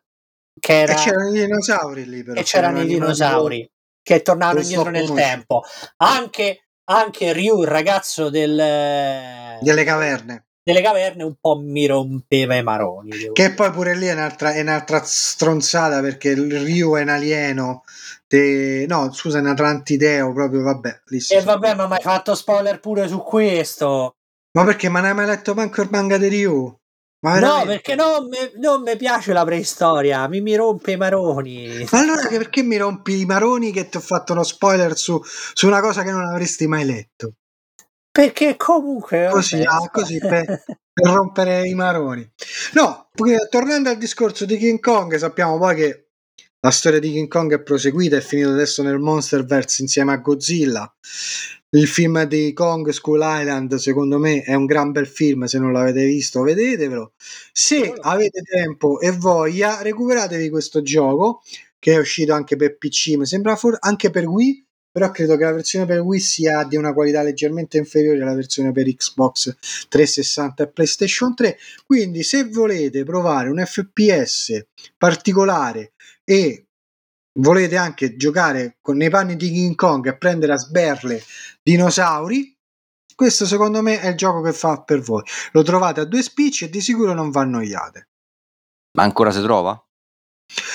che 0.59 0.81
era... 0.81 0.93
E 0.93 0.97
c'erano 0.97 1.29
i 1.29 1.33
dinosauri 1.33 2.09
lì 2.09 2.23
però. 2.23 2.41
E 2.41 2.43
c'erano 2.43 2.81
i 2.81 2.87
dinosauri 2.87 3.71
che 4.03 4.23
tornavano 4.23 4.61
indietro 4.61 4.91
nel 4.91 5.13
tempo. 5.13 5.63
Anche, 5.99 6.69
anche 6.85 7.33
Ryu, 7.33 7.63
il 7.63 7.69
ragazzo 7.69 8.31
del... 8.31 9.59
delle 9.61 9.85
caverne 9.85 10.49
delle 10.69 10.83
caverne 10.83 11.23
un 11.23 11.35
po' 11.41 11.59
mi 11.59 11.87
rompeva 11.87 12.55
i 12.55 12.63
maroni. 12.63 13.11
Che 13.33 13.55
poi 13.55 13.71
pure 13.71 13.97
lì 13.97 14.07
è 14.07 14.13
un'altra, 14.13 14.53
è 14.53 14.61
un'altra 14.61 15.01
stronzata 15.03 16.03
perché 16.03 16.29
il 16.29 16.61
Ryu 16.61 16.95
è 16.95 17.03
un 17.03 17.09
alieno. 17.09 17.85
De... 18.27 18.85
No, 18.87 19.11
scusa, 19.15 19.39
è 19.39 19.41
un 19.41 19.47
Atlantideo 19.47 20.31
proprio, 20.35 20.63
vabbè. 20.63 21.01
Lì 21.07 21.21
e 21.27 21.41
vabbè, 21.41 21.75
ma 21.75 21.87
mi 21.87 21.95
hai 21.95 22.03
fatto 22.03 22.35
spoiler 22.35 22.81
pure 22.81 23.09
su 23.09 23.23
questo. 23.23 24.17
Ma 24.53 24.65
perché? 24.65 24.91
Ma 24.91 25.01
non 25.01 25.09
hai 25.09 25.15
mai 25.15 25.27
letto 25.27 25.55
manco 25.55 25.81
il 25.81 25.89
manga 25.91 26.19
di 26.19 26.29
Ryu? 26.29 26.79
Ma 27.21 27.41
no, 27.41 27.65
perché 27.65 27.97
non 27.97 28.29
mi, 28.29 28.39
non 28.61 28.83
mi 28.83 28.97
piace 28.97 29.33
la 29.33 29.45
preistoria, 29.45 30.29
mi, 30.29 30.41
mi 30.41 30.55
rompe 30.55 30.93
i 30.93 30.97
maroni. 30.97 31.85
Ma 31.91 31.99
allora 31.99 32.29
perché 32.29 32.63
mi 32.63 32.77
rompi 32.77 33.21
i 33.21 33.25
maroni 33.25 33.73
che 33.73 33.89
ti 33.89 33.97
ho 33.97 34.01
fatto 34.01 34.33
uno 34.35 34.45
spoiler 34.45 34.97
su, 34.97 35.21
su 35.25 35.67
una 35.67 35.81
cosa 35.81 36.05
che 36.05 36.13
non 36.13 36.25
avresti 36.25 36.69
mai 36.69 36.85
letto? 36.85 37.33
Perché 38.11 38.57
comunque... 38.57 39.29
Così, 39.31 39.63
ah, 39.63 39.89
così 39.91 40.19
per, 40.19 40.45
per, 40.45 41.13
rompere 41.13 41.67
i 41.67 41.75
maroni. 41.75 42.29
No, 42.75 43.09
tornando 43.51 43.91
al 43.91 43.99
discorso 43.99 44.45
di 44.45 44.57
King 44.57 44.81
Kong, 44.81 45.17
sappiamo 45.17 45.59
poi 45.59 45.75
che 45.75 46.09
la 46.61 46.71
storia 46.71 46.99
di 46.99 47.13
King 47.13 47.29
Kong 47.29 47.55
è 47.55 47.63
proseguita, 47.63 48.17
è 48.17 48.21
finita 48.21 48.49
adesso 48.49 48.83
nel 48.83 48.99
Monsterverse 48.99 49.83
insieme 49.83 50.13
a 50.13 50.17
Godzilla. 50.17 50.93
Il 51.71 51.87
film 51.87 52.23
di 52.25 52.55
Kong 52.55 52.89
School 52.89 53.21
Island, 53.23 53.75
secondo 53.75 54.19
me, 54.19 54.41
è 54.43 54.55
un 54.55 54.65
gran 54.65 54.91
bel 54.91 55.07
film. 55.07 55.45
Se 55.45 55.59
non 55.59 55.73
l'avete 55.73 56.07
visto, 56.07 56.41
vedetevelo. 56.41 57.13
Se 57.53 57.93
avete 58.01 58.41
tempo 58.41 58.99
e 59.01 59.11
voglia, 59.11 59.83
recuperatevi 59.83 60.49
questo 60.49 60.81
gioco 60.81 61.43
che 61.79 61.93
è 61.93 61.99
uscito 61.99 62.33
anche 62.33 62.57
per 62.57 62.79
PC. 62.79 63.17
Mi 63.17 63.27
sembra 63.27 63.55
for- 63.57 63.77
anche 63.81 64.09
per 64.09 64.27
Wii. 64.27 64.65
Però 64.91 65.11
credo 65.11 65.37
che 65.37 65.45
la 65.45 65.53
versione 65.53 65.85
per 65.85 66.01
Wii 66.01 66.19
sia 66.19 66.65
di 66.65 66.77
una 66.77 66.95
qualità 66.95 67.23
leggermente 67.23 67.77
inferiore 67.77 68.23
alla 68.23 68.35
versione 68.35 68.73
per 68.73 68.87
Xbox 68.87 69.55
360 69.89 70.63
e 70.65 70.69
PlayStation 70.71 71.35
3. 71.35 71.59
Quindi, 71.85 72.23
se 72.23 72.45
volete 72.45 73.05
provare 73.05 73.51
un 73.51 73.63
FPS 73.65 74.65
particolare 74.97 75.93
e 76.25 76.68
volete 77.39 77.77
anche 77.77 78.17
giocare 78.17 78.79
con 78.81 78.97
nei 78.97 79.11
panni 79.11 79.37
di 79.37 79.51
King 79.51 79.75
Kong 79.75 80.07
e 80.07 80.17
prendere 80.17 80.53
a 80.53 80.59
sberle 80.59 81.23
dinosauri, 81.63 82.57
questo 83.15 83.47
secondo 83.47 83.83
me 83.83 84.01
è 84.01 84.09
il 84.09 84.17
gioco 84.17 84.43
che 84.43 84.53
fa 84.53 84.83
per 84.83 85.01
voi. 85.01 85.23
Lo 85.53 85.63
trovate 85.63 86.01
a 86.01 86.05
due 86.05 86.23
spicci 86.23 86.67
e 86.67 86.71
di 86.71 86.81
sicuro 86.81 87.15
non 87.15 87.31
vi 87.31 87.39
annoiate. 87.39 88.09
Ma 88.97 89.03
ancora 89.03 89.31
si 89.33 89.43
trova? 89.43 89.81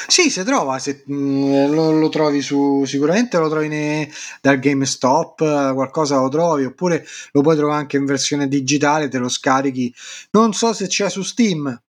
Sì, 0.07 0.29
si 0.29 0.43
trova, 0.43 0.77
se, 0.77 1.03
mh, 1.05 1.13
mm, 1.15 1.73
lo, 1.73 1.91
lo, 1.91 2.09
trovi 2.09 2.41
su 2.41 2.83
sicuramente 2.85 3.39
lo 3.39 3.49
trovi 3.49 3.69
ne, 3.69 4.11
dal 4.39 4.59
GameStop, 4.59 5.73
qualcosa 5.73 6.19
lo 6.19 6.29
trovi, 6.29 6.65
oppure 6.65 7.05
lo 7.31 7.41
puoi 7.41 7.55
trovare 7.55 7.79
anche 7.79 7.97
in 7.97 8.05
versione 8.05 8.47
digitale, 8.47 9.07
te 9.07 9.17
lo 9.17 9.29
scarichi. 9.29 9.93
Non 10.31 10.53
so 10.53 10.73
se 10.73 10.87
c'è 10.87 11.09
su 11.09 11.23
Steam, 11.23 11.81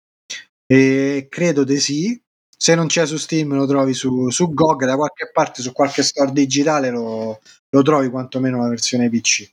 e 0.67 1.27
credo 1.29 1.65
di 1.65 1.79
sì, 1.79 2.24
se 2.57 2.75
non 2.75 2.87
c'è 2.87 3.07
su 3.07 3.17
Steam 3.17 3.55
lo 3.55 3.67
trovi 3.67 3.95
su, 3.95 4.31
su 4.31 4.53
GOG 4.53 4.85
da 4.85 4.97
qualche 4.97 5.31
parte, 5.33 5.63
su 5.63 5.73
qualche 5.73 6.03
store 6.03 6.33
digitale 6.33 6.91
lo, 6.91 7.41
lo 7.69 7.83
trovi 7.83 8.09
quantomeno 8.09 8.61
la 8.63 8.69
versione 8.69 9.09
PC. 9.11 9.53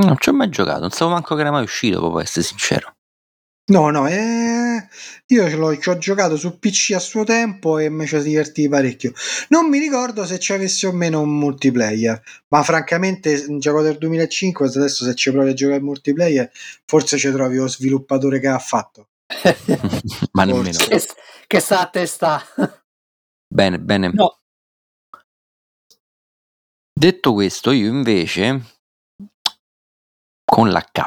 Non 0.00 0.16
ci 0.18 0.28
ho 0.28 0.32
mai 0.32 0.48
giocato, 0.48 0.80
non 0.80 0.90
sapevo 0.90 1.10
manco 1.10 1.34
che 1.34 1.40
era 1.40 1.50
mai 1.50 1.64
uscito, 1.64 1.98
proprio 1.98 2.20
essere 2.20 2.44
sincero. 2.44 2.92
No, 3.70 3.90
no, 3.90 4.08
eh, 4.08 4.88
io 5.26 5.48
ce 5.48 5.56
l'ho, 5.56 5.76
ci 5.76 5.90
ho 5.90 5.98
giocato 5.98 6.38
su 6.38 6.58
PC 6.58 6.92
a 6.94 6.98
suo 6.98 7.24
tempo 7.24 7.76
e 7.76 7.90
mi 7.90 8.06
ci 8.06 8.14
ho 8.14 8.22
divertito 8.22 8.70
parecchio. 8.70 9.12
Non 9.48 9.68
mi 9.68 9.78
ricordo 9.78 10.24
se 10.24 10.38
ci 10.38 10.54
avessi 10.54 10.86
o 10.86 10.92
meno 10.92 11.20
un 11.20 11.36
multiplayer, 11.36 12.22
ma 12.48 12.62
francamente 12.62 13.44
un 13.46 13.58
gioco 13.58 13.82
del 13.82 13.98
2005, 13.98 14.68
adesso 14.68 15.04
se 15.04 15.14
ci 15.14 15.30
provi 15.30 15.50
a 15.50 15.54
giocare 15.54 15.78
il 15.78 15.84
multiplayer, 15.84 16.50
forse 16.86 17.18
ci 17.18 17.30
trovi 17.30 17.56
lo 17.56 17.68
sviluppatore 17.68 18.40
che 18.40 18.48
ha 18.48 18.58
fatto. 18.58 19.08
ma 20.32 20.44
nemmeno. 20.44 20.78
Che, 21.50 21.60
sta 21.60 21.80
a 21.80 21.88
testa. 21.88 22.42
Bene, 23.48 23.80
bene. 23.80 24.10
No. 24.12 24.40
Detto 26.92 27.32
questo, 27.32 27.70
io 27.70 27.88
invece 27.88 28.80
con 30.44 30.70
la 30.70 30.82
K 30.82 31.06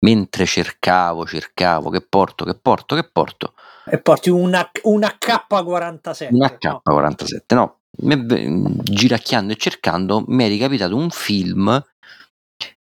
mentre 0.00 0.44
cercavo, 0.44 1.24
cercavo, 1.24 1.90
che 1.90 2.00
porto, 2.00 2.44
che 2.44 2.56
porto, 2.56 2.96
che 2.96 3.04
porto. 3.04 3.54
E 3.84 4.00
porti 4.00 4.28
una, 4.28 4.68
una 4.82 5.16
K47. 5.16 6.34
Una 6.34 6.58
K47, 6.60 7.54
no. 7.54 7.78
no. 7.90 8.76
Giracchiando 8.82 9.52
e 9.52 9.56
cercando 9.56 10.24
mi 10.26 10.46
è 10.46 10.48
ricapitato 10.48 10.96
un 10.96 11.10
film 11.10 11.80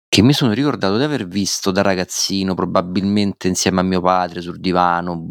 che 0.07 0.21
mi 0.23 0.33
sono 0.33 0.53
ricordato 0.53 0.97
di 0.97 1.03
aver 1.03 1.27
visto 1.27 1.69
da 1.71 1.81
ragazzino, 1.81 2.55
probabilmente 2.55 3.47
insieme 3.47 3.81
a 3.81 3.83
mio 3.83 4.01
padre 4.01 4.41
sul 4.41 4.59
divano, 4.59 5.27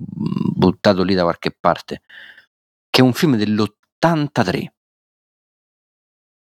buttato 0.59 1.05
lì 1.05 1.15
da 1.15 1.23
qualche 1.23 1.57
parte, 1.59 2.03
che 2.91 3.01
è 3.01 3.05
un 3.05 3.13
film 3.13 3.37
dell'83 3.37 4.67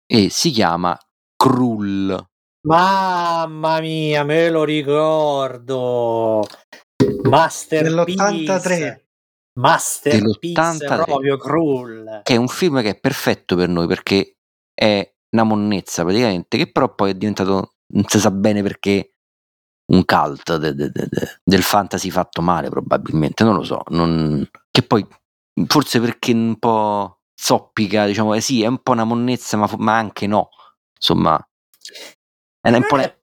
e 0.10 0.30
si 0.30 0.52
chiama 0.52 0.98
Krull. 1.36 2.26
Mamma 2.62 3.80
mia, 3.82 4.24
me 4.24 4.50
lo 4.50 4.64
ricordo. 4.64 6.44
Masterpiece. 7.24 8.24
Dell'83. 8.24 9.02
Masterpiece 9.60 10.86
proprio 10.86 11.38
Krull. 11.38 12.22
Che 12.24 12.34
è 12.34 12.38
un 12.38 12.48
film 12.48 12.82
che 12.82 12.92
è 12.92 13.00
perfetto 13.00 13.56
per 13.56 13.68
noi 13.70 13.88
perché 13.88 14.38
è 14.74 15.14
una 15.32 15.44
monnezza 15.44 16.04
praticamente, 16.04 16.58
che 16.58 16.72
però 16.72 16.94
poi 16.94 17.12
è 17.12 17.16
diventato 17.16 17.74
non 17.94 18.06
si 18.08 18.20
sa 18.20 18.32
bene 18.32 18.62
perché 18.62 19.17
un 19.88 20.04
cult 20.06 20.58
de, 20.58 20.74
de, 20.74 20.92
de, 20.92 21.08
del 21.44 21.64
fantasy 21.64 22.10
fatto 22.10 22.42
male 22.42 22.70
probabilmente, 22.70 23.44
non 23.44 23.56
lo 23.56 23.64
so, 23.64 23.84
non... 23.90 24.48
che 24.70 24.84
poi 24.84 25.06
forse 25.68 26.00
perché 26.00 26.34
un 26.34 26.58
po' 26.58 27.20
zoppica, 27.34 28.06
diciamo, 28.06 28.34
eh 28.34 28.42
sì, 28.42 28.64
è 28.64 28.68
un 28.68 28.82
po' 28.82 28.92
una 28.92 29.04
monnezza, 29.04 29.58
ma, 29.58 29.70
ma 29.78 29.98
anche 29.98 30.28
no, 30.28 30.50
insomma, 30.96 31.40
è 32.62 32.70
un 32.70 32.86
po' 32.88 32.96
una, 32.96 33.06
eh, 33.06 33.18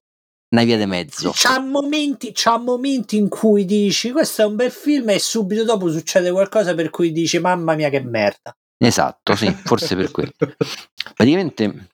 una 0.51 0.65
via 0.65 0.77
di 0.77 0.87
mezzo. 0.87 1.33
C'ha 1.35 1.61
momenti, 1.61 2.31
c'ha 2.33 2.59
momenti 2.59 3.17
in 3.17 3.29
cui 3.29 3.65
dici 3.65 4.11
questo 4.11 4.43
è 4.43 4.47
un 4.47 4.57
bel 4.57 4.71
film 4.71 5.11
e 5.11 5.19
subito 5.19 5.65
dopo 5.65 5.91
succede 5.91 6.31
qualcosa 6.31 6.75
per 6.75 6.91
cui 6.91 7.13
dici 7.13 7.39
mamma 7.39 7.75
mia 7.75 7.91
che 7.91 8.01
merda. 8.01 8.57
Esatto, 8.79 9.37
sì, 9.37 9.51
forse 9.65 9.97
per 9.97 10.11
quello. 10.11 10.33
Praticamente 11.15 11.89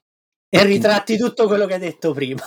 e 0.53 0.65
ritratti 0.65 1.17
tutto 1.17 1.47
quello 1.47 1.65
che 1.65 1.75
hai 1.75 1.79
detto 1.79 2.13
prima. 2.13 2.41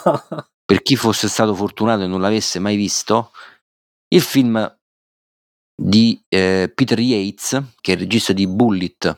Per 0.65 0.83
chi 0.83 0.97
fosse 0.97 1.29
stato 1.29 1.55
fortunato 1.55 2.03
e 2.03 2.07
non 2.07 2.21
l'avesse 2.21 2.59
mai 2.59 2.77
visto, 2.77 3.33
il 4.09 4.23
film 4.23 4.79
di 5.77 6.23
eh, 6.29 6.73
Peter 6.75 6.99
Yates, 6.99 7.63
che 7.81 7.93
è 7.93 7.95
il 7.95 8.01
regista 8.01 8.33
di 8.33 8.47
Bullet, 8.47 9.17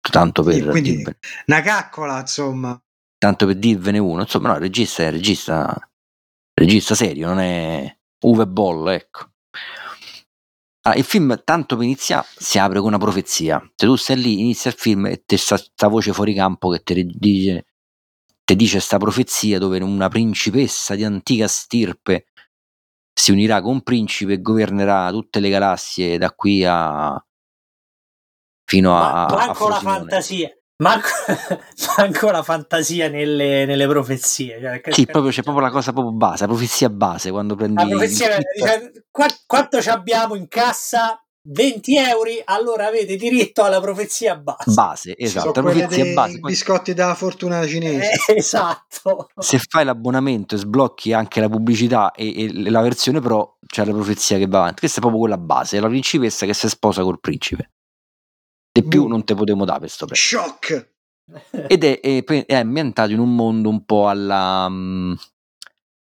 tanto 0.00 0.42
per... 0.42 0.54
Sì, 0.54 0.62
quindi 0.62 0.96
dirvene, 0.96 1.18
una 1.46 1.60
caccola, 1.62 2.20
insomma. 2.20 2.80
Tanto 3.18 3.46
per 3.46 3.56
dirvene 3.56 3.98
uno, 3.98 4.22
insomma, 4.22 4.48
no, 4.48 4.54
il 4.54 4.60
regista 4.60 5.02
è 5.02 5.06
il 5.06 5.12
regista, 5.12 5.90
regista 6.54 6.94
serio, 6.94 7.28
non 7.28 7.38
è 7.38 7.98
Uwe 8.24 8.46
Boll, 8.46 8.88
ecco. 8.88 9.30
Allora, 10.82 11.00
il 11.00 11.06
film, 11.06 11.42
tanto 11.44 11.76
per 11.76 11.84
iniziare, 11.84 12.26
si 12.36 12.58
apre 12.58 12.78
con 12.78 12.88
una 12.88 12.98
profezia. 12.98 13.60
Se 13.74 13.86
tu 13.86 13.96
stai 13.96 14.20
lì, 14.20 14.40
inizia 14.40 14.70
il 14.70 14.76
film 14.76 15.06
e 15.06 15.24
c'è 15.24 15.36
sta 15.36 15.88
voce 15.88 16.12
fuori 16.12 16.32
campo 16.32 16.70
che 16.70 16.82
ti 16.82 17.04
dice 17.04 17.66
te 18.46 18.54
dice 18.54 18.78
sta 18.78 18.96
profezia 18.96 19.58
dove 19.58 19.82
una 19.82 20.08
principessa 20.08 20.94
di 20.94 21.02
antica 21.02 21.48
stirpe 21.48 22.26
si 23.12 23.32
unirà 23.32 23.60
con 23.60 23.72
un 23.72 23.82
principe 23.82 24.34
e 24.34 24.40
governerà 24.40 25.10
tutte 25.10 25.40
le 25.40 25.48
galassie 25.48 26.16
da 26.16 26.30
qui 26.30 26.64
a 26.64 27.20
fino 28.64 28.96
a, 28.96 29.26
ma, 29.28 29.46
manco 29.46 29.66
a 29.66 29.70
la 29.70 29.80
fantasia 29.80 30.56
manco, 30.76 31.08
manco 31.98 32.30
la 32.30 32.44
fantasia 32.44 33.08
nelle, 33.08 33.64
nelle 33.64 33.88
profezie 33.88 34.60
cioè, 34.60 34.92
sì, 34.92 35.06
proprio, 35.06 35.32
c'è 35.32 35.42
proprio 35.42 35.64
la 35.64 35.72
cosa 35.72 35.92
proprio 35.92 36.14
base 36.14 36.46
la 36.46 36.52
profezia 36.52 36.88
base 36.88 37.32
quando 37.32 37.56
prendi 37.56 37.82
la 37.82 37.88
profezia 37.88 38.38
dice, 38.38 39.06
quanto 39.44 39.82
ci 39.82 39.88
abbiamo 39.88 40.36
in 40.36 40.46
cassa 40.46 41.20
20 41.48 41.96
euro, 41.96 42.30
allora 42.44 42.86
avete 42.86 43.16
diritto 43.16 43.62
alla 43.62 43.80
profezia 43.80 44.36
base. 44.36 44.72
Base, 44.72 45.16
esatto. 45.16 45.52
La 45.54 45.70
profezia 45.70 46.12
base. 46.12 46.38
biscotti 46.38 46.92
della 46.92 47.14
fortuna 47.14 47.64
cinese. 47.66 48.10
Eh, 48.26 48.36
esatto. 48.36 49.28
Se 49.38 49.58
fai 49.68 49.84
l'abbonamento 49.84 50.56
e 50.56 50.58
sblocchi 50.58 51.12
anche 51.12 51.40
la 51.40 51.48
pubblicità 51.48 52.10
e, 52.12 52.44
e, 52.44 52.70
la 52.70 52.80
versione 52.80 53.20
pro, 53.20 53.58
c'è 53.64 53.84
la 53.84 53.92
profezia 53.92 54.38
che 54.38 54.46
va 54.46 54.58
avanti. 54.58 54.80
Questa 54.80 54.98
è 54.98 55.00
proprio 55.00 55.20
quella 55.20 55.38
base, 55.38 55.76
è 55.76 55.80
la 55.80 55.88
principessa 55.88 56.46
che 56.46 56.54
si 56.54 56.68
sposa 56.68 57.02
col 57.02 57.20
principe. 57.20 57.70
E 58.72 58.82
più 58.82 59.04
uh. 59.04 59.08
non 59.08 59.24
te 59.24 59.34
potremo 59.34 59.64
dare 59.64 59.80
per 59.80 59.90
sto 59.90 60.06
prezzo. 60.06 60.38
Shock! 60.38 60.94
Ed 61.68 61.82
è, 61.84 62.00
è, 62.00 62.24
è, 62.24 62.54
ambientato 62.54 63.12
in 63.12 63.18
un 63.20 63.34
mondo 63.34 63.68
un 63.68 63.84
po' 63.84 64.08
alla... 64.08 64.66
Um, 64.66 65.16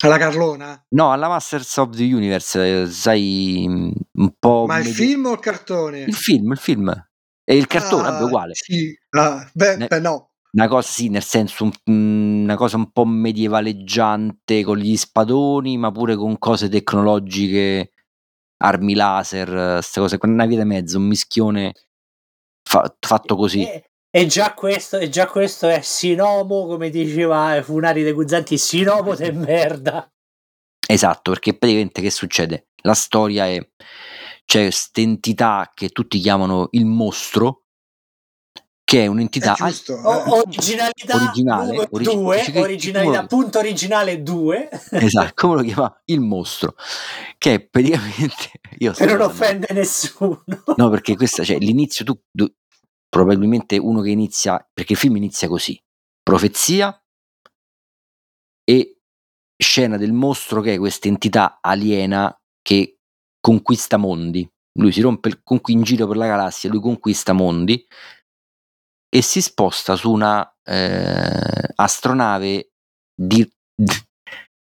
alla 0.08 0.18
Carlona? 0.18 0.86
No, 0.90 1.12
alla 1.12 1.28
Masters 1.28 1.78
of 1.78 1.96
the 1.96 2.04
Universe, 2.04 2.82
eh, 2.82 2.88
sai, 2.88 3.66
mm, 3.68 3.92
un 4.14 4.34
po'... 4.38 4.66
Ma 4.68 4.78
il 4.78 4.86
medio... 4.86 4.94
film 4.94 5.26
o 5.26 5.34
il 5.34 5.40
cartone? 5.40 6.00
Il 6.02 6.16
film, 6.16 6.52
il 6.52 6.58
film. 6.58 7.08
E 7.46 7.56
il 7.56 7.68
cartone 7.68 8.08
ah, 8.08 8.20
è 8.20 8.24
uguale. 8.24 8.54
Sì, 8.54 8.98
ah, 9.12 9.50
beh, 9.54 9.78
ne- 9.78 9.88
beh, 9.88 10.00
no. 10.00 10.32
Una 10.54 10.68
cosa, 10.68 10.88
sì, 10.88 11.10
nel 11.10 11.24
senso, 11.24 11.64
un, 11.86 12.44
una 12.44 12.56
cosa 12.56 12.78
un 12.78 12.92
po' 12.92 13.06
medievaleggiante 13.06 14.64
con 14.64 14.78
gli 14.78 14.96
spadoni, 14.96 15.78
ma 15.78 15.92
pure 15.92 16.16
con 16.16 16.38
cose 16.38 16.70
tecnologiche, 16.70 17.92
armi 18.58 18.94
laser, 18.94 19.74
queste 19.74 20.00
cose, 20.00 20.20
una 20.22 20.46
via 20.46 20.60
di 20.60 20.66
mezzo, 20.66 20.98
un 20.98 21.06
mischione 21.06 21.74
fa- 22.64 22.96
fatto 23.00 23.36
così. 23.36 23.64
E, 23.64 23.92
e 24.16 24.28
già 24.28 24.54
questo, 24.54 25.00
e 25.00 25.10
già 25.10 25.26
questo 25.26 25.68
è 25.68 25.82
sinomo, 25.82 26.68
come 26.68 26.92
diceva 26.92 27.60
Funari 27.64 28.04
De 28.04 28.12
Guzzanti, 28.12 28.60
sinomo 28.60 29.16
de 29.16 29.32
merda. 29.32 30.08
Esatto, 30.88 31.32
perché 31.32 31.58
praticamente 31.58 32.00
che 32.00 32.12
succede? 32.12 32.68
La 32.84 32.94
storia 32.94 33.48
è 33.48 33.60
c'è 34.46 34.62
questa 34.62 35.02
entità 35.02 35.72
che 35.74 35.90
tutti 35.90 36.20
chiamano 36.20 36.68
il 36.74 36.86
mostro, 36.86 37.64
che 38.84 39.06
è 39.06 39.08
un'entità 39.08 39.56
è 39.56 39.64
giusto, 39.66 39.94
eh. 39.94 40.02
o- 40.04 40.42
originalità 40.42 41.16
originale, 41.16 41.88
2, 41.90 42.44
originalità 42.58 43.26
punto 43.26 43.58
originale 43.58 44.22
2. 44.22 44.70
Esatto, 44.92 45.32
come 45.34 45.56
lo 45.56 45.64
chiama? 45.64 46.02
Il 46.06 46.20
mostro, 46.20 46.76
che 47.40 47.56
è 47.56 47.60
praticamente... 47.62 48.52
Io 48.78 48.92
per 48.92 49.08
non 49.08 49.22
offende 49.22 49.68
nessuno. 49.72 50.44
No, 50.76 50.90
perché 50.90 51.16
questa, 51.16 51.44
cioè, 51.44 51.58
l'inizio 51.58 52.06
tu, 52.06 52.20
tu 52.32 52.48
probabilmente 53.14 53.78
uno 53.78 54.02
che 54.02 54.10
inizia, 54.10 54.68
perché 54.74 54.94
il 54.94 54.98
film 54.98 55.18
inizia 55.18 55.48
così, 55.48 55.80
profezia 56.24 57.00
e 58.64 59.02
scena 59.56 59.98
del 59.98 60.14
mostro 60.14 60.62
che 60.62 60.74
è 60.74 60.78
questa 60.80 61.10
entità 61.10 61.60
aliena 61.62 62.36
che 62.64 62.98
conquista 63.40 63.98
mondi. 63.98 64.52
Lui 64.80 64.92
si 64.92 65.02
rompe 65.02 65.30
in 65.68 65.84
giro 65.84 66.08
per 66.08 66.18
la 66.18 66.26
galassia, 66.26 66.72
lui 66.72 66.82
conquista 66.82 67.34
mondi 67.34 67.86
e 69.08 69.22
si 69.22 69.44
sposta 69.44 69.96
su 69.96 70.12
una 70.12 70.52
eh, 70.64 71.72
astronave 71.76 72.72
di, 73.14 73.48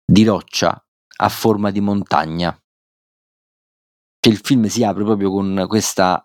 di 0.04 0.24
roccia 0.24 0.86
a 1.20 1.28
forma 1.30 1.70
di 1.70 1.80
montagna. 1.80 2.54
Che 4.20 4.28
il 4.28 4.36
film 4.36 4.66
si 4.66 4.84
apre 4.84 5.04
proprio 5.04 5.30
con 5.30 5.64
questa 5.66 6.22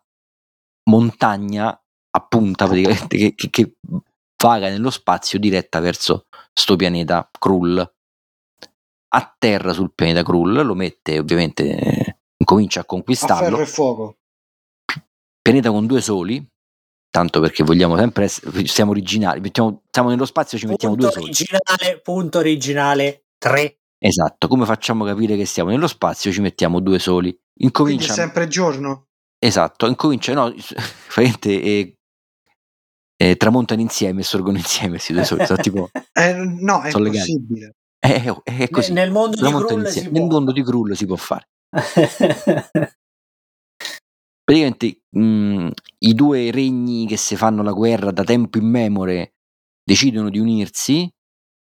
montagna 0.89 1.81
a 2.17 2.25
punta 2.25 2.65
praticamente 2.65 3.17
che, 3.17 3.33
che, 3.35 3.49
che 3.49 3.75
vaga 4.41 4.69
nello 4.69 4.89
spazio 4.89 5.39
diretta 5.39 5.79
verso 5.79 6.27
sto 6.53 6.75
pianeta 6.75 7.29
Krull. 7.37 7.93
Atterra 9.09 9.71
sul 9.71 9.93
pianeta 9.93 10.23
Krull, 10.23 10.63
lo 10.63 10.75
mette 10.75 11.19
ovviamente, 11.19 12.19
comincia 12.43 12.81
a 12.81 12.85
conquistarlo. 12.85 13.47
A 13.47 13.49
ferro 13.49 13.61
e 13.61 13.65
fuoco. 13.65 14.17
Pianeta 15.41 15.71
con 15.71 15.85
due 15.85 16.01
soli, 16.01 16.45
tanto 17.09 17.39
perché 17.39 17.63
vogliamo 17.63 17.95
sempre 17.95 18.25
essere, 18.25 18.67
siamo 18.67 18.91
originali, 18.91 19.39
mettiamo, 19.39 19.83
siamo 19.89 20.09
nello 20.09 20.25
spazio 20.25 20.57
ci 20.57 20.67
mettiamo 20.67 20.95
punto 20.95 21.11
due 21.13 21.23
originale, 21.23 21.75
soli. 21.77 22.01
Punto 22.01 22.37
originale 22.39 23.25
3. 23.37 23.79
Esatto, 23.99 24.47
come 24.47 24.65
facciamo 24.65 25.05
capire 25.05 25.37
che 25.37 25.45
siamo 25.45 25.69
nello 25.69 25.87
spazio 25.87 26.31
ci 26.31 26.41
mettiamo 26.41 26.81
due 26.81 26.99
soli. 26.99 27.35
Incomincia... 27.59 28.13
Quindi 28.13 28.21
sempre 28.21 28.47
giorno? 28.47 29.05
Esatto, 29.39 29.87
incomincia, 29.87 30.33
no, 30.33 30.53
praticamente 31.13 31.96
eh, 33.17 33.35
tramontano 33.35 33.81
insieme 33.81 34.21
e 34.21 34.23
sorgono 34.23 34.57
insieme 34.57 34.99
due 35.09 35.25
soli. 35.25 35.45
Sono 35.45 35.59
tipo, 35.59 35.89
eh, 36.13 36.33
no, 36.33 36.81
è 36.81 36.91
possibile. 36.91 37.75
È, 37.99 38.23
è, 38.23 38.33
è, 38.43 38.69
così. 38.69 38.93
Nel 38.93 39.11
mondo, 39.11 39.35
di 39.35 39.41
nel 40.11 40.23
mondo 40.23 40.51
di 40.51 40.63
Krull 40.63 40.93
si 40.93 41.05
può 41.05 41.15
fare. 41.15 41.49
Praticamente 44.43 45.01
mh, 45.09 45.19
mm, 45.19 45.67
i 45.99 46.13
due 46.13 46.51
regni 46.51 47.05
che 47.05 47.17
si 47.17 47.35
fanno 47.35 47.63
la 47.63 47.73
guerra 47.73 48.11
da 48.11 48.23
tempo 48.23 48.57
immemore 48.57 49.33
decidono 49.83 50.29
di 50.29 50.39
unirsi 50.39 51.11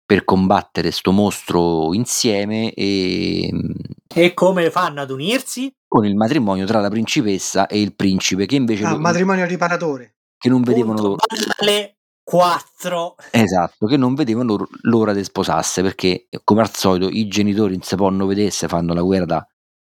per 0.06 0.24
combattere 0.24 0.92
sto 0.92 1.12
mostro 1.12 1.94
insieme 1.94 2.74
e... 2.74 3.50
Mm, 3.52 3.72
e 4.08 4.34
come 4.34 4.72
fanno 4.72 5.02
ad 5.02 5.12
unirsi? 5.12 5.70
Con 5.86 6.06
il 6.06 6.16
matrimonio 6.16 6.66
tra 6.66 6.80
la 6.80 6.90
principessa 6.90 7.68
e 7.68 7.82
il 7.82 7.94
principe 7.96 8.46
che 8.46 8.56
invece... 8.56 8.86
Ah, 8.86 8.92
lo, 8.92 9.00
matrimonio 9.00 9.44
riparatore 9.46 10.19
che 10.40 10.50
non 10.50 10.62
vedevano 10.62 11.02
punto 11.02 11.26
banale, 11.58 11.98
4. 12.24 13.16
Esatto, 13.32 13.86
che 13.86 13.98
non 13.98 14.16
vedevano 14.16 14.68
l'ora 14.84 15.14
di 15.14 15.24
sposarsi 15.24 15.82
perché, 15.82 16.28
come 16.44 16.62
al 16.62 16.74
solito, 16.74 17.10
i 17.10 17.28
genitori 17.28 17.74
non 17.74 17.82
si 17.82 17.96
possono 17.96 18.26
vedere 18.26 18.50
se 18.50 18.68
fanno 18.68 18.94
la 18.94 19.02
guerra 19.02 19.26
da, 19.26 19.48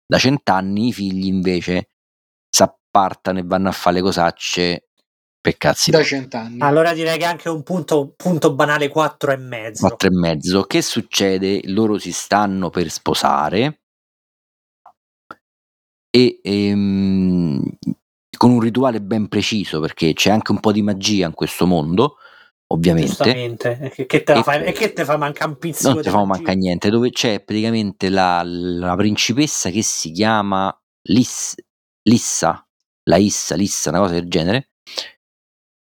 da 0.05 0.17
cent'anni, 0.17 0.87
i 0.89 0.93
figli 0.93 1.25
invece 1.25 1.89
si 2.49 2.61
appartano 2.61 3.39
e 3.39 3.43
vanno 3.43 3.69
a 3.69 3.71
fare 3.71 3.95
le 3.95 4.01
cosacce 4.01 4.89
per 5.41 5.57
cazzi. 5.57 5.91
Da 5.91 6.03
cent'anni. 6.03 6.61
Allora 6.61 6.93
direi 6.93 7.17
che 7.17 7.25
anche 7.25 7.49
un 7.49 7.63
punto, 7.63 8.13
punto 8.15 8.53
banale 8.53 8.87
4 8.87 9.31
e 9.31 9.37
mezzo. 9.37 9.87
4 9.87 10.07
e 10.07 10.11
mezzo. 10.11 10.63
Che 10.63 10.81
succede? 10.81 11.61
Loro 11.65 11.97
si 11.97 12.11
stanno 12.11 12.69
per 12.69 12.89
sposare 12.89 13.81
e 16.15 16.39
ehm, 16.41 17.61
con 18.37 18.51
un 18.51 18.59
rituale 18.59 19.01
ben 19.01 19.27
preciso 19.27 19.79
perché 19.79 20.13
c'è 20.13 20.29
anche 20.29 20.51
un 20.51 20.59
po' 20.59 20.71
di 20.71 20.81
magia 20.81 21.27
in 21.27 21.33
questo 21.33 21.65
mondo 21.65 22.17
ovviamente. 22.67 23.09
Giustamente, 23.09 23.93
e 23.95 24.05
che 24.05 24.23
te, 24.23 24.33
la 24.33 24.63
e 24.63 24.71
che 24.71 24.93
te 24.93 25.05
fa 25.05 25.17
manca 25.17 25.45
un 25.45 25.57
pizzico 25.57 25.93
non 25.93 26.01
ti 26.01 26.09
fa 26.09 26.23
manca 26.25 26.53
niente 26.53 26.89
dove 26.89 27.11
c'è 27.11 27.43
praticamente 27.43 28.09
la, 28.09 28.41
la 28.43 28.95
principessa 28.95 29.69
che 29.69 29.83
si 29.83 30.11
chiama 30.11 30.75
Liss, 31.09 31.55
Lissa 32.03 32.65
la 33.07 33.17
Issa, 33.17 33.55
Lissa, 33.55 33.89
una 33.89 33.99
cosa 33.99 34.13
del 34.13 34.27
genere 34.27 34.71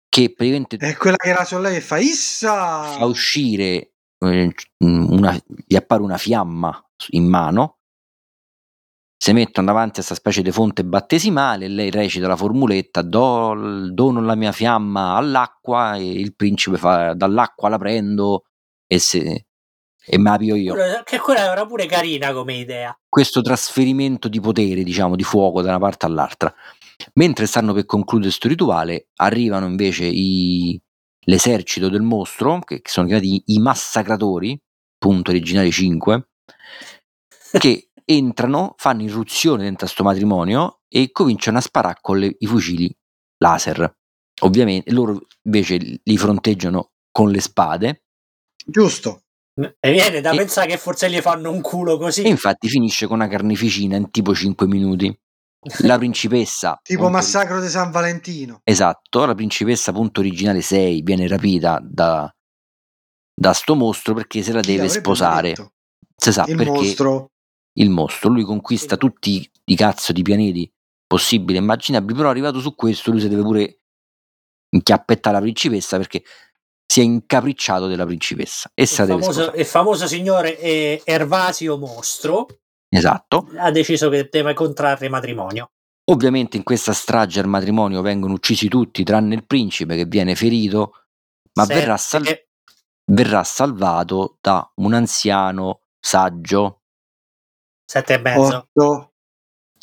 che 0.08 0.32
praticamente 0.34 0.76
è 0.76 0.96
quella 0.96 1.16
che 1.16 1.28
era 1.28 1.44
su 1.44 1.58
lei 1.58 1.76
e 1.76 1.80
fa 1.80 1.98
Issa! 1.98 2.82
fa 2.82 3.04
uscire 3.04 3.92
eh, 4.18 4.52
una, 4.78 5.38
gli 5.66 5.76
appare 5.76 6.02
una 6.02 6.16
fiamma 6.16 6.82
in 7.10 7.28
mano 7.28 7.79
si 9.22 9.34
mettono 9.34 9.66
davanti 9.66 9.90
a 9.90 9.94
questa 9.96 10.14
specie 10.14 10.40
di 10.40 10.50
fonte 10.50 10.82
battesimale 10.82 11.66
e 11.66 11.68
lei 11.68 11.90
recita 11.90 12.26
la 12.26 12.36
formuletta 12.36 13.02
do, 13.02 13.90
dono 13.92 14.22
la 14.22 14.34
mia 14.34 14.50
fiamma 14.50 15.14
all'acqua 15.14 15.96
e 15.96 16.10
il 16.10 16.34
principe 16.34 16.78
fa 16.78 17.12
dall'acqua 17.12 17.68
la 17.68 17.76
prendo 17.76 18.44
e, 18.86 18.98
se, 18.98 19.44
e 20.06 20.18
me 20.18 20.30
la 20.30 20.38
pio 20.38 20.54
io. 20.54 20.74
Che 21.04 21.18
quella 21.18 21.52
era 21.52 21.66
pure 21.66 21.84
carina 21.84 22.32
come 22.32 22.54
idea. 22.54 22.98
Questo 23.06 23.42
trasferimento 23.42 24.26
di 24.26 24.40
potere, 24.40 24.82
diciamo, 24.82 25.16
di 25.16 25.22
fuoco 25.22 25.60
da 25.60 25.68
una 25.68 25.78
parte 25.78 26.06
all'altra. 26.06 26.54
Mentre 27.14 27.44
stanno 27.44 27.74
per 27.74 27.84
concludere 27.84 28.30
questo 28.30 28.48
rituale, 28.48 29.08
arrivano 29.16 29.66
invece 29.66 30.06
i, 30.06 30.80
l'esercito 31.26 31.90
del 31.90 32.00
mostro, 32.00 32.60
che 32.60 32.80
sono 32.84 33.06
chiamati 33.06 33.42
i 33.48 33.58
massacratori, 33.58 34.58
punto 34.96 35.30
originale 35.30 35.70
5, 35.70 36.28
che 37.58 37.89
entrano, 38.10 38.74
fanno 38.76 39.02
irruzione 39.02 39.62
dentro 39.62 39.86
questo 39.86 40.02
matrimonio 40.02 40.80
e 40.88 41.10
cominciano 41.12 41.58
a 41.58 41.60
sparare 41.60 41.98
con 42.00 42.18
le, 42.18 42.34
i 42.38 42.46
fucili 42.46 42.92
laser. 43.38 43.96
Ovviamente 44.42 44.90
loro 44.90 45.26
invece 45.42 45.76
li 46.02 46.16
fronteggiano 46.16 46.92
con 47.10 47.30
le 47.30 47.40
spade. 47.40 48.04
Giusto. 48.64 49.22
E 49.54 49.90
viene 49.90 50.20
da 50.20 50.30
e, 50.30 50.36
pensare 50.36 50.68
che 50.68 50.78
forse 50.78 51.10
gli 51.10 51.20
fanno 51.20 51.50
un 51.50 51.60
culo 51.60 51.98
così. 51.98 52.22
E 52.22 52.28
infatti 52.28 52.68
finisce 52.68 53.06
con 53.06 53.16
una 53.16 53.28
carneficina 53.28 53.96
in 53.96 54.10
tipo 54.10 54.34
5 54.34 54.66
minuti. 54.66 55.16
La 55.80 55.98
principessa. 55.98 56.78
tipo 56.82 57.02
punto, 57.02 57.16
massacro 57.16 57.60
di 57.60 57.68
San 57.68 57.90
Valentino. 57.90 58.60
Esatto, 58.64 59.24
la 59.24 59.34
principessa 59.34 59.92
punto 59.92 60.20
originale 60.20 60.62
6 60.62 61.02
viene 61.02 61.28
rapita 61.28 61.78
da, 61.82 62.32
da 63.34 63.52
sto 63.52 63.74
mostro 63.74 64.14
perché 64.14 64.42
se 64.42 64.52
la 64.52 64.60
Chi 64.60 64.74
deve 64.74 64.88
sposare. 64.88 65.54
Si 66.16 66.32
sa 66.32 66.44
il 66.46 66.56
perché 66.56 66.70
mostro 66.70 67.29
il 67.74 67.90
mostro. 67.90 68.30
Lui 68.30 68.42
conquista 68.42 68.96
tutti 68.96 69.48
i 69.64 69.76
cazzo 69.76 70.12
di 70.12 70.22
pianeti 70.22 70.72
possibili 71.06 71.58
e 71.58 71.60
immaginabili, 71.60 72.16
però 72.16 72.30
arrivato 72.30 72.60
su 72.60 72.74
questo 72.74 73.10
lui 73.10 73.20
si 73.20 73.28
deve 73.28 73.42
pure 73.42 73.80
inchiappettare 74.70 75.36
la 75.36 75.42
principessa 75.42 75.96
perché 75.96 76.22
si 76.86 77.00
è 77.00 77.02
incapricciato 77.02 77.86
della 77.86 78.04
principessa. 78.04 78.70
E 78.74 78.82
il, 78.82 78.88
famoso, 78.88 79.52
il 79.54 79.64
famoso 79.64 80.06
signore 80.06 80.58
eh, 80.58 81.02
Ervasio 81.04 81.78
Mostro 81.78 82.46
esatto. 82.88 83.48
ha 83.56 83.70
deciso 83.70 84.08
che 84.08 84.28
deve 84.30 84.54
contrarre 84.54 85.08
matrimonio. 85.08 85.70
Ovviamente 86.10 86.56
in 86.56 86.64
questa 86.64 86.92
strage 86.92 87.38
al 87.38 87.46
matrimonio 87.46 88.02
vengono 88.02 88.34
uccisi 88.34 88.68
tutti 88.68 89.04
tranne 89.04 89.36
il 89.36 89.46
principe 89.46 89.94
che 89.96 90.04
viene 90.04 90.34
ferito, 90.34 91.06
ma 91.54 91.64
verrà, 91.64 91.96
sal- 91.96 92.24
verrà 93.04 93.44
salvato 93.44 94.38
da 94.40 94.68
un 94.76 94.94
anziano 94.94 95.82
saggio 96.00 96.79
Sette 97.90 98.14
e 98.14 98.18
mezzo. 98.18 98.68
Otto. 98.72 99.12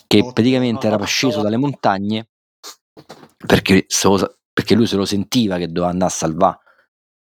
Che 0.08 0.20
Otto. 0.20 0.32
praticamente 0.32 0.88
era 0.88 1.04
sceso 1.04 1.42
dalle 1.42 1.58
montagne 1.58 2.30
perché, 3.36 3.86
perché, 4.54 4.76
lui 4.76 4.88
se 4.88 4.96
lo 4.96 5.04
sentiva 5.04 5.58
che 5.58 5.68
doveva 5.68 5.90
andare 5.90 6.10
a 6.10 6.14
salvare 6.16 6.60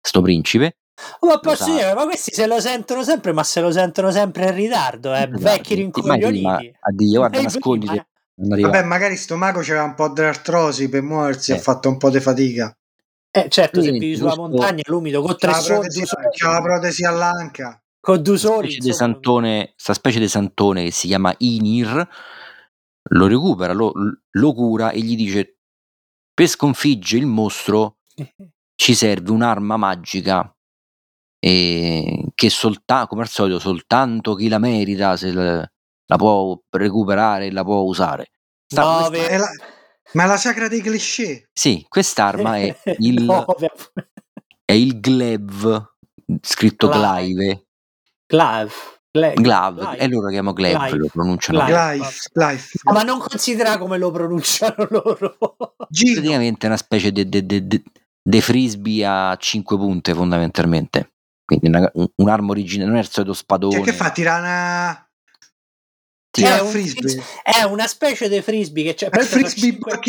sto 0.00 0.22
principe. 0.22 0.76
Oh, 1.18 1.26
ma 1.26 1.40
posso 1.40 1.72
dire, 1.72 1.92
ma 1.92 2.04
questi 2.04 2.32
se 2.32 2.46
lo 2.46 2.60
sentono 2.60 3.02
sempre, 3.02 3.32
ma 3.32 3.42
se 3.42 3.60
lo 3.62 3.72
sentono 3.72 4.12
sempre 4.12 4.46
in 4.46 4.54
ritardo, 4.54 5.12
eh? 5.12 5.24
Esatto. 5.24 5.38
vecchi 5.40 5.74
rincoglioniti. 5.74 6.76
Addio, 6.78 7.18
guarda, 7.18 7.42
nasconditi. 7.42 8.06
Vabbè, 8.36 8.84
magari 8.84 9.16
sto 9.16 9.36
mago 9.36 9.62
c'era 9.62 9.82
un 9.82 9.94
po' 9.94 10.10
di 10.10 10.20
artrosi 10.20 10.88
per 10.88 11.02
muoversi, 11.02 11.50
eh. 11.50 11.56
ha 11.56 11.58
fatto 11.58 11.88
un 11.88 11.96
po' 11.96 12.10
di 12.10 12.20
fatica. 12.20 12.72
Eh, 13.32 13.48
certo, 13.48 13.82
se 13.82 13.90
vivi 13.90 14.14
sulla 14.14 14.36
montagna, 14.36 14.82
l'umido, 14.86 15.20
con 15.20 15.36
tre 15.36 15.52
soldi. 15.54 16.04
C'ha 16.04 16.52
la 16.52 16.62
protesi 16.62 17.04
all'anca 17.04 17.80
con 18.06 18.22
due 18.22 18.38
soli. 18.38 18.70
Specie 18.70 18.92
santone, 18.92 19.72
sta 19.74 19.92
specie 19.92 20.20
di 20.20 20.28
santone 20.28 20.84
che 20.84 20.90
si 20.92 21.08
chiama 21.08 21.34
Inir 21.38 22.08
lo 23.08 23.26
recupera, 23.26 23.72
lo, 23.72 23.92
lo 24.30 24.54
cura 24.54 24.92
e 24.92 25.00
gli 25.00 25.16
dice 25.16 25.58
per 26.32 26.46
sconfiggere 26.46 27.22
il 27.22 27.26
mostro 27.26 27.98
ci 28.76 28.94
serve 28.94 29.32
un'arma 29.32 29.76
magica 29.76 30.56
e 31.40 32.26
che 32.32 32.48
soltanto, 32.48 33.08
come 33.08 33.22
al 33.22 33.28
solito, 33.28 33.58
soltanto 33.58 34.34
chi 34.34 34.46
la 34.46 34.58
merita 34.58 35.16
se 35.16 35.32
la, 35.32 35.68
la 36.06 36.16
può 36.16 36.56
recuperare 36.70 37.46
e 37.46 37.50
la 37.50 37.64
può 37.64 37.80
usare. 37.80 38.30
Sta, 38.66 38.82
no, 38.82 39.08
questa... 39.08 39.26
è 39.26 39.36
la, 39.36 39.48
ma 40.12 40.24
è 40.24 40.26
la 40.28 40.36
sacra 40.36 40.68
dei 40.68 40.80
cliché. 40.80 41.48
Sì, 41.52 41.84
quest'arma 41.88 42.58
è 42.58 42.76
il, 42.98 43.24
no, 43.24 43.44
è 44.64 44.72
il 44.72 45.00
Glev, 45.00 45.94
scritto 46.40 46.88
Clive, 46.88 47.65
Glaive. 48.26 48.72
Glaive, 49.16 49.96
e 49.96 50.08
loro 50.08 50.26
lo 50.26 50.30
chiamano 50.30 50.52
Glaive, 50.52 50.96
lo 50.96 51.08
pronunciano 51.10 51.64
Glaive. 51.64 52.06
Glaive. 52.32 52.62
Ah, 52.84 52.92
ma 52.92 53.02
non 53.02 53.18
considera 53.18 53.78
come 53.78 53.96
lo 53.96 54.10
pronunciano 54.10 54.86
loro. 54.90 55.36
Praticamente 55.76 56.66
è 56.66 56.68
una 56.68 56.76
specie 56.76 57.12
di 57.12 58.40
frisbee 58.40 59.06
a 59.06 59.36
5 59.36 59.76
punte 59.76 60.12
fondamentalmente. 60.12 61.12
Quindi 61.44 61.68
una, 61.68 61.90
un, 61.94 62.06
un'arma 62.16 62.50
originale, 62.50 62.90
non 62.90 62.98
è 62.98 63.02
il 63.02 63.08
solito 63.08 63.32
spadone. 63.32 63.76
Cioè 63.76 63.84
che 63.84 63.92
fa? 63.92 64.10
Tira 64.10 64.38
una... 64.38 65.00
Tira 66.28 66.58
è, 66.58 66.60
un 66.60 66.68
frisbee. 66.68 67.22
è 67.42 67.62
una 67.62 67.86
specie 67.86 68.28
di 68.28 68.42
frisbee 68.42 68.84
che 68.84 68.94
c'è. 68.94 69.08
È 69.08 69.20
frisbee 69.20 69.70
cinque... 69.70 70.00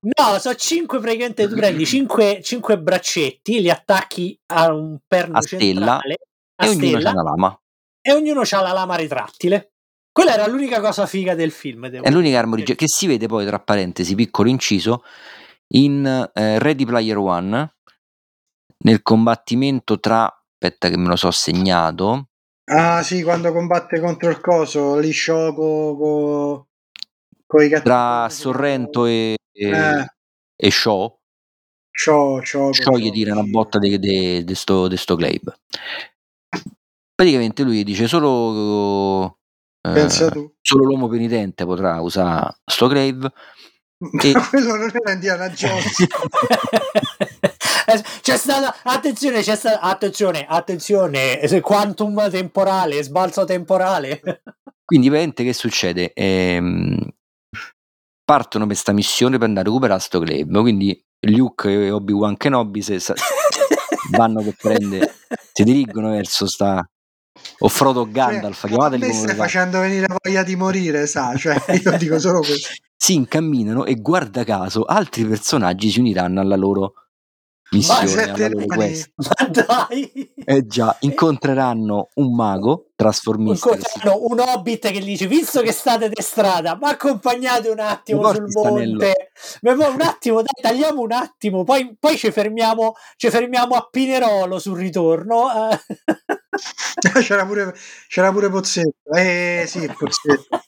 No, 0.00 0.38
sono 0.38 0.54
5 0.54 1.00
praticamente. 1.00 1.48
Tu 1.48 1.56
prendi 1.56 1.84
5, 1.84 2.40
5 2.42 2.78
braccetti, 2.78 3.60
li 3.60 3.70
attacchi 3.70 4.38
a 4.52 4.72
un 4.72 4.98
perno 5.08 5.38
a 5.38 5.40
stella, 5.40 5.62
centrale 5.62 6.18
e 6.56 6.68
ognuno 6.68 7.08
ha 7.08 7.10
una 7.12 7.22
lama. 7.22 7.60
E 8.00 8.12
ognuno 8.12 8.40
ha 8.40 8.60
la 8.60 8.72
lama 8.72 8.96
ritrattile. 8.96 9.72
Quella 10.10 10.32
era 10.32 10.46
l'unica 10.46 10.80
cosa 10.80 11.04
figa 11.06 11.34
del 11.34 11.50
film. 11.50 11.90
È 11.90 12.10
l'unica 12.10 12.38
arma 12.38 12.56
che 12.56 12.88
si 12.88 13.06
vede 13.06 13.26
poi, 13.26 13.44
tra 13.44 13.58
parentesi, 13.58 14.14
piccolo 14.14 14.48
inciso, 14.48 15.02
in 15.74 16.06
eh, 16.32 16.58
Ready 16.58 16.86
Player 16.86 17.18
One, 17.18 17.74
nel 18.78 19.02
combattimento 19.02 20.00
tra... 20.00 20.24
Aspetta 20.58 20.88
che 20.88 20.96
me 20.96 21.08
lo 21.08 21.16
so 21.16 21.30
segnato. 21.30 22.28
Ah 22.72 23.02
sì, 23.02 23.22
quando 23.22 23.52
combatte 23.52 24.00
contro 24.00 24.30
il 24.30 24.40
coso, 24.40 24.98
lì 24.98 25.12
Shoko 25.12 25.96
co, 25.96 26.68
co 27.46 27.62
i 27.62 27.68
Tra 27.82 28.26
Sorrento 28.30 29.04
e, 29.04 29.36
e, 29.52 29.68
eh. 29.68 30.06
e 30.56 30.70
Shaw. 30.70 31.14
Shaw, 31.90 32.42
Shaw, 32.42 32.72
Shaw 32.72 32.96
gli 32.96 33.10
tira 33.10 33.32
una 33.32 33.42
botta 33.42 33.78
di 33.78 34.42
questo 34.46 35.14
Glaive 35.14 35.58
praticamente 37.16 37.62
lui 37.64 37.82
dice 37.82 38.06
solo 38.06 39.38
eh, 39.80 40.08
solo 40.08 40.84
l'uomo 40.84 41.08
penitente 41.08 41.64
potrà 41.64 42.00
usare 42.00 42.58
sto 42.64 42.86
grave 42.86 43.32
e... 44.22 44.32
quello 44.50 44.76
non 44.76 44.90
era 44.92 45.12
Indiana 45.12 45.48
Jones. 45.48 46.06
C'è 48.20 48.36
stata 48.36 48.74
attenzione 48.82 49.42
c'è 49.42 49.54
stata 49.54 49.80
attenzione 49.80 50.44
attenzione 50.48 51.38
quantum 51.62 52.28
temporale 52.30 53.02
sbalzo 53.04 53.44
temporale. 53.44 54.20
Quindi 54.84 55.08
veramente 55.08 55.44
che 55.44 55.52
succede? 55.52 56.12
Ehm, 56.12 56.98
partono 58.24 58.66
per 58.66 58.74
questa 58.74 58.92
missione 58.92 59.38
per 59.38 59.46
andare 59.46 59.66
a 59.66 59.70
recuperare 59.70 60.00
sto 60.00 60.18
grave 60.18 60.60
quindi 60.60 61.00
Luke 61.28 61.70
e 61.70 61.90
Obi-Wan 61.90 62.36
Kenobi 62.36 62.82
se, 62.82 63.00
vanno 64.10 64.42
per 64.42 64.56
prendere 64.56 65.14
si 65.52 65.62
dirigono 65.62 66.10
verso 66.10 66.46
sta 66.48 66.84
o 67.58 67.68
Frodo 67.68 68.04
cioè, 68.04 68.12
Gandalf, 68.12 68.60
cioè, 68.60 68.70
chiamateli 68.70 69.02
come 69.02 69.12
stai 69.14 69.34
facendo 69.34 69.80
venire 69.80 70.06
voglia 70.22 70.42
di 70.42 70.56
morire, 70.56 71.06
sa, 71.06 71.34
cioè, 71.36 71.56
io 71.82 71.96
dico 71.96 72.18
solo 72.18 72.40
questo. 72.40 72.68
si 72.96 73.14
incamminano 73.14 73.84
e 73.84 73.94
guarda 73.96 74.42
caso 74.44 74.84
altri 74.84 75.24
personaggi 75.24 75.90
si 75.90 76.00
uniranno 76.00 76.40
alla 76.40 76.56
loro 76.56 76.94
missione 77.70 78.22
alla 78.22 78.48
loro 78.48 78.66
quest. 78.66 79.10
Ma 79.16 79.48
dai! 79.48 80.32
Eh 80.44 80.66
già, 80.66 80.96
incontreranno 81.00 82.08
un 82.14 82.34
mago 82.34 82.90
trasformista. 82.94 83.70
Incontreranno 83.70 84.24
un 84.26 84.38
hobbit 84.40 84.90
che 84.90 85.00
gli 85.00 85.04
dice: 85.04 85.26
Visto 85.26 85.62
che 85.62 85.72
state 85.72 86.08
di 86.08 86.22
strada, 86.22 86.76
ma 86.80 86.90
accompagnate 86.90 87.68
un 87.68 87.80
attimo 87.80 88.32
sul 88.32 88.46
monte. 88.52 89.32
Un 89.62 90.00
attimo, 90.00 90.42
dai, 90.42 90.60
tagliamo 90.60 91.00
un 91.00 91.12
attimo, 91.12 91.64
poi, 91.64 91.96
poi 91.98 92.16
ci, 92.16 92.30
fermiamo, 92.30 92.94
ci 93.16 93.30
fermiamo 93.30 93.74
a 93.74 93.88
Pinerolo 93.90 94.58
sul 94.58 94.78
ritorno. 94.78 95.48
c'era, 97.22 97.44
pure, 97.46 97.74
c'era 98.08 98.32
pure 98.32 98.48
Pozzetto. 98.50 99.10
Eh 99.12 99.64
sì, 99.66 99.90
Pozzetto. 99.98 100.60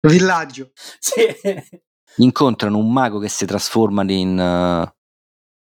Villaggio. 0.00 0.70
Sì. 0.98 1.22
Incontrano 2.16 2.78
un 2.78 2.92
mago 2.92 3.18
che 3.18 3.28
si 3.28 3.44
trasforma 3.44 4.04
in, 4.06 4.38
uh, 4.38 4.92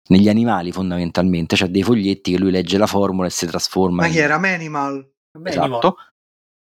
negli 0.09 0.29
animali 0.29 0.71
fondamentalmente, 0.71 1.55
c'ha 1.55 1.67
dei 1.67 1.83
foglietti 1.83 2.31
che 2.31 2.37
lui 2.37 2.51
legge 2.51 2.77
la 2.77 2.87
formula 2.87 3.27
e 3.27 3.31
si 3.31 3.45
trasforma. 3.45 4.01
Ma 4.01 4.07
in... 4.07 4.13
chi 4.13 4.19
era? 4.19 4.37
Manimal. 4.37 5.09
Esatto. 5.43 5.95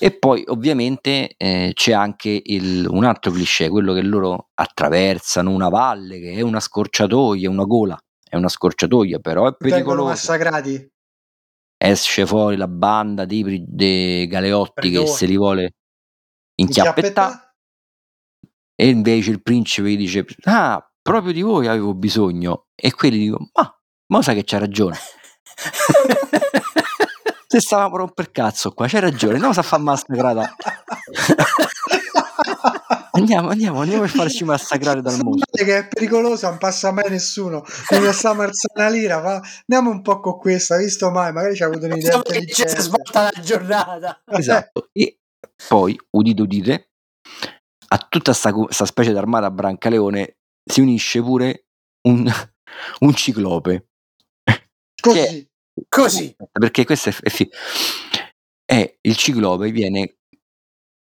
E 0.01 0.17
poi 0.17 0.45
ovviamente 0.47 1.35
eh, 1.37 1.73
c'è 1.75 1.93
anche 1.93 2.41
il, 2.45 2.87
un 2.89 3.05
altro 3.05 3.33
cliché, 3.33 3.69
quello 3.69 3.93
che 3.95 4.03
loro 4.03 4.51
attraversano 4.55 5.51
una 5.51 5.69
valle 5.69 6.21
che 6.21 6.35
è 6.35 6.41
una 6.41 6.61
scorciatoia, 6.61 7.51
una 7.51 7.65
gola, 7.65 7.99
è 8.23 8.37
una 8.37 8.49
scorciatoia, 8.49 9.19
però 9.19 9.49
è 9.49 9.57
pericolosa. 9.57 9.87
Vengono 9.87 10.09
massacrati. 10.09 10.93
Esce 11.77 12.27
fuori 12.27 12.57
la 12.57 12.69
banda 12.69 13.25
dei, 13.25 13.65
dei 13.67 14.29
galeotti 14.29 14.89
Perdone. 14.89 15.05
che 15.05 15.11
se 15.11 15.27
li 15.27 15.37
vuole 15.37 15.75
inchiappettare. 16.61 17.55
E 18.81 18.89
invece 18.89 19.31
il 19.33 19.43
principe 19.43 19.91
gli 19.91 19.97
dice: 19.97 20.25
Ah, 20.45 20.81
proprio 21.09 21.33
di 21.33 21.41
voi 21.41 21.67
avevo 21.67 21.95
bisogno. 21.95 22.67
E 22.75 22.93
quelli 22.93 23.17
dicono: 23.19 23.49
Ma, 23.55 23.75
ma 24.09 24.23
sa 24.23 24.35
che 24.35 24.45
c'ha 24.45 24.59
ragione. 24.59 24.99
Se 27.51 27.61
stavamo 27.61 27.95
a 27.95 27.99
romper 28.01 28.31
cazzo 28.31 28.73
qua, 28.73 28.87
c'hai 28.87 29.01
ragione, 29.01 29.39
no, 29.39 29.55
sa 29.55 29.63
fa 29.63 29.79
massacrata. 29.79 30.55
andiamo, 33.13 33.49
andiamo, 33.49 33.81
andiamo 33.81 34.05
a 34.05 34.07
farci 34.07 34.45
massacrare 34.45 35.01
dal 35.01 35.19
mondo. 35.23 35.47
Che 35.51 35.79
è 35.79 35.89
pericolosa, 35.89 36.51
non 36.51 36.59
passa 36.59 36.93
mai 36.93 37.09
nessuno. 37.09 37.65
Quindi 37.87 38.13
sta 38.13 38.35
marzana 38.35 38.91
lira, 38.91 39.23
fa, 39.23 39.41
andiamo 39.67 39.91
un 39.91 40.03
po' 40.03 40.21
con 40.21 40.37
questa, 40.37 40.77
visto 40.77 41.11
mai, 41.11 41.33
magari 41.33 41.57
c'ha 41.57 41.65
avuto 41.65 41.87
un'idea 41.87 42.17
intelligente. 42.17 42.75
C'è 42.75 42.81
svolta 42.81 43.23
la 43.23 43.33
giornata. 43.41 44.21
Esatto. 44.27 44.91
E 44.93 45.21
poi, 45.67 45.99
udite 46.11 46.43
udite, 46.43 46.91
a 47.89 48.07
tutta 48.07 48.35
questa 48.53 48.85
specie 48.85 49.13
d'armata 49.13 49.51
Brancaleone 49.51 50.38
si 50.69 50.81
unisce 50.81 51.23
pure 51.23 51.67
un, 52.09 52.31
un 53.01 53.15
ciclope. 53.15 53.89
Così. 55.01 55.19
Che, 55.19 55.49
Così. 55.89 56.35
Perché 56.53 56.85
questo 56.85 57.11
è, 57.11 57.15
è, 57.21 57.49
è, 58.65 58.99
il 59.03 59.17
ciclope 59.17 59.71
viene 59.71 60.19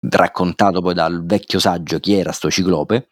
raccontato 0.09 0.81
poi 0.81 0.95
dal 0.95 1.25
vecchio 1.25 1.59
saggio 1.59 1.99
chi 1.99 2.15
era 2.15 2.33
sto 2.33 2.51
ciclope, 2.51 3.11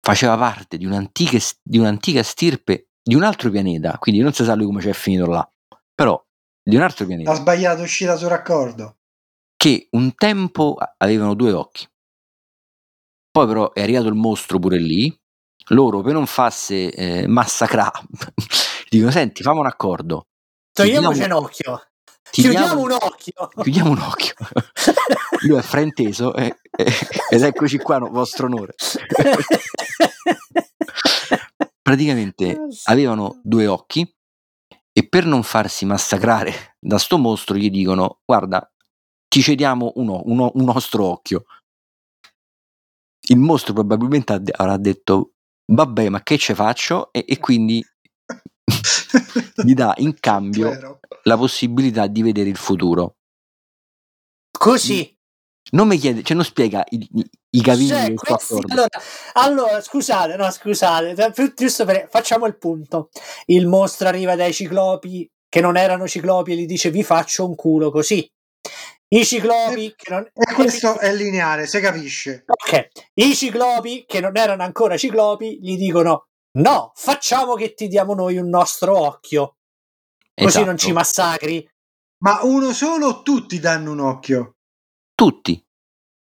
faceva 0.00 0.36
parte 0.36 0.76
di 0.76 0.84
un'antica, 0.84 1.38
di 1.62 1.78
un'antica 1.78 2.22
stirpe 2.22 2.88
di 3.02 3.14
un 3.14 3.22
altro 3.22 3.50
pianeta, 3.50 3.98
quindi 3.98 4.20
non 4.20 4.32
si 4.32 4.44
sa 4.44 4.54
lui 4.54 4.66
come 4.66 4.80
c'è 4.80 4.92
finito 4.92 5.26
là, 5.26 5.48
però 5.94 6.22
di 6.62 6.76
un 6.76 6.82
altro 6.82 7.06
pianeta. 7.06 7.30
Ha 7.30 7.34
sbagliato 7.34 7.82
uscita 7.82 8.16
sul 8.16 8.28
raccordo. 8.28 8.98
Che 9.56 9.88
un 9.92 10.14
tempo 10.14 10.76
avevano 10.98 11.34
due 11.34 11.52
occhi. 11.52 11.86
Poi 13.30 13.46
però 13.46 13.72
è 13.72 13.80
arrivato 13.80 14.08
il 14.08 14.14
mostro 14.14 14.58
pure 14.58 14.78
lì, 14.78 15.16
loro 15.68 16.00
per 16.02 16.12
non 16.12 16.26
farsi 16.26 16.88
eh, 16.88 17.26
massacrare 17.26 18.00
dicono 18.88 19.10
senti 19.10 19.42
fammi 19.42 19.60
un 19.60 19.66
accordo. 19.66 20.26
Togliamoci 20.72 21.22
un 21.22 21.32
occhio. 21.32 21.82
chiudiamo 22.30 22.80
un 22.80 22.92
occhio. 22.92 23.48
Chiudiamo 23.62 23.90
un 23.90 23.98
occhio. 23.98 24.34
Lui 25.46 25.58
è 25.58 25.62
frainteso 25.62 26.34
eh, 26.34 26.60
eh, 26.70 26.92
ed 27.30 27.42
eccoci 27.42 27.78
qua 27.78 27.98
no, 27.98 28.10
vostro 28.10 28.46
onore. 28.46 28.74
Praticamente 31.80 32.58
avevano 32.84 33.40
due 33.42 33.66
occhi 33.66 34.08
e 34.92 35.08
per 35.08 35.24
non 35.24 35.42
farsi 35.42 35.84
massacrare 35.84 36.76
da 36.78 36.98
sto 36.98 37.16
mostro 37.18 37.56
gli 37.56 37.70
dicono 37.70 38.20
guarda 38.24 38.70
ti 39.26 39.40
cediamo 39.40 39.92
uno, 39.94 40.20
uno, 40.26 40.50
un 40.54 40.64
nostro 40.64 41.04
occhio. 41.04 41.44
Il 43.28 43.38
mostro 43.38 43.72
probabilmente 43.72 44.38
avrà 44.56 44.76
detto 44.76 45.31
vabbè 45.74 46.08
ma 46.08 46.22
che 46.22 46.38
ce 46.38 46.54
faccio? 46.54 47.12
E, 47.12 47.24
e 47.26 47.38
quindi 47.38 47.84
gli 49.64 49.74
dà 49.74 49.94
in 49.98 50.18
cambio 50.18 50.98
la 51.24 51.36
possibilità 51.36 52.06
di 52.06 52.22
vedere 52.22 52.48
il 52.48 52.56
futuro. 52.56 53.16
Così. 54.50 55.16
Non 55.72 55.86
mi 55.86 55.96
chiede, 55.96 56.22
cioè 56.22 56.36
non 56.36 56.44
spiega 56.44 56.84
i, 56.90 57.08
i, 57.14 57.30
i 57.50 57.62
cavilli 57.62 57.88
cioè, 57.88 58.14
questi, 58.14 58.54
allora, 58.68 58.88
allora, 59.34 59.80
scusate, 59.80 60.36
no, 60.36 60.50
scusate, 60.50 61.32
giusto 61.54 61.84
per, 61.84 62.08
facciamo 62.10 62.46
il 62.46 62.58
punto. 62.58 63.08
Il 63.46 63.68
mostro 63.68 64.08
arriva 64.08 64.34
dai 64.34 64.52
ciclopi 64.52 65.26
che 65.48 65.60
non 65.60 65.76
erano 65.76 66.06
ciclopi 66.06 66.52
e 66.52 66.56
gli 66.56 66.66
dice 66.66 66.90
vi 66.90 67.02
faccio 67.02 67.46
un 67.46 67.54
culo 67.54 67.90
così. 67.90 68.28
I 69.12 69.26
ciclopi 69.26 69.86
e, 69.86 69.94
che 69.94 70.10
non... 70.10 70.30
E 70.32 70.54
questo 70.54 70.98
è 70.98 71.14
lineare, 71.14 71.66
si 71.66 71.80
capisce. 71.80 72.44
Ok, 72.46 72.88
i 73.14 73.34
ciclopi 73.34 74.04
che 74.06 74.20
non 74.20 74.36
erano 74.36 74.62
ancora 74.62 74.96
ciclopi 74.96 75.58
gli 75.60 75.76
dicono 75.76 76.28
no, 76.58 76.92
facciamo 76.94 77.54
che 77.54 77.74
ti 77.74 77.88
diamo 77.88 78.14
noi 78.14 78.38
un 78.38 78.48
nostro 78.48 78.98
occhio. 78.98 79.56
Così 80.34 80.48
esatto. 80.48 80.64
non 80.64 80.78
ci 80.78 80.92
massacri. 80.92 81.68
Ma 82.24 82.40
uno 82.42 82.72
solo 82.72 83.06
o 83.08 83.22
tutti 83.22 83.60
danno 83.60 83.92
un 83.92 84.00
occhio? 84.00 84.56
Tutti. 85.14 85.62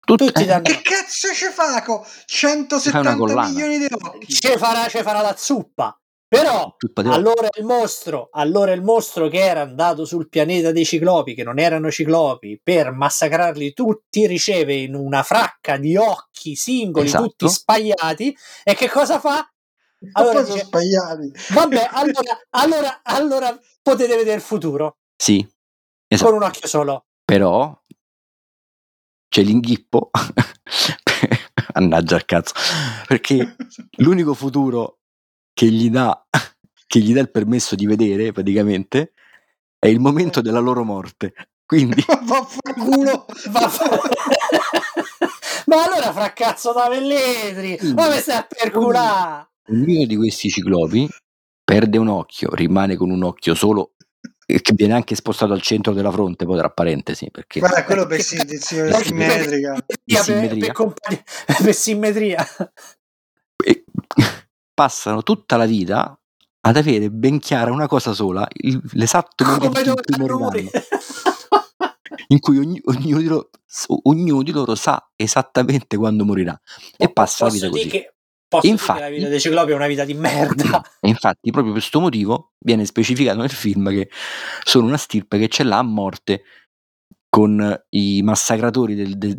Tutti, 0.05 0.27
tutti 0.27 0.45
danno... 0.45 0.63
Che 0.63 0.83
cazzo 0.83 1.33
ci 1.33 1.47
fa? 1.47 1.83
170 2.27 3.15
milioni 3.15 3.79
di 3.79 3.87
occhi. 3.91 4.33
Ci 4.33 4.59
farà, 4.59 4.89
ci 4.89 5.01
farà 5.03 5.21
la 5.21 5.37
zuppa. 5.37 5.97
Però 6.35 6.77
allora 7.05 7.49
il 7.57 7.65
mostro, 7.65 8.29
allora 8.33 8.73
il 8.73 8.83
mostro 8.83 9.29
che 9.29 9.39
era 9.39 9.61
andato 9.61 10.05
sul 10.05 10.29
pianeta 10.29 10.73
dei 10.73 10.85
ciclopi, 10.85 11.33
che 11.33 11.45
non 11.45 11.61
erano 11.61 11.93
ciclopi, 11.93 12.61
per 12.61 12.91
massacrarli 12.91 13.73
tutti, 13.73 14.27
riceve 14.27 14.75
in 14.75 14.97
una 14.97 15.23
fracca 15.23 15.77
di 15.77 15.97
occhi 15.97 16.57
singoli, 16.57 17.07
esatto. 17.07 17.25
tutti 17.25 17.49
spagliati, 17.49 18.37
e 18.65 18.75
che 18.75 18.91
cosa 18.91 19.21
fa? 19.21 19.49
Allora 20.13 20.43
dice, 20.43 20.65
spagliati. 20.65 21.33
Vabbè, 21.53 21.89
allora, 21.93 22.39
allora, 22.51 23.01
allora 23.05 23.61
potete 23.81 24.17
vedere 24.17 24.37
il 24.37 24.43
futuro. 24.43 24.97
Sì, 25.17 25.47
esatto. 26.09 26.31
con 26.31 26.41
un 26.41 26.47
occhio 26.47 26.67
solo. 26.67 27.07
Però 27.25 27.81
c'è 29.29 29.43
l'inghippo. 29.43 30.11
Annaggia 31.75 32.17
al 32.17 32.25
cazzo. 32.25 32.55
Perché 33.07 33.57
l'unico 33.99 34.35
futuro 34.35 34.99
che 35.55 35.67
gli 35.71 35.89
dà, 35.89 36.27
che 36.87 36.99
gli 36.99 37.15
dà 37.15 37.21
il 37.21 37.31
permesso 37.31 37.75
di 37.77 37.87
vedere 37.87 38.33
praticamente 38.33 39.13
è 39.79 39.87
il 39.87 40.01
momento 40.01 40.43
della 40.43 40.59
loro 40.59 40.85
morte. 40.85 41.33
Quindi 41.65 42.05
vaffanculo, 42.25 43.25
ma 45.67 45.83
allora 45.83 46.13
fra 46.13 46.33
cazzo 46.35 46.73
da 46.75 46.89
velletri, 46.89 47.79
ma 47.95 48.11
mi 48.11 48.19
stai 48.19 48.37
a 48.37 48.47
perculare? 48.47 49.49
Ognuno 49.69 50.05
di 50.05 50.17
questi 50.17 50.51
ciclopi 50.51 51.09
perde 51.65 51.97
un 51.97 52.09
occhio, 52.09 52.51
rimane 52.55 52.97
con 52.97 53.11
un 53.11 53.23
occhio 53.23 53.55
solo 53.55 53.93
che 54.47 54.75
viene 54.75 54.93
anche 54.93 55.15
spostato 55.15 55.55
al 55.55 55.63
centro 55.63 55.95
della 55.95 56.13
fronte, 56.13 56.45
poi 56.45 56.59
tra 56.59 56.69
parentesi. 56.69 57.31
Perché... 57.31 57.61
Guarda, 57.61 57.83
quello 57.85 58.07
per, 58.07 58.21
simmetrica. 58.21 59.83
Per, 59.87 60.93
per, 60.93 61.63
per 61.63 61.75
simmetria. 61.75 62.47
E 63.65 63.85
passano 64.75 65.23
tutta 65.23 65.57
la 65.57 65.67
vita 65.67 66.19
ad 66.67 66.77
avere 66.77 67.11
ben 67.11 67.39
chiara 67.39 67.71
una 67.71 67.87
cosa 67.87 68.13
sola, 68.13 68.47
il, 68.53 68.81
l'esatto 68.93 69.45
momento 69.45 69.81
in 69.81 69.95
cui 69.95 70.17
moriranno. 70.19 70.71
in 72.29 72.41
cui 72.41 72.59
ogni, 72.59 72.81
ognuno, 72.85 73.19
di 73.19 73.27
loro, 73.27 73.51
ognuno, 74.05 74.43
di 74.43 74.51
loro, 74.51 74.75
sa 74.75 75.11
esattamente 75.15 75.97
quando 75.97 76.25
morirà 76.25 76.59
e 76.97 77.13
passa 77.13 77.47
la 77.47 77.53
vita 77.53 77.69
così. 77.69 77.89
Che, 77.89 78.15
infatti, 78.63 79.01
la 79.01 79.09
vita 79.09 79.29
dei 79.29 79.41
ciclopi 79.41 79.73
è 79.73 79.75
una 79.75 79.87
vita 79.87 80.05
di 80.05 80.15
merda. 80.15 80.83
E 81.01 81.09
infatti, 81.09 81.51
proprio 81.51 81.73
per 81.73 81.83
questo 81.83 82.01
motivo 82.01 82.53
viene 82.59 82.85
specificato 82.87 83.41
nel 83.41 83.51
film 83.51 83.91
che 83.91 84.09
sono 84.63 84.87
una 84.87 84.97
stirpe 84.97 85.39
che 85.39 85.49
ce 85.49 85.65
l'ha 85.65 85.79
a 85.79 85.83
morte 85.83 86.43
con 87.29 87.85
i 87.91 88.23
massacratori 88.23 88.95
del, 88.95 89.19
del, 89.19 89.37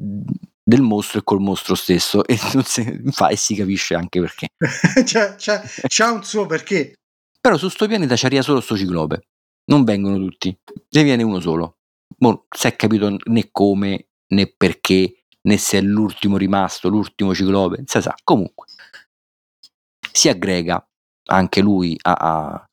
del 0.68 0.82
mostro 0.82 1.20
e 1.20 1.24
col 1.24 1.39
mostro 1.39 1.76
stesso 1.76 2.26
e, 2.26 2.38
non 2.53 2.63
si, 2.63 2.99
fa, 3.11 3.28
e 3.28 3.36
si 3.36 3.55
capisce 3.55 3.93
anche 3.93 4.20
perché. 4.20 4.47
c'è, 5.03 5.36
c'è, 5.36 5.61
c'ha 5.88 6.11
un 6.11 6.24
suo 6.24 6.47
perché. 6.47 6.95
Però 7.39 7.57
su 7.57 7.70
sto 7.70 7.88
pianeta 7.88 8.16
c'arriva 8.16 8.41
solo 8.41 8.61
sto 8.61 8.76
ciclope. 8.76 9.28
Non 9.66 9.84
vengono 9.84 10.18
tutti, 10.18 10.57
ne 10.89 11.03
viene 11.03 11.24
uno 11.24 11.39
solo. 11.39 11.78
Non 12.18 12.45
si 12.49 12.68
è 12.68 12.76
capito 12.76 13.16
né 13.26 13.49
come 13.51 14.07
né 14.28 14.47
perché 14.47 15.26
né 15.41 15.57
se 15.57 15.78
è 15.78 15.82
l'ultimo 15.82 16.38
rimasto, 16.38 16.89
l'ultimo 16.89 17.34
ciclope, 17.36 17.84
si 17.86 18.01
sa. 18.01 18.16
Comunque 18.24 18.68
si 20.11 20.30
aggrega 20.30 20.84
anche 21.28 21.61
lui 21.61 21.97
a, 22.01 22.13
a, 22.13 22.70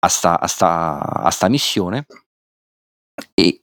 a 0.00 0.08
sta, 0.08 0.38
a 0.38 0.46
sta, 0.46 0.98
a 0.98 1.30
sta 1.30 1.48
missione 1.48 2.06
e 3.34 3.60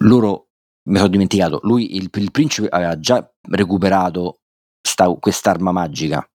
loro 0.00 0.43
mi 0.88 0.96
sono 0.96 1.08
dimenticato, 1.08 1.60
lui 1.62 1.96
il, 1.96 2.10
il 2.12 2.30
principe 2.30 2.68
aveva 2.68 2.98
già 2.98 3.26
recuperato 3.48 4.40
sta, 4.80 5.08
quest'arma 5.08 5.72
magica. 5.72 6.26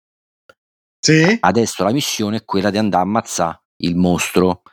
Sì. 0.99 1.37
Adesso 1.39 1.83
la 1.83 1.91
missione 1.91 2.37
è 2.37 2.45
quella 2.45 2.69
di 2.69 2.77
andare 2.77 3.03
a 3.03 3.05
ammazzare 3.05 3.63
il 3.77 3.95
mostro 3.95 4.63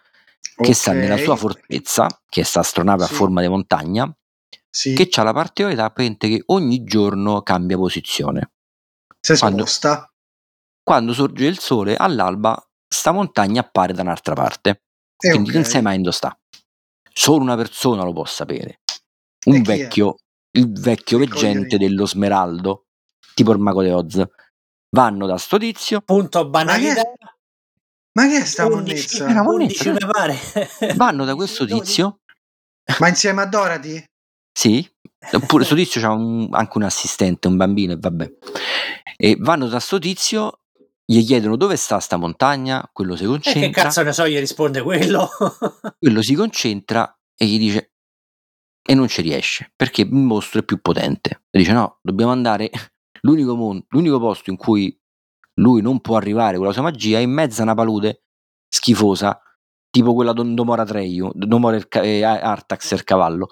che 0.40 0.62
okay. 0.62 0.74
sta 0.74 0.92
nella 0.92 1.18
sua 1.18 1.36
fortezza, 1.36 2.08
che 2.28 2.40
è 2.40 2.44
sta 2.44 2.60
astronave 2.60 3.04
sì. 3.04 3.12
a 3.12 3.14
forma 3.14 3.42
di 3.42 3.48
montagna, 3.48 4.10
sì. 4.68 4.94
che 4.94 5.08
ha 5.12 5.22
la 5.22 5.32
particolarità 5.32 5.92
che 5.92 6.42
ogni 6.46 6.82
giorno 6.84 7.42
cambia 7.42 7.76
posizione. 7.76 8.52
Si 9.20 9.36
sposta. 9.36 10.10
Quando 10.82 11.12
sorge 11.12 11.46
il 11.46 11.58
sole 11.58 11.96
all'alba, 11.96 12.56
sta 12.88 13.12
montagna 13.12 13.60
appare 13.60 13.92
da 13.92 14.02
un'altra 14.02 14.34
parte. 14.34 14.82
E 15.18 15.30
quindi 15.30 15.48
okay. 15.50 15.60
non 15.60 15.70
sai 15.70 15.82
mai 15.82 15.98
dove 15.98 16.12
sta. 16.12 16.38
Solo 17.12 17.42
una 17.42 17.56
persona 17.56 18.04
lo 18.04 18.12
può 18.12 18.24
sapere. 18.24 18.80
Un 19.46 19.62
vecchio, 19.62 20.16
il 20.52 20.72
vecchio 20.72 21.18
veggente 21.18 21.78
dello 21.78 22.06
Smeraldo, 22.06 22.86
tipo 23.34 23.52
il 23.52 23.58
mago 23.58 23.82
de 23.82 23.92
Oz. 23.92 24.24
Vanno 24.90 25.26
da 25.26 25.36
sto 25.36 25.58
tizio. 25.58 26.00
Punto 26.00 26.48
banalità. 26.48 27.02
Ma 28.12 28.28
che 28.28 28.38
è 28.38 28.44
sta 28.44 28.66
11, 28.66 29.22
monnezza? 29.22 29.42
11 29.42 29.90
mi 29.90 29.98
pare. 30.10 30.38
Vanno 30.94 31.24
da 31.24 31.34
questo 31.36 31.66
tizio. 31.66 32.20
Ma 32.98 33.08
insieme 33.08 33.42
a 33.42 33.46
Dorothy? 33.46 34.02
Sì, 34.52 34.88
oppure 35.32 35.64
questo 35.66 35.74
tizio 35.74 36.00
c'ha 36.00 36.12
un, 36.12 36.48
anche 36.52 36.78
un 36.78 36.84
assistente, 36.84 37.46
un 37.46 37.56
bambino 37.56 37.92
e 37.92 37.96
vabbè. 37.98 38.32
E 39.16 39.36
vanno 39.38 39.68
da 39.68 39.80
sto 39.80 39.98
tizio 39.98 40.60
gli 41.04 41.24
chiedono 41.24 41.56
dove 41.56 41.76
sta 41.76 42.00
sta 42.00 42.16
montagna, 42.16 42.88
quello 42.92 43.14
si 43.14 43.26
concentra. 43.26 43.62
E 43.62 43.70
che 43.70 43.80
cazzo 43.80 44.02
ne 44.02 44.12
so, 44.12 44.26
gli 44.26 44.38
risponde 44.38 44.82
quello. 44.82 45.30
quello 45.98 46.22
si 46.22 46.34
concentra 46.34 47.16
e 47.36 47.46
gli 47.46 47.58
dice 47.58 47.95
e 48.86 48.94
non 48.94 49.08
ci 49.08 49.20
riesce 49.20 49.72
perché 49.74 50.02
il 50.02 50.12
mostro 50.12 50.60
è 50.60 50.62
più 50.62 50.80
potente. 50.80 51.42
E 51.50 51.58
dice 51.58 51.72
no, 51.72 51.98
dobbiamo 52.02 52.32
andare 52.32 52.70
l'unico, 53.22 53.54
mon- 53.56 53.84
l'unico 53.88 54.18
posto 54.18 54.50
in 54.50 54.56
cui 54.56 54.98
lui 55.54 55.82
non 55.82 56.00
può 56.00 56.16
arrivare 56.16 56.56
con 56.56 56.66
la 56.66 56.72
sua 56.72 56.82
magia 56.82 57.18
è 57.18 57.22
in 57.22 57.30
mezzo 57.30 57.60
a 57.60 57.64
una 57.64 57.74
palude 57.74 58.22
schifosa, 58.68 59.40
tipo 59.90 60.14
quella 60.14 60.32
di 60.32 60.54
Domora 60.54 60.84
Treio, 60.84 61.30
Domora 61.34 61.76
il 61.76 61.88
ca- 61.88 62.02
eh, 62.02 62.22
Artax 62.22 62.92
il 62.92 63.04
cavallo. 63.04 63.48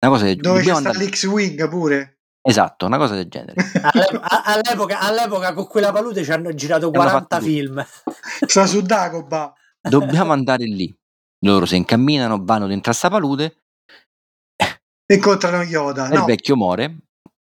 Una 0.00 0.12
cosa 0.12 0.34
Dove 0.34 0.62
c'è 0.62 0.70
andare... 0.70 0.98
l'X-Wing 0.98 1.68
pure. 1.68 2.18
Esatto, 2.44 2.86
una 2.86 2.98
cosa 2.98 3.14
del 3.14 3.28
genere. 3.28 3.54
all'epoca, 4.44 4.98
all'epoca, 4.98 5.54
con 5.54 5.68
quella 5.68 5.92
palude 5.92 6.24
ci 6.24 6.32
hanno 6.32 6.52
girato 6.54 6.90
40 6.90 7.40
film. 7.40 7.86
Sta 8.46 8.66
su 8.66 8.82
Dagoba. 8.82 9.52
Dobbiamo 9.80 10.32
andare 10.32 10.64
lì. 10.64 10.94
Loro 11.44 11.66
si 11.66 11.76
incamminano, 11.76 12.44
vanno 12.44 12.66
dentro 12.66 12.90
a 12.90 12.94
sta 12.94 13.08
palude. 13.08 13.61
Incontrano 15.14 15.62
Yoda. 15.62 16.08
No. 16.08 16.14
il 16.14 16.24
vecchio 16.24 16.56
muore. 16.56 16.96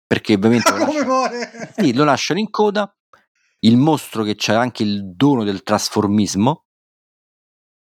Perché 0.05 0.34
ovviamente... 0.34 0.72
Lo 0.76 0.86
Come 0.86 1.05
muore? 1.05 1.74
Sì, 1.76 1.93
lo 1.93 2.03
lasciano 2.03 2.39
in 2.39 2.49
coda. 2.49 2.91
Il 3.59 3.78
mostro 3.78 4.24
che 4.24 4.36
c'ha 4.36 4.59
anche 4.59 4.84
il 4.84 5.15
dono 5.15 5.43
del 5.43 5.63
trasformismo 5.63 6.65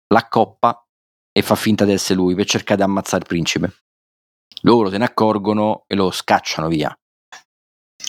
l'accoppa 0.07 0.85
e 1.31 1.41
fa 1.41 1.55
finta 1.55 1.85
di 1.85 1.91
essere 1.91 2.15
lui 2.15 2.33
per 2.33 2.45
cercare 2.45 2.77
di 2.77 2.83
ammazzare 2.83 3.23
il 3.23 3.27
principe. 3.27 3.83
Loro 4.61 4.89
se 4.89 4.97
ne 4.97 5.05
accorgono 5.05 5.83
e 5.87 5.95
lo 5.95 6.11
scacciano 6.11 6.67
via. 6.67 6.97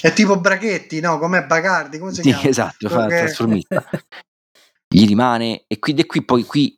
È 0.00 0.12
tipo 0.12 0.38
Brachetti, 0.38 1.00
no? 1.00 1.18
Com'è 1.18 1.44
Bacardi? 1.44 1.98
Come 1.98 2.12
si 2.12 2.22
sì, 2.22 2.30
chiama? 2.30 2.48
esatto, 2.48 2.88
fa 2.88 3.04
okay. 3.04 3.18
trasformista. 3.18 3.84
Gli 4.88 5.06
rimane 5.06 5.64
e 5.66 5.78
qui, 5.78 5.94
e 5.94 6.06
qui 6.06 6.24
poi 6.24 6.44
qui 6.44 6.75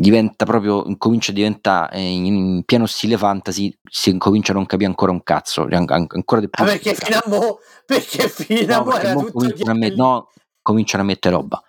diventa 0.00 0.46
proprio, 0.46 0.96
comincia 0.96 1.30
a 1.30 1.34
diventare 1.34 1.96
eh, 1.96 2.08
in, 2.08 2.62
pieno 2.64 2.86
stile 2.86 3.18
fantasy, 3.18 3.76
si 3.84 4.08
incomincia 4.08 4.52
a 4.52 4.54
non 4.54 4.64
capire 4.64 4.88
ancora 4.88 5.12
un 5.12 5.22
cazzo, 5.22 5.68
ancora 5.68 6.40
di 6.40 6.48
più. 6.48 6.64
Ah, 6.64 6.68
perché 6.68 6.94
fino 6.94 7.18
a 7.18 7.22
mo', 7.26 7.58
perché 7.84 8.28
fino 8.28 8.76
a 8.76 8.82
mo' 8.82 8.98
era 8.98 9.12
tutto 9.12 9.32
cominciano 9.32 9.70
a, 9.72 9.74
met- 9.74 9.94
no, 9.94 10.30
cominciano 10.62 11.02
a 11.02 11.06
mettere 11.06 11.34
roba 11.34 11.62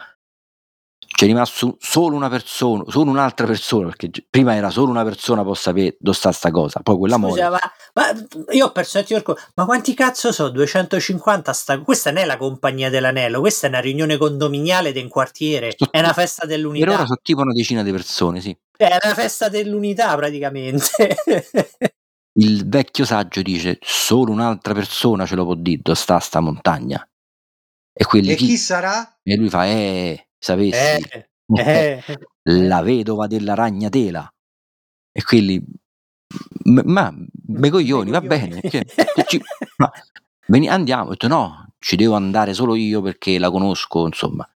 c'è 1.22 1.28
rimasto 1.28 1.78
solo 1.80 2.16
una 2.16 2.30
persona, 2.30 2.84
solo 2.88 3.12
un'altra 3.12 3.46
persona, 3.46 3.86
perché 3.86 4.10
prima 4.28 4.56
era 4.56 4.72
solo 4.72 4.90
una 4.90 5.04
persona 5.04 5.44
può 5.44 5.54
sapere 5.54 5.96
dove 6.00 6.18
sta 6.18 6.32
sta 6.32 6.50
cosa, 6.50 6.80
poi 6.82 6.98
quella 6.98 7.18
Scusa, 7.18 7.52
ma, 7.52 7.60
ma, 7.94 8.28
io 8.50 8.66
ho 8.66 8.72
perso 8.72 9.04
ma 9.54 9.66
quanti 9.66 9.94
cazzo 9.94 10.32
sono? 10.32 10.50
250 10.50 11.54
sta, 11.54 11.80
questa 11.82 12.10
non 12.10 12.24
è 12.24 12.26
la 12.26 12.38
compagnia 12.38 12.90
dell'anello, 12.90 13.40
questa 13.40 13.68
è 13.68 13.70
una 13.70 13.82
riunione 13.82 14.18
condominiale 14.18 14.92
del 14.94 15.08
quartiere, 15.10 15.76
so, 15.78 15.90
è 15.92 16.00
una 16.00 16.14
festa 16.14 16.48
dell'unità. 16.48 16.86
Per 16.86 16.94
ora 16.96 17.06
sono 17.06 17.20
tipo 17.22 17.42
una 17.42 17.54
decina 17.54 17.84
di 17.84 17.92
persone, 17.92 18.42
sì. 18.42 18.58
È 18.76 18.98
una 19.04 19.14
festa 19.14 19.48
dell'unità 19.48 20.16
praticamente. 20.16 21.18
Il 22.40 22.68
vecchio 22.68 23.06
saggio 23.06 23.44
dice 23.44 23.78
solo 23.82 24.32
un'altra 24.32 24.74
persona 24.74 25.28
ce 25.28 25.36
lo 25.36 25.44
può 25.44 25.54
dire 25.54 25.82
dove 25.84 25.98
sta 26.00 26.18
sta 26.18 26.40
montagna. 26.40 27.08
E, 27.94 28.06
quelli 28.06 28.32
e 28.32 28.36
chi, 28.36 28.48
chi 28.48 28.58
sarà? 28.58 29.20
E 29.22 29.36
lui 29.36 29.50
fa, 29.50 29.68
eh, 29.68 30.31
sapessi, 30.42 31.06
eh, 31.06 31.28
eh, 31.56 32.04
la 32.44 32.82
vedova 32.82 33.28
della 33.28 33.54
ragnatela. 33.54 34.34
E 35.14 35.24
quelli, 35.24 35.64
ma 36.84 37.14
me 37.48 37.70
coglioni, 37.70 38.10
va 38.10 38.22
bene. 38.22 38.62
Cioè, 38.62 38.84
ci, 39.28 39.42
ma, 39.78 39.92
veni, 40.48 40.68
andiamo, 40.68 41.08
ho 41.08 41.10
detto 41.10 41.28
no, 41.28 41.74
ci 41.80 41.96
devo 41.96 42.16
andare 42.16 42.54
solo 42.54 42.76
io 42.76 43.02
perché 43.02 43.38
la 43.38 43.52
conosco, 43.52 44.06
insomma. 44.06 44.50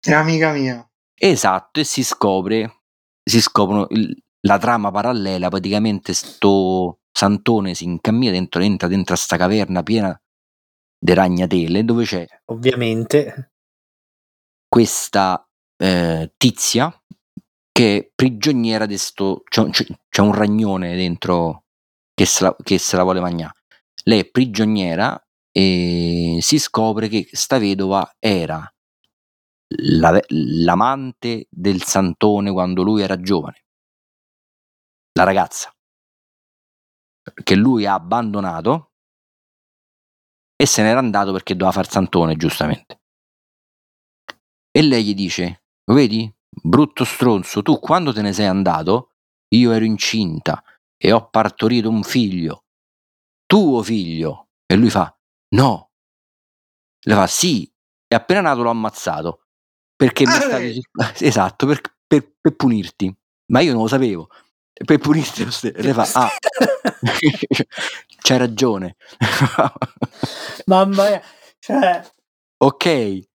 È 0.00 0.12
amica 0.12 0.52
mia. 0.52 0.88
Esatto, 1.14 1.80
e 1.80 1.84
si 1.84 2.02
scopre, 2.02 2.82
si 3.22 3.40
scoprono 3.42 3.86
il, 3.90 4.16
la 4.40 4.58
trama 4.58 4.90
parallela, 4.90 5.48
praticamente 5.48 6.14
sto 6.14 7.00
Santone 7.12 7.74
si 7.74 7.84
incammina 7.84 8.30
dentro, 8.30 8.62
entra 8.62 8.88
dentro 8.88 9.14
a 9.14 9.18
sta 9.18 9.36
caverna 9.36 9.82
piena 9.82 10.18
di 11.02 11.12
ragnatele 11.12 11.84
dove 11.84 12.04
c'è 12.04 12.26
ovviamente 12.46 13.52
questa 14.70 15.44
eh, 15.76 16.32
tizia 16.36 16.96
che 17.72 17.96
è 17.96 18.10
prigioniera 18.14 18.86
di 18.86 18.96
sto 18.98 19.42
c'è, 19.48 19.68
c'è, 19.68 20.22
un 20.22 20.32
ragnone 20.32 20.94
dentro 20.94 21.64
che 22.14 22.24
se 22.24 22.44
la, 22.44 22.56
che 22.62 22.78
se 22.78 22.96
la 22.96 23.02
vuole 23.02 23.20
mangiare. 23.20 23.54
Lei 24.04 24.20
è 24.20 24.30
prigioniera 24.30 25.20
e 25.50 26.38
si 26.40 26.58
scopre 26.60 27.08
che 27.08 27.28
sta 27.32 27.58
vedova 27.58 28.14
era 28.20 28.72
la, 29.76 30.20
l'amante 30.28 31.48
del 31.50 31.82
santone 31.82 32.52
quando 32.52 32.82
lui 32.84 33.02
era 33.02 33.20
giovane. 33.20 33.64
La 35.14 35.24
ragazza 35.24 35.74
che 37.42 37.54
lui 37.56 37.86
ha 37.86 37.94
abbandonato 37.94 38.92
e 40.54 40.66
se 40.66 40.82
n'era 40.82 41.00
andato 41.00 41.32
perché 41.32 41.54
doveva 41.54 41.72
far 41.72 41.90
santone 41.90 42.36
giustamente 42.36 42.99
e 44.70 44.82
lei 44.82 45.04
gli 45.04 45.14
dice: 45.14 45.64
Vedi, 45.90 46.32
brutto 46.48 47.04
stronzo, 47.04 47.62
tu 47.62 47.78
quando 47.78 48.12
te 48.12 48.22
ne 48.22 48.32
sei 48.32 48.46
andato, 48.46 49.12
io 49.54 49.72
ero 49.72 49.84
incinta 49.84 50.62
e 50.96 51.12
ho 51.12 51.28
partorito 51.28 51.88
un 51.88 52.02
figlio, 52.02 52.64
tuo 53.46 53.82
figlio. 53.82 54.48
E 54.66 54.76
lui 54.76 54.90
fa: 54.90 55.14
No. 55.54 55.90
Le 57.02 57.14
fa: 57.14 57.26
Sì, 57.26 57.70
e 58.06 58.14
appena 58.14 58.40
nato 58.40 58.62
l'ho 58.62 58.70
ammazzato. 58.70 59.46
Perché 59.96 60.26
mi 60.26 60.32
stavi. 60.32 60.80
Esatto, 61.20 61.66
per, 61.66 61.80
per, 62.06 62.32
per, 62.40 62.54
punirti. 62.54 63.14
Ma 63.46 63.60
io 63.60 63.72
non 63.72 63.82
lo 63.82 63.88
sapevo. 63.88 64.28
Per 64.72 64.98
punirti, 64.98 65.44
le 65.74 65.92
fa: 65.92 66.08
Ah, 66.14 66.30
c'hai 68.22 68.38
ragione. 68.38 68.96
Mamma 70.66 71.08
mia, 71.08 71.22
cioè. 71.58 72.08
Ok, 72.58 73.28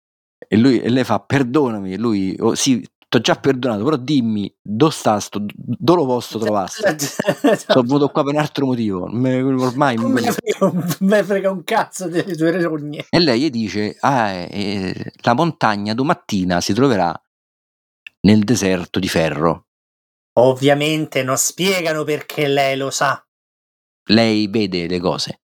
e, 0.47 0.57
lui, 0.57 0.79
e 0.79 0.89
lei 0.89 1.03
fa 1.03 1.19
perdonami, 1.19 1.93
e 1.93 1.97
lui, 1.97 2.35
oh, 2.39 2.55
sì, 2.55 2.79
ti 2.79 3.17
ho 3.17 3.19
già 3.19 3.35
perdonato, 3.35 3.83
però 3.83 3.95
dimmi 3.95 4.53
dove 4.61 4.91
sta 4.91 5.19
sto, 5.19 5.39
dove 5.55 5.99
lo 5.99 6.05
posso 6.05 6.37
trovare? 6.37 6.69
Sono 6.69 7.81
venuto 7.83 8.09
qua 8.09 8.23
per 8.23 8.33
un 8.33 8.39
altro 8.39 8.65
motivo, 8.65 9.03
ormai 9.03 9.95
non 9.95 10.11
me, 10.11 10.21
frega, 10.21 10.97
me 10.99 11.23
frega 11.23 11.51
un 11.51 11.63
cazzo 11.63 12.07
delle 12.07 12.35
tue 12.35 12.61
rogne. 12.61 13.05
E 13.09 13.19
lei 13.19 13.41
gli 13.41 13.49
dice, 13.49 13.95
ah, 13.99 14.31
eh, 14.31 15.13
la 15.21 15.33
montagna 15.33 15.93
domattina 15.93 16.59
si 16.61 16.73
troverà 16.73 17.13
nel 18.21 18.43
deserto 18.43 18.99
di 18.99 19.07
ferro. 19.07 19.67
Ovviamente 20.37 21.23
non 21.23 21.37
spiegano 21.37 22.03
perché 22.03 22.47
lei 22.47 22.75
lo 22.75 22.89
sa. 22.89 23.25
Lei 24.09 24.47
vede 24.47 24.87
le 24.87 24.99
cose. 24.99 25.41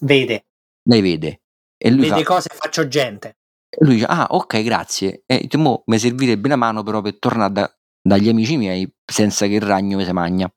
Vede. 0.00 0.46
Lei 0.82 1.00
vede. 1.00 1.40
E 1.78 1.90
lui 1.90 2.08
vede 2.08 2.22
fa, 2.22 2.34
cose 2.34 2.50
faccio 2.52 2.86
gente. 2.86 3.38
E 3.76 3.84
lui 3.84 3.94
dice, 3.94 4.06
ah 4.06 4.26
ok 4.30 4.62
grazie, 4.62 5.24
e 5.26 5.48
mo 5.56 5.82
mi 5.86 5.98
servirebbe 5.98 6.48
la 6.48 6.56
mano 6.56 6.82
però 6.82 7.00
per 7.00 7.18
tornare 7.18 7.52
da, 7.52 7.78
dagli 8.00 8.28
amici 8.28 8.56
miei 8.56 8.92
senza 9.04 9.46
che 9.46 9.54
il 9.54 9.62
ragno 9.62 9.96
mi 9.96 10.04
si 10.04 10.12
magna. 10.12 10.52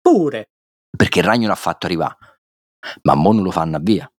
Pure. 0.00 0.50
Perché 0.96 1.20
il 1.20 1.24
ragno 1.24 1.48
l'ha 1.48 1.54
fatto 1.54 1.86
arrivare, 1.86 2.16
ma 3.02 3.14
mo 3.14 3.32
non 3.32 3.42
lo 3.44 3.50
fanno 3.50 3.78
via. 3.80 4.10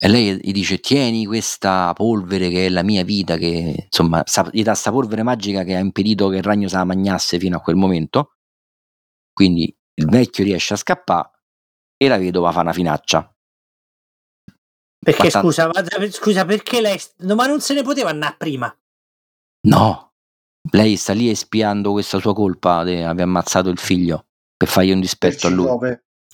e 0.00 0.08
lei 0.08 0.38
gli 0.40 0.52
dice 0.52 0.78
tieni 0.78 1.26
questa 1.26 1.92
polvere 1.92 2.48
che 2.50 2.66
è 2.66 2.68
la 2.68 2.82
mia 2.84 3.02
vita, 3.02 3.36
che 3.36 3.88
insomma 3.90 4.22
gli 4.52 4.62
dà 4.62 4.70
questa 4.70 4.92
polvere 4.92 5.24
magica 5.24 5.64
che 5.64 5.74
ha 5.74 5.80
impedito 5.80 6.28
che 6.28 6.36
il 6.36 6.42
ragno 6.44 6.68
se 6.68 6.76
la 6.76 6.84
magnasse 6.84 7.38
fino 7.38 7.56
a 7.56 7.60
quel 7.60 7.76
momento. 7.76 8.34
Quindi 9.32 9.74
il 9.94 10.06
vecchio 10.06 10.44
riesce 10.44 10.74
a 10.74 10.76
scappare 10.76 11.30
e 11.96 12.08
la 12.08 12.18
vedova 12.18 12.52
fa 12.52 12.60
una 12.60 12.72
finaccia. 12.72 13.32
Perché 14.98 15.30
scusa, 15.30 15.70
scusa, 16.10 16.44
perché 16.44 16.80
lei... 16.80 17.00
No, 17.18 17.34
ma 17.34 17.46
non 17.46 17.60
se 17.60 17.74
ne 17.74 17.82
poteva 17.82 18.10
andare 18.10 18.34
prima? 18.36 18.76
No, 19.68 20.12
lei 20.72 20.96
sta 20.96 21.12
lì 21.12 21.30
espiando 21.30 21.92
questa 21.92 22.18
sua 22.18 22.34
colpa 22.34 22.84
di 22.84 22.96
aver 22.96 23.24
ammazzato 23.24 23.68
il 23.68 23.78
figlio 23.78 24.26
per 24.56 24.68
fargli 24.68 24.90
un 24.90 25.00
dispetto 25.00 25.46
a 25.46 25.50
lui. 25.50 25.68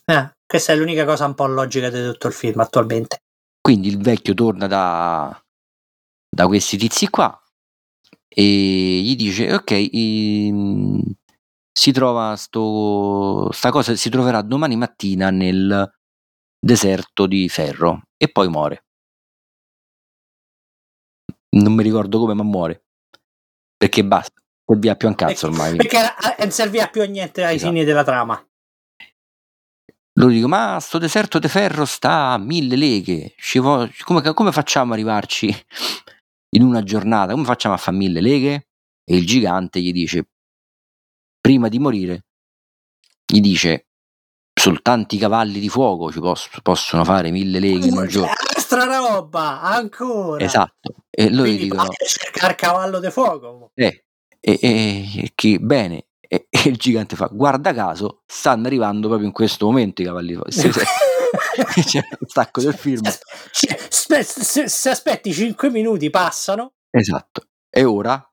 Eh, 0.06 0.36
questa 0.46 0.72
è 0.72 0.76
l'unica 0.76 1.04
cosa 1.04 1.26
un 1.26 1.34
po' 1.34 1.46
logica 1.46 1.90
di 1.90 2.02
tutto 2.02 2.26
il 2.26 2.32
film 2.32 2.60
attualmente. 2.60 3.18
Quindi 3.60 3.88
il 3.88 3.98
vecchio 3.98 4.34
torna 4.34 4.66
da, 4.66 5.44
da 6.28 6.46
questi 6.46 6.76
tizi 6.76 7.08
qua 7.08 7.38
e 8.28 8.42
gli 8.42 9.14
dice 9.16 9.54
ok 9.54 9.70
i, 9.70 11.16
si 11.72 11.92
trova 11.92 12.34
sto, 12.36 13.50
sta 13.52 13.70
cosa 13.70 13.94
si 13.94 14.10
troverà 14.10 14.42
domani 14.42 14.76
mattina 14.76 15.30
nel 15.30 15.90
deserto 16.58 17.26
di 17.26 17.48
ferro 17.48 18.03
e 18.16 18.28
poi 18.28 18.48
muore 18.48 18.84
non 21.56 21.72
mi 21.74 21.82
ricordo 21.82 22.18
come 22.18 22.34
ma 22.34 22.42
muore 22.42 22.84
perché 23.76 24.04
basta 24.04 24.40
serviva 24.66 24.96
più 24.96 25.08
a 25.08 25.10
un 25.10 25.16
cazzo 25.16 25.46
ormai 25.46 25.76
perché 25.76 25.98
non 26.38 26.50
serviva 26.50 26.88
più 26.88 27.02
a 27.02 27.06
niente 27.06 27.44
ai 27.44 27.56
esatto. 27.56 27.72
fini 27.72 27.84
della 27.84 28.04
trama 28.04 28.46
loro 30.16 30.30
dicono, 30.30 30.54
ma 30.54 30.78
sto 30.78 30.98
deserto 30.98 31.40
di 31.40 31.48
ferro 31.48 31.84
sta 31.84 32.30
a 32.30 32.38
mille 32.38 32.76
leghe, 32.76 33.34
come, 34.04 34.32
come 34.32 34.52
facciamo 34.52 34.92
ad 34.92 34.98
arrivarci 34.98 35.52
in 36.50 36.62
una 36.62 36.82
giornata? 36.84 37.32
Come 37.32 37.44
facciamo 37.44 37.74
a 37.74 37.78
fare 37.78 37.96
mille 37.96 38.20
leghe? 38.20 38.68
E 39.04 39.16
il 39.16 39.26
gigante 39.26 39.80
gli 39.80 39.92
dice, 39.92 40.28
prima 41.40 41.68
di 41.68 41.80
morire, 41.80 42.26
gli 43.26 43.40
dice, 43.40 43.88
soltanto 44.54 45.14
i 45.14 45.18
cavalli 45.18 45.58
di 45.60 45.68
fuoco 45.68 46.10
ci 46.10 46.20
poss- 46.20 46.48
possono 46.62 47.04
fare 47.04 47.30
mille 47.30 47.58
leghe 47.58 47.88
in 47.88 47.96
un 47.96 48.06
giorno. 48.06 48.32
Extra 48.56 48.84
roba, 48.84 49.60
ancora. 49.60 50.42
Esatto. 50.42 50.94
E 51.10 51.30
loro 51.30 51.42
Quindi 51.42 51.64
dicono, 51.64 51.88
cercare 52.06 52.54
cavallo 52.54 53.00
di 53.00 53.10
fuoco. 53.10 53.70
Eh, 53.74 54.04
e, 54.40 54.58
e, 54.62 55.32
che 55.34 55.58
bene, 55.58 56.06
e, 56.20 56.46
e, 56.48 56.68
il 56.68 56.76
gigante 56.76 57.16
fa: 57.16 57.28
Guarda 57.30 57.74
caso, 57.74 58.22
stanno 58.26 58.66
arrivando 58.66 59.08
proprio 59.08 59.26
in 59.26 59.34
questo 59.34 59.66
momento 59.66 60.02
i 60.02 60.04
cavalli. 60.04 60.38
Se, 60.48 60.72
se, 60.72 60.84
c'è 61.84 61.98
un 61.98 62.26
stacco 62.26 62.60
del 62.60 62.74
film. 62.74 63.02
Se, 63.50 64.22
se, 64.22 64.68
se 64.68 64.90
aspetti 64.90 65.32
5 65.32 65.70
minuti, 65.70 66.10
passano. 66.10 66.72
Esatto. 66.90 67.48
E 67.68 67.84
ora 67.84 68.24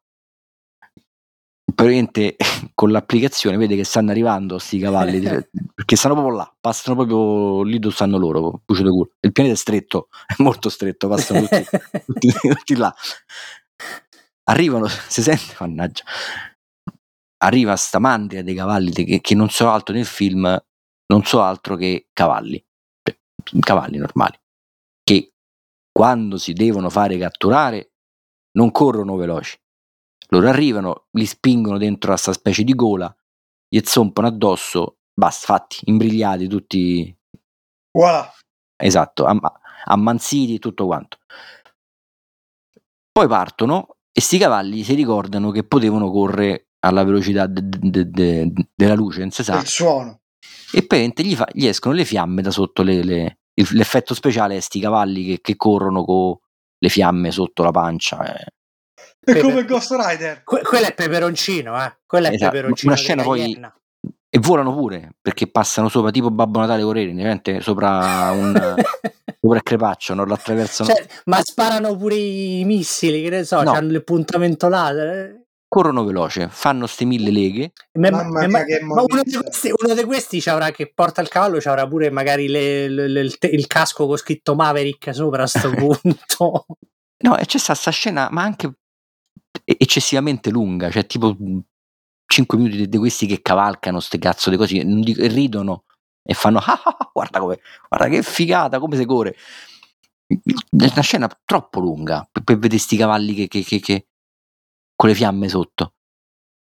praticamente 1.73 2.35
con 2.73 2.91
l'applicazione 2.91 3.57
vede 3.57 3.75
che 3.75 3.83
stanno 3.83 4.11
arrivando 4.11 4.55
questi 4.55 4.79
cavalli 4.79 5.19
perché 5.73 5.95
stanno 5.95 6.15
proprio 6.15 6.35
là, 6.35 6.55
passano 6.59 6.95
proprio 6.95 7.63
lì 7.63 7.79
dove 7.79 7.93
stanno 7.93 8.17
loro. 8.17 8.61
Il 8.67 9.31
pianeta 9.31 9.55
è 9.55 9.57
stretto, 9.57 10.09
è 10.25 10.35
molto 10.37 10.69
stretto, 10.69 11.07
passano 11.07 11.41
tutti, 11.41 11.65
tutti, 12.05 12.31
tutti 12.31 12.75
là. 12.75 12.93
Arrivano, 14.45 14.87
si 14.87 15.21
sente, 15.21 15.55
mannaggia, 15.59 16.03
arriva 17.43 17.75
sta 17.75 17.99
mandria 17.99 18.43
dei 18.43 18.55
cavalli 18.55 18.91
che, 18.91 19.21
che 19.21 19.35
non 19.35 19.49
so 19.49 19.69
altro 19.69 19.93
nel 19.93 20.05
film, 20.05 20.43
non 21.07 21.23
so 21.23 21.41
altro 21.41 21.75
che 21.75 22.07
cavalli, 22.11 22.63
cioè, 23.03 23.17
cavalli 23.59 23.97
normali, 23.97 24.39
che 25.03 25.33
quando 25.91 26.37
si 26.37 26.53
devono 26.53 26.89
fare 26.89 27.17
catturare 27.17 27.91
non 28.53 28.71
corrono 28.71 29.15
veloci. 29.15 29.57
Loro 30.33 30.47
arrivano, 30.47 31.07
li 31.11 31.25
spingono 31.25 31.77
dentro 31.77 32.11
a 32.11 32.13
questa 32.13 32.33
specie 32.33 32.63
di 32.63 32.73
gola, 32.73 33.13
gli 33.67 33.79
zompano 33.83 34.27
addosso, 34.27 34.99
basta, 35.13 35.45
fatti, 35.47 35.81
imbrigliati 35.85 36.47
tutti. 36.47 37.17
Voilà. 37.91 38.31
Esatto, 38.77 39.25
am- 39.25 39.51
ammansiti 39.85 40.55
e 40.55 40.59
tutto 40.59 40.85
quanto. 40.85 41.19
Poi 43.11 43.27
partono 43.27 43.97
e 44.11 44.21
sti 44.21 44.37
cavalli 44.37 44.83
si 44.83 44.93
ricordano 44.93 45.51
che 45.51 45.63
potevano 45.63 46.09
correre 46.09 46.69
alla 46.79 47.03
velocità 47.03 47.45
de, 47.47 47.61
de, 47.63 48.09
de, 48.09 48.51
della 48.73 48.95
luce, 48.95 49.19
non 49.19 49.31
si 49.31 49.43
sa. 49.43 49.59
Il 49.59 49.67
suono. 49.67 50.21
E 50.73 50.85
poi 50.87 51.11
gli, 51.13 51.35
fa, 51.35 51.47
gli, 51.51 51.65
escono 51.65 51.93
le 51.93 52.05
fiamme 52.05 52.41
da 52.41 52.51
sotto 52.51 52.83
le, 52.83 53.03
le, 53.03 53.39
l'effetto 53.53 54.13
speciale 54.13 54.55
è 54.55 54.59
sti 54.61 54.79
cavalli 54.79 55.25
che, 55.25 55.41
che, 55.41 55.55
corrono 55.57 56.05
con 56.05 56.37
le 56.77 56.89
fiamme 56.89 57.31
sotto 57.31 57.63
la 57.63 57.71
pancia. 57.71 58.33
Eh. 58.33 58.53
È 59.23 59.33
Pepe- 59.33 59.41
come 59.41 59.65
Ghost 59.65 59.91
Rider. 59.91 60.43
Que- 60.43 60.61
quello 60.63 60.87
è 60.87 60.93
peperoncino, 60.93 61.83
eh. 61.83 61.97
Quello 62.05 62.27
è 62.27 62.33
esatto. 62.33 62.51
peperoncino. 62.51 62.91
Una 62.91 62.99
scena 62.99 63.23
poi 63.23 63.59
e 64.33 64.39
volano 64.39 64.73
pure 64.73 65.15
perché 65.21 65.47
passano 65.47 65.89
sopra 65.89 66.09
tipo 66.09 66.31
Babbo 66.31 66.59
Natale 66.59 66.83
Corelli, 66.83 67.41
sopra 67.59 68.31
un 68.31 68.53
sopra 69.41 69.57
il 69.57 69.63
crepaccio, 69.63 70.13
non 70.13 70.25
lo 70.25 70.33
attraversano. 70.33 70.89
Cioè, 70.89 71.05
ma 71.25 71.41
sparano 71.43 71.95
pure 71.97 72.15
i 72.15 72.63
missili, 72.65 73.21
che 73.21 73.29
ne 73.29 73.43
so, 73.43 73.61
no. 73.61 73.71
hanno 73.71 73.91
il 73.91 74.03
puntamento 74.03 74.69
laser. 74.69 75.07
Eh 75.07 75.41
corrono 75.71 76.03
veloce, 76.03 76.49
fanno 76.51 76.85
ste 76.85 77.05
mille 77.05 77.31
leghe. 77.31 77.71
Ma, 77.93 78.09
ma, 78.09 78.23
ma, 78.25 78.47
ma 78.47 79.03
uno, 79.03 79.21
di 79.23 79.37
questi, 79.37 79.71
uno, 79.73 79.93
di 79.93 80.03
questi, 80.03 80.43
che 80.73 80.91
porta 80.93 81.21
il 81.21 81.29
cavallo 81.29 81.61
ci 81.61 81.69
avrà 81.69 81.87
pure 81.87 82.09
magari 82.09 82.49
le, 82.49 82.89
le, 82.89 83.07
le, 83.07 83.21
il, 83.21 83.37
il, 83.39 83.67
casco 83.67 84.05
con 84.05 84.17
scritto 84.17 84.53
Maverick 84.53 85.15
sopra 85.15 85.43
a 85.43 85.47
sto 85.47 85.69
punto. 85.73 86.65
no, 87.19 87.37
e 87.37 87.45
c'è 87.45 87.57
questa 87.63 87.89
scena, 87.89 88.27
ma 88.31 88.41
anche 88.41 88.69
eccessivamente 89.81 90.51
lunga, 90.51 90.91
cioè 90.91 91.07
tipo 91.07 91.35
5 92.27 92.57
minuti 92.57 92.87
di, 92.87 92.97
questi 92.99 93.25
che 93.25 93.41
cavalcano 93.41 93.99
ste 93.99 94.19
cazzo 94.19 94.51
di 94.51 94.55
cose, 94.57 94.79
ridono 95.27 95.85
e 96.23 96.35
fanno 96.35 96.59
ah, 96.63 96.81
ah, 96.83 96.95
ah, 96.99 97.09
guarda 97.11 97.39
come, 97.39 97.59
guarda 97.89 98.07
che 98.07 98.21
figata, 98.21 98.77
come 98.77 98.95
se 98.95 99.05
corre. 99.05 99.35
È 100.27 100.37
una 100.69 101.01
scena 101.01 101.27
troppo 101.43 101.79
lunga 101.79 102.27
per, 102.31 102.43
per 102.43 102.59
vedere 102.59 102.79
sti 102.79 102.95
cavalli 102.95 103.33
che, 103.33 103.47
che, 103.47 103.63
che, 103.63 103.79
che 103.79 104.07
con 104.95 105.09
le 105.09 105.15
fiamme 105.15 105.49
sotto. 105.49 105.95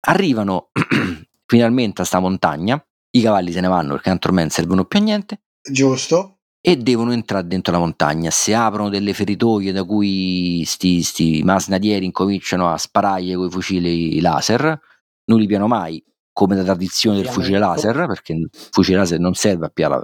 Arrivano 0.07 0.71
finalmente 1.47 2.01
a 2.01 2.05
sta 2.05 2.19
montagna, 2.19 2.85
i 3.11 3.21
cavalli 3.21 3.53
se 3.53 3.61
ne 3.61 3.69
vanno 3.69 3.93
perché 3.93 4.09
ormai 4.09 4.43
non 4.43 4.49
servono 4.49 4.83
più 4.83 4.99
a 4.99 5.01
niente. 5.01 5.41
Giusto. 5.61 6.34
E 6.67 6.77
devono 6.77 7.13
entrare 7.13 7.45
dentro 7.45 7.71
la 7.71 7.77
montagna. 7.77 8.31
Si 8.31 8.51
aprono 8.51 8.89
delle 8.89 9.13
feritoie 9.13 9.71
da 9.71 9.83
cui 9.83 10.63
sti, 10.65 11.03
sti 11.03 11.41
masnadieri 11.43 12.05
incominciano 12.05 12.71
a 12.71 12.75
sparargli 12.75 13.35
con 13.35 13.45
i 13.45 13.51
fucili 13.51 14.19
laser. 14.19 14.79
Non 15.25 15.39
li 15.39 15.45
piano 15.45 15.67
mai, 15.67 16.03
come 16.33 16.55
da 16.55 16.63
tradizione 16.63 17.17
del 17.17 17.27
fucile 17.27 17.59
laser, 17.59 18.07
perché 18.07 18.33
il 18.33 18.49
fucile 18.71 18.97
laser 18.97 19.19
non 19.19 19.35
serve 19.35 19.67
a 19.67 19.69
piare, 19.69 20.01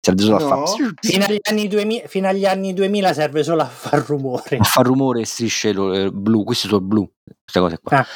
serve 0.00 0.22
solo 0.22 0.38
no. 0.38 0.62
a 0.62 0.66
fare. 0.66 0.94
Fino 1.00 1.24
agli, 1.24 1.38
anni 1.48 1.68
2000, 1.68 2.08
fino 2.08 2.26
agli 2.26 2.44
anni 2.44 2.74
2000 2.74 3.12
serve 3.12 3.44
solo 3.44 3.62
a 3.62 3.66
far 3.66 4.04
rumore. 4.04 4.56
A 4.56 4.64
far 4.64 4.84
rumore 4.84 5.20
e 5.20 5.26
strisce 5.26 5.68
eh, 5.68 6.10
blu, 6.10 6.42
questi 6.42 6.66
sono 6.66 6.80
blu, 6.80 7.08
queste 7.24 7.60
cose 7.60 7.78
qua. 7.80 7.98
Ah. 7.98 8.06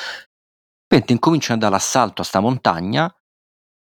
Incominciano 1.07 1.59
ad 1.59 1.63
andare 1.63 1.75
all'assalto 1.75 2.23
a 2.23 2.25
sta 2.25 2.41
montagna 2.41 3.15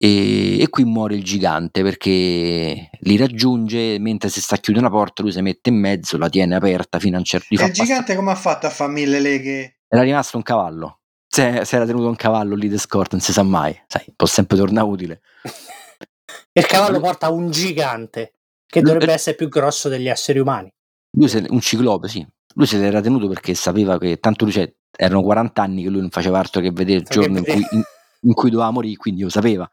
e, 0.01 0.61
e, 0.61 0.69
qui 0.69 0.85
muore 0.85 1.15
il 1.15 1.23
gigante 1.23 1.83
perché 1.83 2.89
li 2.91 3.17
raggiunge 3.17 3.99
mentre 3.99 4.29
si 4.29 4.39
sta 4.39 4.55
chiudendo 4.55 4.87
una 4.87 4.97
porta, 4.97 5.21
lui 5.21 5.31
si 5.31 5.41
mette 5.41 5.69
in 5.69 5.79
mezzo, 5.79 6.17
la 6.17 6.29
tiene 6.29 6.55
aperta 6.55 6.99
fino 6.99 7.17
a 7.17 7.19
un 7.19 7.25
certo 7.25 7.47
punto. 7.49 7.65
Il 7.65 7.73
gigante 7.73 8.15
come 8.15 8.31
ha 8.31 8.35
fatto 8.35 8.65
a 8.65 8.69
fare 8.69 8.91
mille 8.91 9.19
leghe? 9.19 9.79
Era 9.87 10.03
rimasto 10.03 10.37
un 10.37 10.43
cavallo 10.43 10.99
se, 11.29 11.63
se, 11.63 11.75
era 11.75 11.85
tenuto 11.85 12.07
un 12.07 12.15
cavallo 12.15 12.55
lì 12.55 12.67
di 12.67 12.77
scorta, 12.79 13.15
non 13.15 13.23
si 13.23 13.31
sa 13.31 13.43
mai, 13.43 13.79
sai, 13.87 14.03
può 14.15 14.25
sempre 14.25 14.57
tornare 14.57 14.87
utile. 14.87 15.21
il 16.53 16.65
cavallo 16.65 16.99
porta 16.99 17.29
un 17.29 17.51
gigante 17.51 18.33
che 18.65 18.81
dovrebbe 18.81 19.13
essere 19.13 19.35
più 19.35 19.47
grosso 19.47 19.89
degli 19.89 20.09
esseri 20.09 20.39
umani. 20.39 20.73
Lui 21.17 21.29
è 21.29 21.45
un 21.49 21.61
ciclope, 21.61 22.07
sì. 22.07 22.25
Lui 22.55 22.65
se 22.65 22.77
l'era 22.79 22.99
tenuto 22.99 23.27
perché 23.27 23.53
sapeva 23.53 23.99
che 23.99 24.19
tanto 24.19 24.43
lui 24.45 24.53
cioè, 24.53 24.73
erano 24.97 25.21
40 25.21 25.61
anni 25.61 25.83
che 25.83 25.89
lui 25.89 26.01
non 26.01 26.09
faceva 26.09 26.39
altro 26.39 26.61
che 26.61 26.71
vedere 26.71 26.99
il 26.99 27.05
giorno 27.05 27.37
in 27.37 27.43
cui, 27.43 27.65
in, 27.71 27.83
in 28.21 28.33
cui, 28.33 28.49
doveva 28.49 28.71
morire, 28.71 28.97
quindi 28.97 29.21
lo 29.21 29.29
sapeva. 29.29 29.69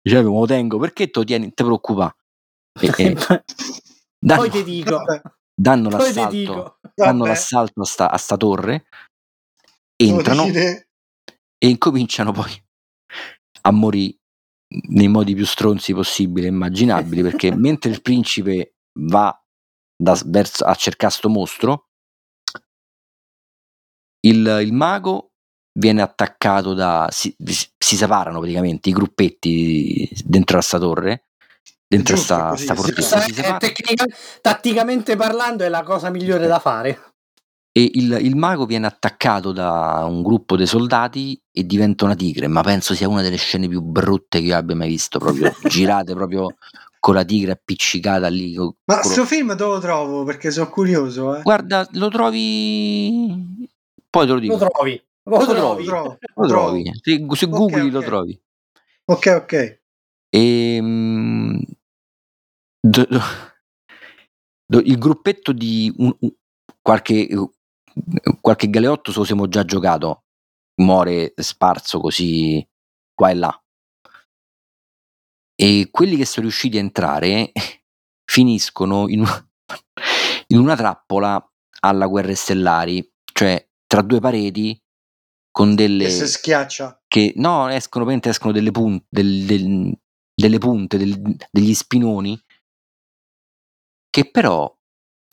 Diceva, 0.00 0.28
me 0.28 0.38
lo 0.38 0.46
tengo, 0.46 0.78
perché 0.78 1.10
te 1.10 1.18
lo 1.18 1.24
tieni, 1.24 1.52
te 1.52 1.64
preoccupa. 1.64 2.14
E, 2.80 2.92
e, 2.96 3.14
danno, 4.18 4.40
Poi 4.40 4.50
ti 4.50 4.64
dico. 4.64 5.02
Danno 5.54 5.90
l'assalto, 5.90 6.78
danno 6.94 7.24
l'assalto 7.24 7.80
a 7.80 7.84
sta, 7.84 8.10
a 8.10 8.16
sta 8.16 8.36
torre, 8.36 8.86
entrano 9.96 10.44
e 10.46 10.86
incominciano 11.58 12.30
poi 12.30 12.62
a 13.62 13.70
morire 13.72 14.18
nei 14.90 15.08
modi 15.08 15.34
più 15.34 15.44
stronzi 15.44 15.92
possibili 15.94 16.46
e 16.46 16.50
immaginabili 16.50 17.22
perché 17.22 17.54
mentre 17.56 17.90
il 17.90 18.02
principe 18.02 18.76
va 19.00 19.36
da, 19.96 20.20
verso, 20.26 20.64
a 20.64 20.74
cercare 20.74 21.12
sto 21.12 21.28
mostro 21.28 21.88
il, 24.20 24.60
il, 24.62 24.72
mago 24.72 25.27
viene 25.78 26.02
attaccato 26.02 26.74
da 26.74 27.08
si, 27.10 27.34
si, 27.38 27.96
separano 27.96 28.40
praticamente 28.40 28.88
i 28.88 28.92
gruppetti 28.92 30.08
dentro 30.24 30.58
a 30.58 30.60
sta 30.60 30.78
torre 30.78 31.24
dentro 31.86 32.16
giusto, 32.16 32.34
sta, 32.34 32.56
sta 32.56 32.74
fortezza. 32.74 33.20
Tecnica, 33.58 34.04
tatticamente 34.42 35.16
parlando 35.16 35.64
è 35.64 35.68
la 35.68 35.82
cosa 35.82 36.10
migliore 36.10 36.46
da 36.46 36.58
fare. 36.58 37.00
E 37.72 37.90
il, 37.94 38.18
il, 38.20 38.34
mago 38.34 38.66
viene 38.66 38.86
attaccato 38.86 39.52
da 39.52 40.04
un 40.06 40.22
gruppo 40.22 40.56
di 40.56 40.66
soldati 40.66 41.40
e 41.52 41.64
diventa 41.64 42.04
una 42.04 42.14
tigre, 42.14 42.48
ma 42.48 42.62
penso 42.62 42.94
sia 42.94 43.08
una 43.08 43.22
delle 43.22 43.36
scene 43.36 43.68
più 43.68 43.80
brutte 43.80 44.40
che 44.40 44.46
io 44.46 44.56
abbia 44.56 44.74
mai 44.74 44.88
visto, 44.88 45.18
proprio 45.18 45.54
girate 45.68 46.12
proprio 46.12 46.56
con 46.98 47.14
la 47.14 47.24
tigre 47.24 47.52
appiccicata 47.52 48.26
lì. 48.28 48.56
Ma 48.56 48.98
questo 48.98 49.24
film 49.24 49.54
dove 49.54 49.74
lo 49.74 49.80
trovo? 49.80 50.24
Perché 50.24 50.50
sono 50.50 50.68
curioso. 50.68 51.36
Eh. 51.36 51.42
Guarda, 51.42 51.86
lo 51.92 52.08
trovi... 52.08 53.68
Poi 54.10 54.26
te 54.26 54.32
lo 54.32 54.38
dico. 54.40 54.56
Lo 54.56 54.68
trovi. 54.68 55.00
Lo, 55.28 55.38
lo 55.38 55.44
trovi. 55.44 55.84
Lo, 55.84 56.18
lo 56.34 56.46
trovi. 56.46 56.90
Se, 57.02 57.16
se 57.16 57.44
okay, 57.44 57.48
googli 57.48 57.74
okay. 57.74 57.90
lo 57.90 58.02
trovi. 58.02 58.42
Ok, 59.04 59.26
ok. 59.42 59.80
E, 60.30 60.74
ehm, 60.74 61.62
do, 62.80 63.04
do, 63.04 63.20
do, 64.66 64.78
il 64.80 64.98
gruppetto 64.98 65.52
di 65.52 65.92
un, 65.98 66.14
un, 66.20 66.32
qualche, 66.80 67.28
qualche 68.40 68.70
galeotto 68.70 69.12
se 69.12 69.18
lo 69.18 69.24
siamo 69.24 69.48
già 69.48 69.64
giocato, 69.64 70.24
muore 70.82 71.34
sparso 71.36 72.00
così 72.00 72.66
qua 73.14 73.30
e 73.30 73.34
là. 73.34 73.62
E 75.60 75.88
quelli 75.90 76.16
che 76.16 76.24
sono 76.24 76.46
riusciti 76.46 76.76
a 76.76 76.80
entrare 76.80 77.52
finiscono 78.24 79.08
in, 79.08 79.24
in 80.48 80.58
una 80.58 80.76
trappola 80.76 81.42
alla 81.80 82.06
Guerre 82.06 82.34
Stellari, 82.34 83.12
cioè 83.32 83.66
tra 83.86 84.02
due 84.02 84.20
pareti 84.20 84.80
con 85.58 85.74
delle... 85.74 86.04
Che 86.04 86.10
si 86.10 86.28
schiaccia. 86.28 87.02
Che, 87.08 87.32
no, 87.34 87.66
escono, 87.66 88.08
escono 88.08 88.52
delle, 88.52 88.70
punte, 88.70 89.06
del, 89.08 89.44
del, 89.44 89.92
delle 90.32 90.58
punte, 90.58 90.98
del, 90.98 91.36
degli 91.50 91.74
spinoni, 91.74 92.40
che 94.08 94.30
però 94.30 94.72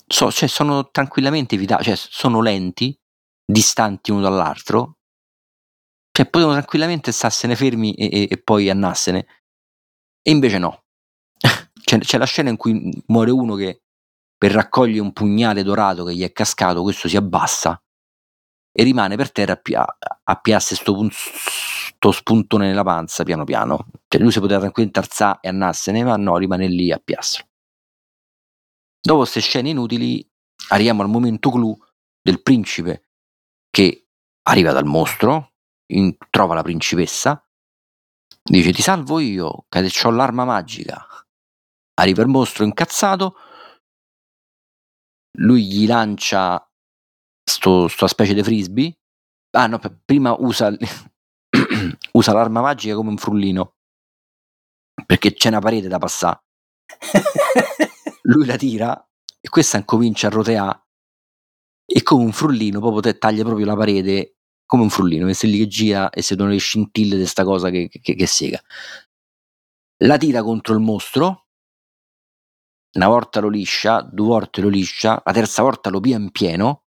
so, 0.08 0.32
cioè, 0.32 0.50
sono 0.50 0.90
tranquillamente 0.90 1.54
evitabili, 1.54 1.90
cioè 1.90 1.96
sono 1.96 2.42
lenti, 2.42 3.00
distanti 3.46 4.10
uno 4.10 4.22
dall'altro, 4.22 4.98
cioè 6.10 6.26
potevano 6.28 6.58
tranquillamente 6.58 7.12
starsene 7.12 7.56
fermi 7.56 7.94
e, 7.94 8.10
e, 8.12 8.28
e 8.32 8.42
poi 8.42 8.68
annarsene, 8.72 9.28
e 10.24 10.32
invece 10.32 10.58
no. 10.58 10.86
c'è, 11.84 12.00
c'è 12.00 12.18
la 12.18 12.26
scena 12.26 12.50
in 12.50 12.58
cui 12.58 12.92
muore 13.10 13.30
uno 13.30 13.54
che 13.54 13.84
per 14.36 14.54
raccogliere 14.54 15.02
un 15.02 15.14
pugnale 15.14 15.62
dorato 15.62 16.04
che 16.04 16.16
gli 16.16 16.24
è 16.24 16.32
cascato, 16.32 16.82
questo 16.82 17.08
si 17.08 17.16
abbassa 17.16 17.80
e 18.78 18.84
rimane 18.84 19.16
per 19.16 19.32
terra 19.32 19.58
a, 20.24 20.36
piasse 20.36 20.76
sto, 20.76 21.08
sto 21.10 22.12
spuntone 22.12 22.68
nella 22.68 22.84
panza 22.84 23.24
piano 23.24 23.46
piano. 23.46 23.88
Cioè 24.06 24.20
lui 24.20 24.32
si 24.32 24.42
poteva 24.42 24.60
tranquillamente 24.60 25.00
alzare 25.00 25.40
e 25.44 25.48
andarsene, 25.48 26.04
ma 26.04 26.18
no, 26.18 26.36
rimane 26.36 26.68
lì 26.68 26.92
a 26.92 27.00
piassolo. 27.02 27.48
Dopo 29.00 29.20
queste 29.20 29.40
scene 29.40 29.70
inutili 29.70 30.30
arriviamo 30.70 31.04
al 31.04 31.08
momento 31.08 31.50
clou 31.52 31.78
del 32.22 32.42
principe 32.42 33.12
che 33.70 34.08
arriva 34.42 34.74
dal 34.74 34.86
mostro, 34.86 35.54
in, 35.94 36.18
trova 36.30 36.54
la 36.54 36.64
principessa, 36.64 37.42
dice 38.44 38.74
ti 38.74 38.82
salvo 38.82 39.20
io, 39.20 39.68
che 39.70 39.90
ho 40.04 40.10
l'arma 40.10 40.44
magica. 40.44 41.08
Arriva 41.94 42.24
il 42.24 42.28
mostro 42.28 42.66
incazzato, 42.66 43.36
lui 45.38 45.66
gli 45.66 45.88
lancia 45.88 46.65
sto, 47.46 47.88
sto 47.88 48.08
specie 48.08 48.34
di 48.34 48.44
frisbee. 48.44 48.98
Ah 49.52 49.68
no, 49.68 49.80
prima 50.04 50.36
usa, 50.38 50.76
usa 52.12 52.34
l'arma 52.34 52.62
magica 52.62 52.96
come 52.96 53.10
un 53.10 53.18
frullino. 53.18 53.76
Perché 55.06 55.34
c'è 55.34 55.50
una 55.50 55.60
parete 55.60 55.88
da 55.88 56.00
passare. 56.00 56.44
Lui 58.24 58.46
la 58.46 58.58
tira 58.58 59.10
e 59.40 59.50
questa 59.50 59.78
incomincia 59.78 60.28
a 60.28 60.32
roteare 60.32 60.84
e 61.86 62.02
come 62.02 62.24
un 62.24 62.32
frullino 62.32 62.80
proprio 62.80 63.02
te 63.02 63.18
taglia 63.20 63.44
proprio 63.44 63.66
la 63.66 63.76
parete 63.76 64.38
come 64.66 64.82
un 64.82 64.90
frullino, 64.90 65.26
mette 65.26 65.46
lì 65.46 65.60
che 65.60 65.68
gira 65.68 66.10
e 66.10 66.24
si 66.24 66.34
vedono 66.34 66.50
le 66.52 66.58
scintille 66.58 67.16
di 67.16 67.22
questa 67.22 67.44
cosa 67.44 67.70
che, 67.70 67.88
che, 67.88 68.16
che 68.16 68.26
sega. 68.26 68.60
La 70.04 70.18
tira 70.18 70.42
contro 70.42 70.74
il 70.74 70.80
mostro, 70.80 71.50
una 72.94 73.08
volta 73.08 73.40
lo 73.40 73.50
liscia, 73.50 74.02
due 74.02 74.26
volte 74.26 74.62
lo 74.62 74.70
liscia, 74.70 75.22
la 75.24 75.34
terza 75.34 75.62
volta 75.62 75.92
lo 75.92 76.00
pia 76.00 76.18
in 76.18 76.32
pieno 76.32 76.85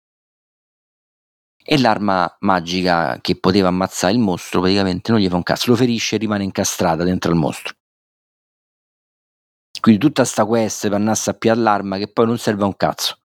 e 1.63 1.79
l'arma 1.79 2.35
magica 2.41 3.19
che 3.21 3.35
poteva 3.37 3.69
ammazzare 3.69 4.13
il 4.13 4.19
mostro 4.19 4.59
praticamente 4.59 5.11
non 5.11 5.21
gli 5.21 5.29
fa 5.29 5.35
un 5.35 5.43
cazzo, 5.43 5.71
lo 5.71 5.77
ferisce 5.77 6.15
e 6.15 6.19
rimane 6.19 6.43
incastrata 6.43 7.03
dentro 7.03 7.31
al 7.31 7.37
mostro. 7.37 7.73
Quindi 9.79 9.99
tutta 9.99 10.23
sta 10.23 10.45
quest 10.45 10.83
per 10.83 10.93
andare 10.93 11.11
a 11.11 11.15
sappiare 11.15 11.59
l'arma 11.59 11.97
che 11.97 12.07
poi 12.07 12.25
non 12.25 12.37
serve 12.37 12.63
a 12.63 12.67
un 12.67 12.75
cazzo. 12.77 13.17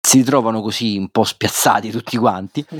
Si 0.00 0.18
ritrovano 0.18 0.62
così 0.62 0.96
un 0.96 1.10
po' 1.10 1.24
spiazzati 1.24 1.90
tutti 1.90 2.16
quanti. 2.16 2.64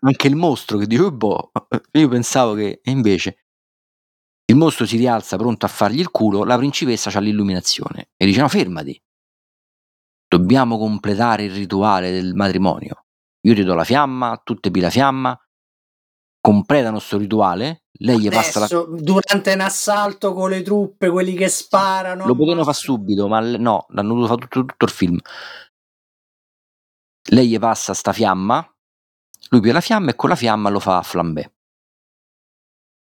Anche 0.00 0.26
il 0.26 0.36
mostro 0.36 0.78
che 0.78 0.86
dice, 0.86 1.02
oh 1.02 1.12
boh, 1.12 1.52
io 1.92 2.08
pensavo 2.08 2.54
che 2.54 2.80
e 2.82 2.90
invece 2.90 3.44
il 4.46 4.56
mostro 4.56 4.84
si 4.84 4.96
rialza 4.96 5.36
pronto 5.36 5.64
a 5.64 5.68
fargli 5.68 6.00
il 6.00 6.10
culo, 6.10 6.44
la 6.44 6.56
principessa 6.56 7.10
ha 7.10 7.20
l'illuminazione 7.20 8.10
e 8.16 8.26
dice 8.26 8.40
no 8.40 8.48
fermati, 8.48 9.00
dobbiamo 10.34 10.78
completare 10.78 11.44
il 11.44 11.52
rituale 11.52 12.10
del 12.10 12.34
matrimonio. 12.34 13.06
Io 13.42 13.54
ti 13.54 13.62
do 13.62 13.74
la 13.74 13.84
fiamma, 13.84 14.40
tu 14.42 14.56
ti 14.56 14.80
la 14.80 14.90
fiamma, 14.90 15.38
completano 16.40 16.96
questo 16.96 17.18
rituale, 17.18 17.84
lei 17.98 18.20
gli 18.20 18.28
passa 18.28 18.60
la... 18.60 18.66
Durante 18.66 19.52
un 19.52 19.60
assalto 19.60 20.32
con 20.32 20.50
le 20.50 20.62
truppe, 20.62 21.08
quelli 21.08 21.34
che 21.34 21.48
sparano... 21.48 22.26
Lo 22.26 22.34
potevano 22.34 22.64
fare 22.64 22.76
subito, 22.76 23.28
ma 23.28 23.40
no, 23.40 23.86
l'hanno 23.90 24.08
dovuto 24.08 24.26
fare 24.26 24.40
tutto, 24.40 24.64
tutto 24.64 24.84
il 24.86 24.90
film. 24.90 25.18
Lei 27.28 27.48
gli 27.48 27.58
passa 27.58 27.94
sta 27.94 28.12
fiamma, 28.12 28.66
lui 29.50 29.60
pia 29.60 29.72
la 29.72 29.80
fiamma 29.80 30.10
e 30.10 30.16
con 30.16 30.30
la 30.30 30.36
fiamma 30.36 30.68
lo 30.68 30.80
fa 30.80 30.98
a 30.98 31.02
flambé. 31.02 31.52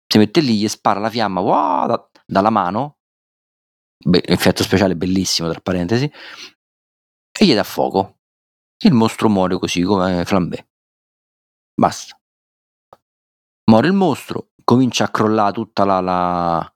Si 0.06 0.18
mette 0.18 0.42
lì, 0.42 0.58
gli 0.58 0.68
spara 0.68 1.00
la 1.00 1.10
fiamma 1.10 1.40
wow, 1.40 1.88
da, 1.88 2.10
dalla 2.26 2.50
mano, 2.50 2.98
Beh, 4.04 4.24
effetto 4.26 4.64
speciale 4.64 4.96
bellissimo 4.96 5.50
tra 5.50 5.62
parentesi, 5.62 6.12
e 7.38 7.46
gli 7.46 7.54
dà 7.54 7.64
fuoco. 7.64 8.20
Il 8.84 8.94
mostro 8.94 9.30
muore 9.30 9.58
così 9.58 9.82
come 9.84 10.26
flambé. 10.26 10.68
Basta. 11.74 12.20
Muore 13.70 13.88
il 13.88 13.94
mostro, 13.94 14.50
comincia 14.64 15.06
a 15.06 15.10
crollare 15.10 15.54
tutta 15.54 15.86
la, 15.86 16.00
la, 16.00 16.76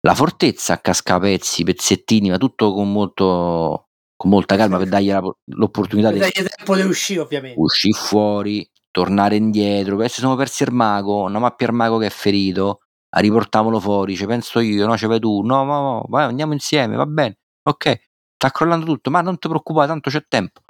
la 0.00 0.14
fortezza, 0.14 0.74
a 0.74 0.78
casca 0.78 1.18
pezzi, 1.18 1.64
pezzettini, 1.64 2.30
ma 2.30 2.38
tutto 2.38 2.72
con 2.72 2.90
molto 2.90 3.86
con 4.16 4.30
molta 4.30 4.56
calma 4.56 4.78
per 4.78 4.88
dargli 4.88 5.08
la, 5.08 5.20
l'opportunità 5.44 6.08
per 6.08 6.16
di 6.16 6.22
dargli 6.22 6.48
tempo 6.48 6.74
di 6.74 6.82
uscire 6.82 7.20
ovviamente 7.20 7.60
uscire 7.60 7.98
fuori 7.98 8.70
tornare 8.90 9.36
indietro 9.36 10.02
ci 10.08 10.20
siamo 10.20 10.36
persi 10.36 10.62
il 10.62 10.72
mago 10.72 11.28
no 11.28 11.38
ma 11.38 11.50
Pier 11.50 11.72
Mago 11.72 11.98
che 11.98 12.06
è 12.06 12.10
ferito 12.10 12.80
a 13.10 13.20
riportamolo 13.20 13.78
fuori 13.78 14.16
ci 14.16 14.24
penso 14.24 14.60
io 14.60 14.86
no 14.86 14.96
ci 14.96 15.06
vai 15.06 15.20
tu 15.20 15.42
no 15.42 15.64
no, 15.64 15.80
no 15.80 16.04
vai, 16.08 16.24
andiamo 16.24 16.54
insieme 16.54 16.96
va 16.96 17.04
bene 17.04 17.38
ok 17.62 18.05
sta 18.36 18.50
crollando 18.50 18.84
tutto, 18.84 19.10
ma 19.10 19.22
non 19.22 19.38
ti 19.38 19.48
preoccupare, 19.48 19.88
tanto 19.88 20.10
c'è 20.10 20.24
tempo. 20.28 20.60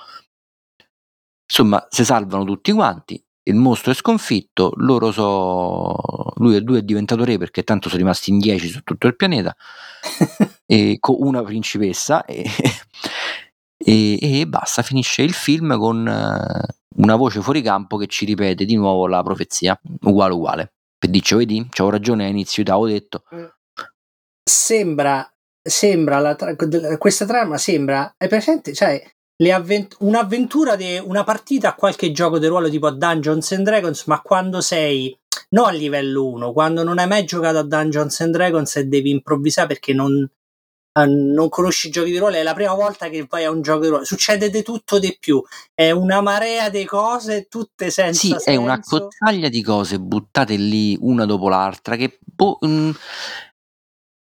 Insomma, 1.49 1.87
si 1.91 2.05
salvano 2.05 2.45
tutti 2.45 2.73
quanti, 2.73 3.23
il 3.45 3.55
mostro 3.55 3.93
è 3.93 3.95
sconfitto, 3.95 4.73
loro 4.77 5.13
so... 5.13 6.33
lui, 6.37 6.61
lui 6.65 6.79
è 6.79 6.83
diventato 6.83 7.25
re 7.25 7.39
perché 7.39 7.63
tanto 7.63 7.89
sono 7.89 8.01
rimasti 8.01 8.31
in 8.31 8.39
dieci 8.39 8.69
su 8.69 8.83
tutto 8.83 9.07
il 9.07 9.15
pianeta, 9.15 9.55
e 10.67 10.97
con 10.99 11.17
una 11.19 11.43
principessa 11.43 12.25
e, 12.25 12.45
e, 13.77 14.19
e, 14.21 14.47
basta, 14.49 14.83
finisce 14.83 15.23
il 15.23 15.33
film 15.33 15.79
con 15.79 15.99
uh, 15.99 17.01
una 17.01 17.17
voce 17.17 17.41
fuori 17.41 17.63
campo 17.63 17.97
che 17.97 18.09
ci 18.09 18.25
ripete 18.25 18.65
di 18.65 18.75
nuovo 18.75 19.07
la 19.07 19.23
profezia, 19.23 19.79
uguale 20.03 20.35
uguale. 20.35 20.73
Per 20.99 21.11
dice, 21.11 21.37
vedi, 21.37 21.67
c'avevo 21.69 21.97
ragione 21.97 22.25
all'inizio, 22.25 22.65
ti 22.65 22.71
avevo 22.71 22.89
detto. 22.89 23.23
Sembra 24.43 25.31
sembra 25.69 26.19
la 26.19 26.35
tra- 26.35 26.55
questa 26.99 27.27
trama 27.27 27.59
sembra 27.59 28.15
è 28.17 28.29
presente 28.29 28.73
cioè 28.73 29.03
avvent- 29.53 29.97
un'avventura 30.01 30.77
di 30.77 31.01
una 31.05 31.25
partita 31.25 31.71
a 31.71 31.75
qualche 31.75 32.13
gioco 32.13 32.39
di 32.39 32.47
ruolo 32.47 32.69
tipo 32.69 32.87
a 32.87 32.93
Dungeons 32.93 33.53
and 33.53 33.65
Dragons 33.65 34.05
ma 34.07 34.21
quando 34.21 34.61
sei 34.61 35.17
non 35.51 35.67
a 35.67 35.71
livello 35.71 36.27
1 36.29 36.53
quando 36.53 36.83
non 36.83 36.99
hai 36.99 37.07
mai 37.07 37.25
giocato 37.25 37.59
a 37.59 37.63
Dungeons 37.63 38.21
and 38.21 38.33
Dragons 38.33 38.77
e 38.77 38.87
devi 38.87 39.11
improvvisare 39.11 39.69
perché 39.69 39.93
non, 39.93 40.29
eh, 40.99 41.07
non 41.07 41.49
conosci 41.51 41.89
i 41.89 41.91
giochi 41.91 42.11
di 42.11 42.19
ruolo 42.19 42.37
è 42.37 42.43
la 42.43 42.55
prima 42.55 42.73
volta 42.73 43.09
che 43.09 43.27
vai 43.29 43.45
a 43.45 43.51
un 43.51 43.61
gioco 43.61 43.81
di 43.81 43.89
ruolo 43.89 44.05
succede 44.05 44.49
di 44.49 44.63
tutto 44.63 44.99
di 44.99 45.15
più 45.21 45.43
è 45.75 45.91
una 45.91 46.23
marea 46.23 46.71
di 46.71 46.85
cose 46.87 47.47
tutte 47.49 47.91
senza 47.91 48.19
sì 48.19 48.29
senso. 48.29 48.51
è 48.51 48.57
una 48.57 48.81
cozzaglia 48.81 49.49
di 49.49 49.63
cose 49.63 49.99
buttate 49.99 50.57
lì 50.57 50.97
una 51.01 51.27
dopo 51.27 51.51
l'altra 51.51 51.97
che 51.97 52.19
boh, 52.25 52.57
mh, 52.61 52.69
mm, 52.69 52.91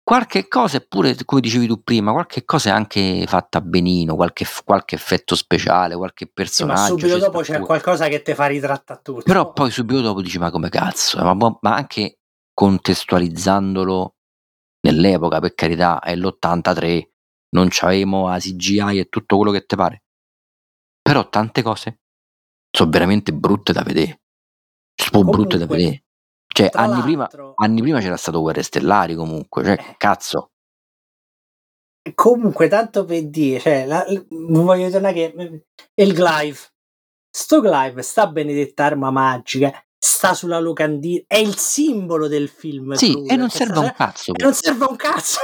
Qualche 0.05 0.47
cosa 0.47 0.77
eppure, 0.77 1.15
come 1.25 1.41
dicevi 1.41 1.65
tu 1.65 1.81
prima, 1.81 2.11
qualche 2.11 2.45
cosa 2.45 2.69
è 2.69 2.71
anche 2.71 3.25
fatta 3.25 3.59
benino, 3.59 4.13
qualche, 4.13 4.45
qualche 4.63 4.93
effetto 4.93 5.33
speciale, 5.35 5.95
qualche 5.95 6.27
personaggio. 6.27 6.85
Sì, 6.85 6.91
ma 6.91 6.99
subito 6.99 7.17
dopo 7.17 7.39
c'è 7.39 7.53
pure. 7.53 7.65
qualcosa 7.65 8.07
che 8.07 8.21
ti 8.21 8.35
fa 8.35 8.45
ritrattare 8.45 8.99
tutto. 9.01 9.23
Però 9.23 9.51
poi 9.51 9.71
subito 9.71 10.01
dopo 10.01 10.21
dici 10.21 10.37
ma 10.37 10.51
come 10.51 10.69
cazzo, 10.69 11.17
ma, 11.23 11.33
ma 11.33 11.75
anche 11.75 12.19
contestualizzandolo 12.53 14.15
nell'epoca, 14.81 15.39
per 15.39 15.55
carità, 15.55 15.99
è 15.99 16.15
l'83, 16.15 17.07
non 17.55 17.69
c'avevamo 17.71 18.27
la 18.27 18.37
CGI 18.37 18.99
e 18.99 19.09
tutto 19.09 19.37
quello 19.37 19.51
che 19.51 19.65
te 19.65 19.75
pare. 19.75 20.03
Però 21.01 21.27
tante 21.29 21.63
cose 21.63 22.01
sono 22.69 22.91
veramente 22.91 23.33
brutte 23.33 23.73
da 23.73 23.81
vedere. 23.81 24.21
Sono 24.93 25.23
brutte 25.23 25.57
da 25.57 25.65
vedere. 25.65 26.03
Cioè, 26.55 26.69
anni 26.71 27.01
prima, 27.01 27.29
anni 27.55 27.81
prima, 27.81 27.99
c'era 27.99 28.15
stato 28.15 28.39
Guerre 28.39 28.63
Stellari 28.63 29.13
comunque, 29.13 29.61
cioè, 29.61 29.73
eh. 29.73 29.95
cazzo. 29.97 30.51
Comunque, 32.13 32.69
tanto 32.69 33.03
per 33.03 33.27
dire, 33.27 33.59
cioè, 33.59 33.85
la, 33.85 34.05
voglio 34.29 34.89
tornare 34.89 35.13
che 35.13 35.63
il 35.95 36.13
Glive, 36.13 36.57
sto 37.29 37.61
Glive, 37.61 38.01
sta 38.03 38.27
benedetta 38.27 38.85
arma 38.85 39.11
magica, 39.11 39.69
sta 39.97 40.33
sulla 40.33 40.59
locandina, 40.59 41.23
è 41.27 41.35
il 41.35 41.57
simbolo 41.57 42.29
del 42.29 42.47
film. 42.47 42.93
Sì, 42.93 43.11
crudo, 43.11 43.33
e 43.33 43.35
non 43.35 43.49
serve 43.49 43.79
un 43.79 43.93
cazzo. 43.93 44.31
Non 44.37 44.53
serve 44.53 44.85
un 44.85 44.95
cazzo. 44.95 45.39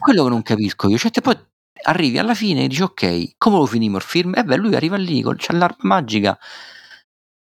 quello 0.00 0.22
che 0.22 0.30
non 0.30 0.42
capisco 0.42 0.88
io, 0.88 0.96
cioè, 0.96 1.10
te 1.10 1.20
poi 1.20 1.38
arrivi 1.82 2.16
alla 2.16 2.34
fine 2.34 2.64
e 2.64 2.68
dici 2.68 2.80
ok, 2.80 3.32
come 3.36 3.58
lo 3.58 3.66
finimo 3.66 3.98
il 3.98 4.02
film? 4.02 4.34
E 4.34 4.44
beh, 4.44 4.56
lui 4.56 4.74
arriva 4.74 4.96
lì, 4.96 5.22
c'è 5.22 5.52
l'arma 5.52 5.76
magica 5.80 6.38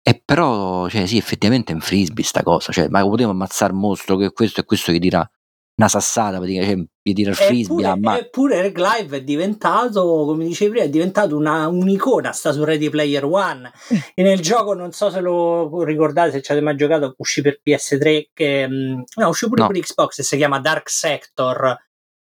e 0.03 0.21
però, 0.23 0.89
cioè, 0.89 1.05
sì, 1.05 1.17
effettivamente 1.17 1.71
è 1.71 1.75
un 1.75 1.81
frisbee 1.81 2.23
sta 2.23 2.41
cosa, 2.41 2.71
cioè, 2.71 2.87
ma 2.89 3.01
potevo 3.01 3.31
ammazzare 3.31 3.71
il 3.71 3.77
mostro 3.77 4.17
che 4.17 4.31
questo 4.31 4.61
e 4.61 4.65
questo 4.65 4.91
gli 4.91 4.99
tira 4.99 5.29
una 5.75 5.87
sassata, 5.87 6.37
praticamente, 6.37 6.75
cioè, 6.75 6.87
gli 7.01 7.13
tira 7.13 7.29
il 7.29 7.35
frisbee. 7.35 7.85
Eppure, 7.85 7.99
ma... 7.99 8.17
eppure 8.17 8.65
il 8.65 8.71
Clive 8.71 9.17
è 9.17 9.23
diventato, 9.23 10.03
come 10.25 10.45
dicevi 10.45 10.71
prima, 10.71 10.85
è 10.85 10.89
diventato 10.89 11.35
una, 11.35 11.67
un'icona, 11.67 12.31
sta 12.31 12.51
su 12.51 12.63
Ready 12.63 12.89
Player 12.89 13.25
One. 13.25 13.71
E 14.13 14.23
nel 14.23 14.39
gioco, 14.39 14.73
non 14.73 14.91
so 14.91 15.09
se 15.09 15.19
lo 15.19 15.83
ricordate, 15.83 16.31
se 16.31 16.41
ci 16.41 16.51
avete 16.51 16.65
mai 16.65 16.75
giocato, 16.75 17.13
uscì 17.17 17.41
per 17.41 17.61
PS3, 17.63 18.29
che, 18.33 18.67
mm, 18.67 19.01
no, 19.15 19.27
uscì 19.29 19.47
pure 19.47 19.61
no. 19.61 19.67
per 19.67 19.79
Xbox 19.79 20.19
e 20.19 20.23
si 20.23 20.37
chiama 20.37 20.59
Dark 20.59 20.89
Sector, 20.89 21.77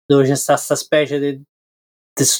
dove 0.07 0.25
c'è 0.25 0.35
sta 0.35 0.55
questa 0.55 0.75
specie 0.75 1.19
di 1.19 1.43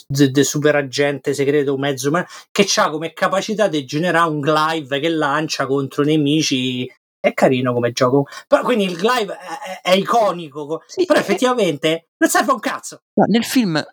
del 0.07 0.45
super 0.45 0.77
agente 0.77 1.35
segreto 1.35 1.77
mezzo 1.77 2.11
che 2.51 2.67
ha 2.77 2.91
come 2.91 3.13
capacità 3.13 3.69
di 3.69 3.85
generare 3.85 4.31
un 4.31 4.41
glaive 4.41 5.01
che 5.01 5.09
lancia 5.09 5.67
contro 5.67 6.03
nemici. 6.03 6.91
È 7.21 7.35
carino 7.35 7.73
come 7.73 7.93
gioco. 7.93 8.27
Però 8.47 8.63
quindi 8.63 8.85
il 8.85 8.97
glaive 8.97 9.37
è, 9.37 9.81
è 9.91 9.93
iconico. 9.93 10.83
Sì, 10.87 11.05
però 11.05 11.19
effettivamente 11.19 12.11
non 12.19 12.31
serve 12.31 12.53
un 12.53 12.61
cazzo. 12.61 13.03
No, 13.15 13.25
nel 13.27 13.45
film 13.45 13.85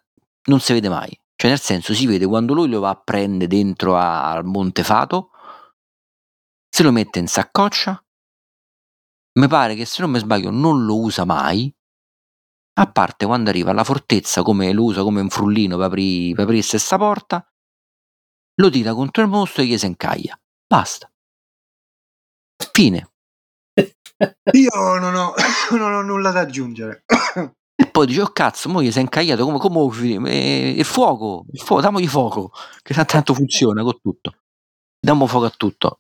non 0.48 0.60
si 0.60 0.74
vede 0.74 0.90
mai. 0.90 1.20
Cioè 1.36 1.50
nel 1.50 1.60
senso 1.60 1.94
si 1.94 2.06
vede 2.06 2.26
quando 2.26 2.54
lui 2.54 2.70
lo 2.70 2.80
va 2.80 2.90
a 2.90 3.02
prendere 3.02 3.48
dentro 3.48 3.98
al 3.98 4.46
Montefato 4.46 5.32
se 6.70 6.84
lo 6.84 6.92
mette 6.92 7.20
in 7.20 7.28
saccoccia. 7.28 8.02
Mi 9.40 9.48
pare 9.48 9.76
che 9.76 9.86
se 9.86 10.02
non 10.02 10.12
mi 10.12 10.20
sbaglio 10.20 10.50
non 10.50 10.86
lo 10.86 11.00
usa 11.00 11.26
mai 11.26 11.74
a 12.78 12.92
parte 12.92 13.26
quando 13.26 13.50
arriva 13.50 13.72
alla 13.72 13.84
fortezza, 13.84 14.42
come 14.42 14.74
lo 14.74 14.84
usa 14.84 15.02
come 15.02 15.22
un 15.22 15.30
frullino 15.30 15.78
per, 15.78 15.86
apri, 15.86 16.34
aprire 16.38 16.62
stessa 16.62 16.98
porta, 16.98 17.48
lo 18.56 18.70
tira 18.70 18.94
contro 18.94 19.24
il 19.24 19.30
mostro 19.30 19.62
e 19.62 19.66
gli 19.66 19.78
si 19.78 19.86
incaglia. 19.86 20.40
Basta. 20.68 21.10
Fine. 22.72 23.10
Io 24.54 25.00
non 25.00 25.16
ho, 25.16 25.34
non 25.72 25.94
ho 25.94 26.02
nulla 26.02 26.32
da 26.32 26.42
aggiungere. 26.42 27.04
E 27.78 27.88
poi 27.88 28.08
dice, 28.08 28.22
oh 28.22 28.32
cazzo, 28.32 28.70
mo 28.70 28.82
gli 28.82 28.92
si 28.92 29.00
è 29.00 29.02
incagliato, 29.02 29.44
come, 29.46 29.58
come 29.58 30.32
eh, 30.32 30.70
il 30.78 30.86
fuoco, 30.86 31.46
il 31.52 31.60
fuoco, 31.60 31.82
damogli 31.82 32.08
fuoco, 32.08 32.52
che 32.82 32.94
tanto 33.06 33.34
funziona 33.36 33.84
con 33.84 34.00
tutto. 34.02 34.38
Diamo 35.00 35.28
fuoco 35.28 35.46
a 35.46 35.54
tutto. 35.56 36.00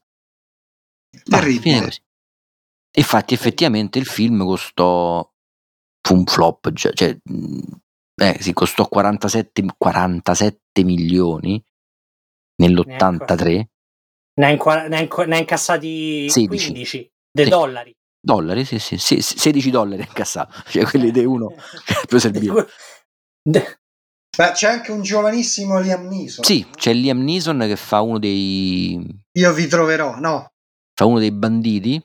Terribile. 1.24 1.92
Infatti 2.98 3.34
effettivamente 3.34 4.00
il 4.00 4.06
film 4.06 4.46
costò 4.46 5.30
un 6.14 6.26
flop, 6.26 6.72
cioè, 6.74 6.94
cioè 6.94 7.18
eh, 8.16 8.38
si 8.40 8.54
costò 8.54 8.88
47, 8.88 9.66
47 9.78 10.84
milioni 10.84 11.64
nell'83. 12.62 13.64
Ne 14.38 14.46
ha, 14.46 14.50
inqu- 14.50 14.88
ne 14.88 14.98
ha, 14.98 15.26
ne 15.26 15.36
ha 15.36 15.40
incassati 15.40 16.30
16. 16.30 16.48
15 16.48 17.12
dei 17.32 17.46
sì. 17.46 17.50
dollari. 17.50 17.96
Dollari, 18.20 18.66
sì, 18.66 18.80
sì, 18.80 18.98
sì, 18.98 19.22
16 19.22 19.70
dollari 19.70 20.02
incassati, 20.02 20.54
cioè 20.72 20.86
quelli 20.86 21.12
di 21.12 21.24
uno 21.24 21.54
che 21.86 21.96
più 22.08 22.18
serviva. 22.18 22.66
Beh, 23.44 24.52
c'è 24.52 24.68
anche 24.68 24.92
un 24.92 25.02
giovanissimo 25.02 25.80
Liam 25.80 26.08
Neeson. 26.08 26.44
Sì, 26.44 26.68
c'è 26.76 26.94
Liam 26.94 27.24
Neeson 27.24 27.60
che 27.60 27.76
fa 27.76 28.02
uno 28.02 28.18
dei... 28.18 29.08
Io 29.34 29.54
vi 29.54 29.68
troverò, 29.68 30.16
no? 30.16 30.52
Fa 30.94 31.06
uno 31.06 31.20
dei 31.20 31.32
banditi 31.32 32.04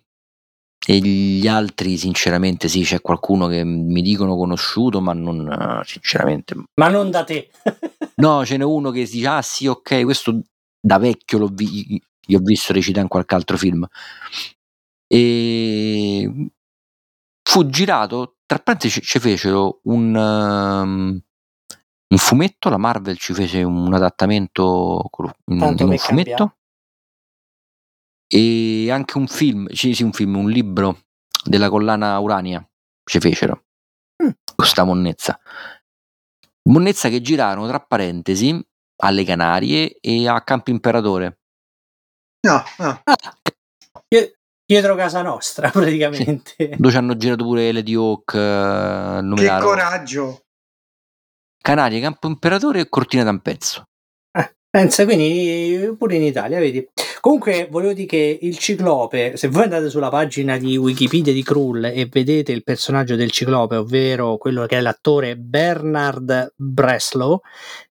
e 0.90 0.98
gli 0.98 1.46
altri, 1.46 1.96
sinceramente, 1.96 2.66
sì, 2.66 2.82
c'è 2.82 3.00
qualcuno 3.00 3.46
che 3.46 3.62
mi 3.62 4.02
dicono 4.02 4.34
conosciuto, 4.34 5.00
ma 5.00 5.12
non 5.12 5.80
sinceramente. 5.84 6.56
Ma 6.74 6.88
non 6.88 7.12
da 7.12 7.22
te. 7.22 7.48
no, 8.16 8.44
ce 8.44 8.56
n'è 8.56 8.64
uno 8.64 8.90
che 8.90 9.04
dice: 9.04 9.28
Ah, 9.28 9.40
sì, 9.40 9.68
ok, 9.68 10.02
questo 10.02 10.40
da 10.80 10.98
vecchio 10.98 11.38
l'ho 11.38 11.46
vi- 11.46 12.02
io 12.26 12.38
ho 12.38 12.42
visto 12.42 12.72
recitare 12.72 13.02
in 13.02 13.08
qualche 13.08 13.36
altro 13.36 13.56
film. 13.56 13.86
E 15.06 16.50
fu 17.40 17.66
girato, 17.68 18.38
tra 18.44 18.58
parentesi, 18.58 19.00
ci 19.00 19.20
fecero 19.20 19.78
un, 19.84 20.12
um, 20.12 21.20
un 22.08 22.18
fumetto. 22.18 22.68
La 22.68 22.78
Marvel 22.78 23.16
ci 23.16 23.32
fece 23.32 23.62
un 23.62 23.94
adattamento 23.94 25.08
in, 25.46 25.56
in 25.56 25.62
un 25.62 25.96
fumetto. 25.98 26.34
Cambia 26.34 26.54
e 28.32 28.90
anche 28.92 29.18
un 29.18 29.26
film, 29.26 29.68
sì, 29.72 29.92
sì, 29.92 30.04
un 30.04 30.12
film, 30.12 30.36
un 30.36 30.48
libro 30.48 31.00
della 31.44 31.68
collana 31.68 32.16
Urania 32.20 32.64
ci 33.04 33.18
fecero 33.18 33.64
mm. 34.22 34.30
questa 34.54 34.84
monnezza. 34.84 35.38
Monnezza 36.68 37.08
che 37.08 37.20
girarono 37.20 37.66
tra 37.66 37.80
parentesi 37.80 38.64
alle 39.02 39.24
Canarie 39.24 39.98
e 40.00 40.28
a 40.28 40.40
Campo 40.42 40.70
Imperatore. 40.70 41.40
No, 42.46 42.62
no. 42.78 43.00
Ah, 43.02 43.16
dietro 44.64 44.94
casa 44.94 45.22
nostra 45.22 45.68
praticamente. 45.72 46.52
Sì. 46.56 46.68
Dove 46.76 46.90
ci 46.90 46.96
hanno 46.96 47.16
girato 47.16 47.42
pure 47.42 47.72
Lady 47.72 47.94
Hawk. 47.94 48.32
Uh, 48.32 49.34
che 49.34 49.58
coraggio! 49.58 50.44
Canarie, 51.60 52.00
Campo 52.00 52.28
Imperatore 52.28 52.80
e 52.80 52.88
Cortina 52.88 53.24
d'Ampezzo. 53.24 53.82
Eh, 54.30 54.54
pensa 54.70 55.04
quindi 55.04 55.92
pure 55.98 56.14
in 56.14 56.22
Italia, 56.22 56.60
vedi? 56.60 56.88
Comunque, 57.20 57.68
volevo 57.70 57.92
dire 57.92 58.06
che 58.06 58.38
il 58.40 58.56
ciclope, 58.56 59.36
se 59.36 59.48
voi 59.48 59.64
andate 59.64 59.90
sulla 59.90 60.08
pagina 60.08 60.56
di 60.56 60.78
Wikipedia 60.78 61.34
di 61.34 61.42
Krull 61.42 61.84
e 61.84 62.08
vedete 62.10 62.50
il 62.50 62.62
personaggio 62.62 63.14
del 63.14 63.30
ciclope, 63.30 63.76
ovvero 63.76 64.38
quello 64.38 64.64
che 64.64 64.78
è 64.78 64.80
l'attore 64.80 65.36
Bernard 65.36 66.54
Breslow, 66.56 67.40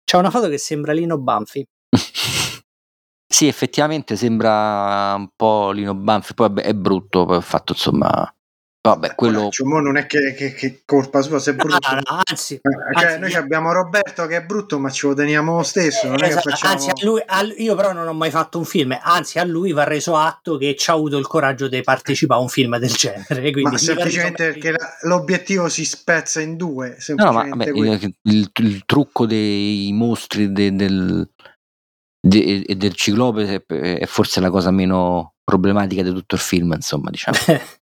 c'è 0.03 0.17
una 0.17 0.31
foto 0.31 0.49
che 0.49 0.57
sembra 0.57 0.93
Lino 0.93 1.19
Banfi. 1.19 1.63
sì, 3.27 3.47
effettivamente 3.47 4.17
sembra 4.17 5.15
un 5.15 5.29
po' 5.37 5.73
Lino 5.73 5.95
Banfi, 5.95 6.33
poi 6.33 6.51
è 6.63 6.73
brutto, 6.73 7.27
poi 7.27 7.43
fatto 7.43 7.73
insomma 7.73 8.33
Vabbè, 8.89 9.15
quello... 9.15 9.51
Coraggio, 9.51 9.65
non 9.65 9.97
è 9.97 10.07
che, 10.07 10.35
che, 10.35 10.55
che, 10.55 10.83
colpa 10.85 11.21
sua 11.21 11.39
se 11.39 11.51
è 11.51 11.55
brutto. 11.55 11.79
No, 11.91 11.95
no, 11.95 12.23
anzi, 12.25 12.55
eh, 12.55 12.61
cioè, 12.99 13.05
anzi, 13.05 13.19
noi 13.21 13.35
abbiamo 13.35 13.73
Roberto 13.73 14.27
che 14.27 14.37
è 14.37 14.43
brutto, 14.43 14.79
ma 14.79 14.91
ci 14.91 15.07
lo 15.07 15.15
teniamo 15.15 15.57
lo 15.57 15.63
stesso. 15.63 16.09
Non 16.09 16.23
esatto, 16.23 16.51
facciamo... 16.51 16.73
Anzi, 16.73 16.91
a 16.91 16.95
lui, 17.03 17.23
a, 17.25 17.43
io 17.57 17.75
però 17.75 17.93
non 17.93 18.09
ho 18.09 18.15
mai 18.15 18.31
fatto 18.31 18.59
un 18.59 18.65
film, 18.65 18.99
anzi, 19.01 19.39
a 19.39 19.45
lui 19.45 19.73
va 19.73 19.85
reso 19.85 20.17
atto 20.17 20.57
che 20.57 20.75
ci 20.77 20.91
ha 20.91 20.95
avuto 20.95 21.19
il 21.19 21.27
coraggio 21.27 21.69
di 21.69 21.81
partecipare 21.83 22.41
a 22.41 22.43
un 22.43 22.49
film 22.49 22.79
del 22.79 22.91
genere. 22.91 23.53
ma 23.61 23.77
semplicemente 23.77 24.53
perché 24.53 24.71
la, 24.73 24.97
l'obiettivo 25.03 25.69
si 25.69 25.85
spezza 25.85 26.41
in 26.41 26.57
due. 26.57 26.97
No, 27.15 27.33
ma 27.33 27.47
vabbè, 27.47 27.71
il, 27.71 28.15
il, 28.23 28.51
il, 28.53 28.83
trucco 28.87 29.27
dei 29.27 29.91
mostri 29.93 30.51
de, 30.51 30.75
del, 30.75 31.29
de, 32.21 32.65
del 32.77 32.95
ciclope 32.95 33.65
è 33.67 34.07
forse 34.07 34.41
la 34.41 34.51
cosa 34.51 34.71
meno 34.71 35.35
problematica 35.45 36.03
di 36.03 36.13
tutto 36.13 36.35
il 36.35 36.41
film, 36.41 36.73
insomma, 36.73 37.11
diciamo. 37.11 37.39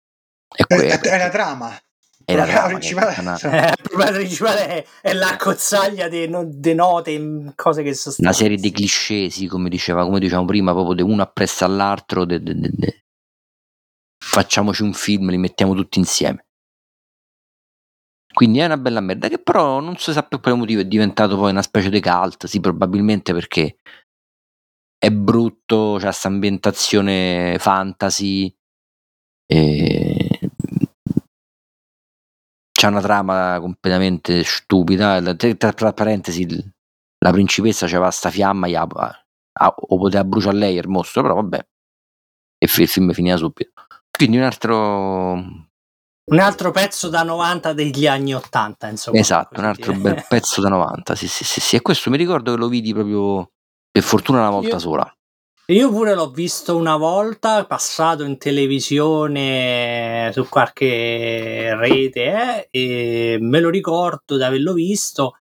È, 0.55 0.63
que- 0.65 0.87
è, 0.87 0.99
è 0.99 1.17
la 1.17 1.29
trama. 1.29 1.77
È 2.25 2.35
la 2.35 2.45
trama 2.45 2.67
principale, 2.67 3.15
una... 3.19 3.37
eh, 3.37 3.73
il 3.77 3.81
problema 3.83 4.11
principale 4.11 4.67
è, 4.67 4.85
è 5.01 5.13
la 5.13 5.35
cozzaglia 5.35 6.07
di 6.07 6.25
no, 6.29 6.49
note 6.73 7.51
cose 7.53 7.83
che 7.83 7.93
sono 7.93 8.13
state. 8.13 8.21
Una 8.21 8.31
serie 8.31 8.55
di 8.55 8.71
cliché, 8.71 9.29
sì, 9.29 9.47
come, 9.47 9.67
diceva, 9.67 10.05
come 10.05 10.19
dicevamo 10.19 10.45
prima, 10.45 10.71
proprio 10.71 10.95
di 10.95 11.01
uno 11.01 11.21
appresso 11.21 11.65
all'altro. 11.65 12.23
De, 12.23 12.41
de, 12.41 12.55
de, 12.55 13.03
facciamoci 14.23 14.83
un 14.83 14.93
film, 14.93 15.29
li 15.31 15.37
mettiamo 15.37 15.73
tutti 15.73 15.99
insieme. 15.99 16.45
Quindi 18.33 18.59
è 18.59 18.65
una 18.65 18.77
bella 18.77 19.01
merda 19.01 19.27
che 19.27 19.37
però 19.37 19.81
non 19.81 19.97
si 19.97 20.13
sa 20.13 20.23
per 20.23 20.39
quale 20.39 20.57
motivo 20.57 20.79
è 20.79 20.85
diventato 20.85 21.37
poi 21.37 21.51
una 21.51 21.61
specie 21.61 21.89
di 21.89 21.99
cult, 21.99 22.47
sì, 22.47 22.61
probabilmente 22.61 23.33
perché 23.33 23.75
è 24.97 25.11
brutto, 25.11 25.97
c'è 25.97 26.05
questa 26.05 26.29
ambientazione 26.29 27.57
fantasy, 27.59 28.51
e 29.45 30.12
c'è 32.83 32.89
una 32.89 33.01
trama 33.01 33.59
completamente 33.61 34.43
stupida. 34.43 35.21
Tra, 35.35 35.71
tra 35.71 35.93
parentesi, 35.93 36.45
la 37.19 37.31
principessa 37.31 37.87
c'aveva 37.87 38.11
sta 38.11 38.29
fiamma, 38.29 38.67
gli, 38.67 38.75
a, 38.75 38.85
o 39.75 39.97
poteva 39.97 40.25
bruciare 40.25 40.57
lei 40.57 40.75
il 40.75 40.89
mostro, 40.89 41.21
però 41.21 41.35
vabbè. 41.35 41.57
E 42.57 42.65
il 42.65 42.87
film 42.87 43.13
finiva 43.13 43.37
subito. 43.37 43.71
Quindi 44.11 44.37
un 44.37 44.43
altro 44.43 45.31
Un 46.25 46.39
altro 46.39 46.71
pezzo 46.71 47.07
da 47.07 47.23
90 47.23 47.73
degli 47.73 48.05
anni 48.05 48.35
80, 48.35 48.87
insomma. 48.89 49.17
Esatto, 49.17 49.61
un 49.61 49.65
altro 49.65 49.93
dire. 49.93 50.15
bel 50.15 50.25
pezzo 50.27 50.59
da 50.59 50.67
90, 50.67 51.15
sì, 51.15 51.27
sì, 51.29 51.45
sì, 51.45 51.61
sì. 51.61 51.75
E 51.77 51.81
questo 51.81 52.09
mi 52.09 52.17
ricordo 52.17 52.51
che 52.53 52.57
lo 52.57 52.67
vidi 52.67 52.93
proprio 52.93 53.49
per 53.89 54.03
fortuna 54.03 54.39
una 54.39 54.49
volta 54.49 54.75
io, 54.75 54.79
sola. 54.79 55.17
Io 55.67 55.89
pure 55.91 56.13
l'ho 56.13 56.29
visto 56.29 56.75
una 56.75 56.97
volta, 56.97 57.65
passato 57.65 58.23
in 58.25 58.37
televisione 58.37 60.29
su 60.33 60.49
qualche 60.49 61.73
rete, 61.75 62.67
eh, 62.69 63.35
e 63.35 63.37
me 63.39 63.61
lo 63.61 63.69
ricordo 63.69 64.35
di 64.35 64.43
averlo 64.43 64.73
visto 64.73 65.37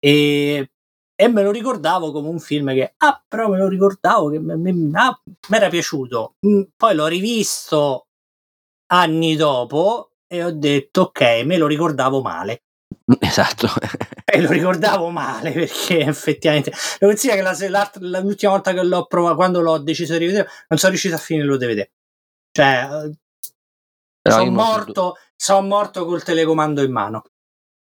e, 0.00 0.70
e, 1.14 1.28
me 1.28 1.42
lo 1.44 1.52
ricordavo 1.52 2.10
come 2.10 2.28
un 2.28 2.40
film 2.40 2.72
che, 2.74 2.94
ah, 2.96 3.24
però 3.28 3.48
me 3.48 3.58
lo 3.58 3.68
ricordavo 3.68 4.30
che 4.30 4.40
mi 4.40 4.90
ah, 4.94 5.20
era 5.48 5.68
piaciuto. 5.68 6.34
Mm, 6.46 6.62
poi 6.76 6.94
l'ho 6.96 7.06
rivisto 7.06 8.08
anni 8.88 9.36
dopo 9.36 10.10
e 10.26 10.44
ho 10.44 10.50
detto 10.50 11.02
ok, 11.02 11.42
me 11.44 11.58
lo 11.58 11.68
ricordavo 11.68 12.20
male. 12.22 12.64
Esatto. 13.20 13.68
e 14.34 14.40
lo 14.40 14.50
ricordavo 14.50 15.10
male 15.10 15.52
perché 15.52 16.00
effettivamente 16.00 16.72
lo 16.98 17.08
consiglio 17.08 17.34
che 17.34 17.42
la, 17.42 17.88
la, 18.00 18.20
l'ultima 18.20 18.52
volta 18.52 18.72
che 18.72 18.82
l'ho 18.82 19.06
provato, 19.06 19.36
quando 19.36 19.60
l'ho 19.60 19.78
deciso 19.78 20.14
di 20.14 20.18
rivedere, 20.20 20.48
non 20.68 20.78
sono 20.78 20.90
riuscito 20.90 21.14
a 21.14 21.18
finirlo 21.18 21.56
di 21.56 21.66
vedere. 21.66 21.92
Cioè, 22.50 22.88
sono 24.22 24.50
morto, 24.50 25.16
sono 25.36 25.66
morto 25.66 26.04
col 26.04 26.22
telecomando 26.22 26.82
in 26.82 26.92
mano. 26.92 27.22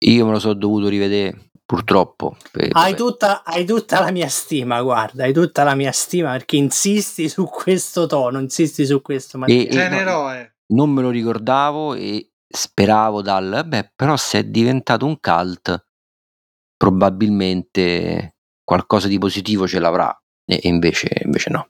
Io 0.05 0.25
me 0.25 0.33
lo 0.33 0.39
sono 0.39 0.55
dovuto 0.55 0.89
rivedere 0.89 1.51
purtroppo. 1.67 2.37
Per... 2.51 2.69
Hai, 2.73 2.95
tutta, 2.95 3.43
hai, 3.45 3.65
tutta, 3.65 4.01
la 4.01 4.11
mia 4.11 4.29
stima, 4.29 4.81
guarda, 4.83 5.25
hai 5.25 5.33
tutta 5.33 5.63
la 5.63 5.75
mia 5.75 5.93
stima 5.93 6.33
perché 6.33 6.57
insisti 6.57 7.29
su 7.29 7.45
questo 7.45 8.07
tono, 8.07 8.41
insisti 8.41 8.87
su 8.87 9.03
questo. 9.03 9.39
Generoe. 9.39 10.57
No, 10.69 10.85
non 10.85 10.91
me 10.91 11.03
lo 11.03 11.11
ricordavo 11.11 11.95
e 11.95 12.31
speravo 12.47 13.23
dal 13.23 13.65
beh, 13.67 13.93
però 13.95 14.17
se 14.17 14.41
è 14.41 14.45
diventato 14.45 15.07
un 15.07 15.19
cult, 15.21 15.87
probabilmente 16.81 18.37
qualcosa 18.65 19.07
di 19.07 19.19
positivo 19.19 19.69
ce 19.69 19.79
l'avrà, 19.81 20.19
e 20.47 20.61
invece, 20.63 21.11
invece 21.25 21.51
no. 21.51 21.69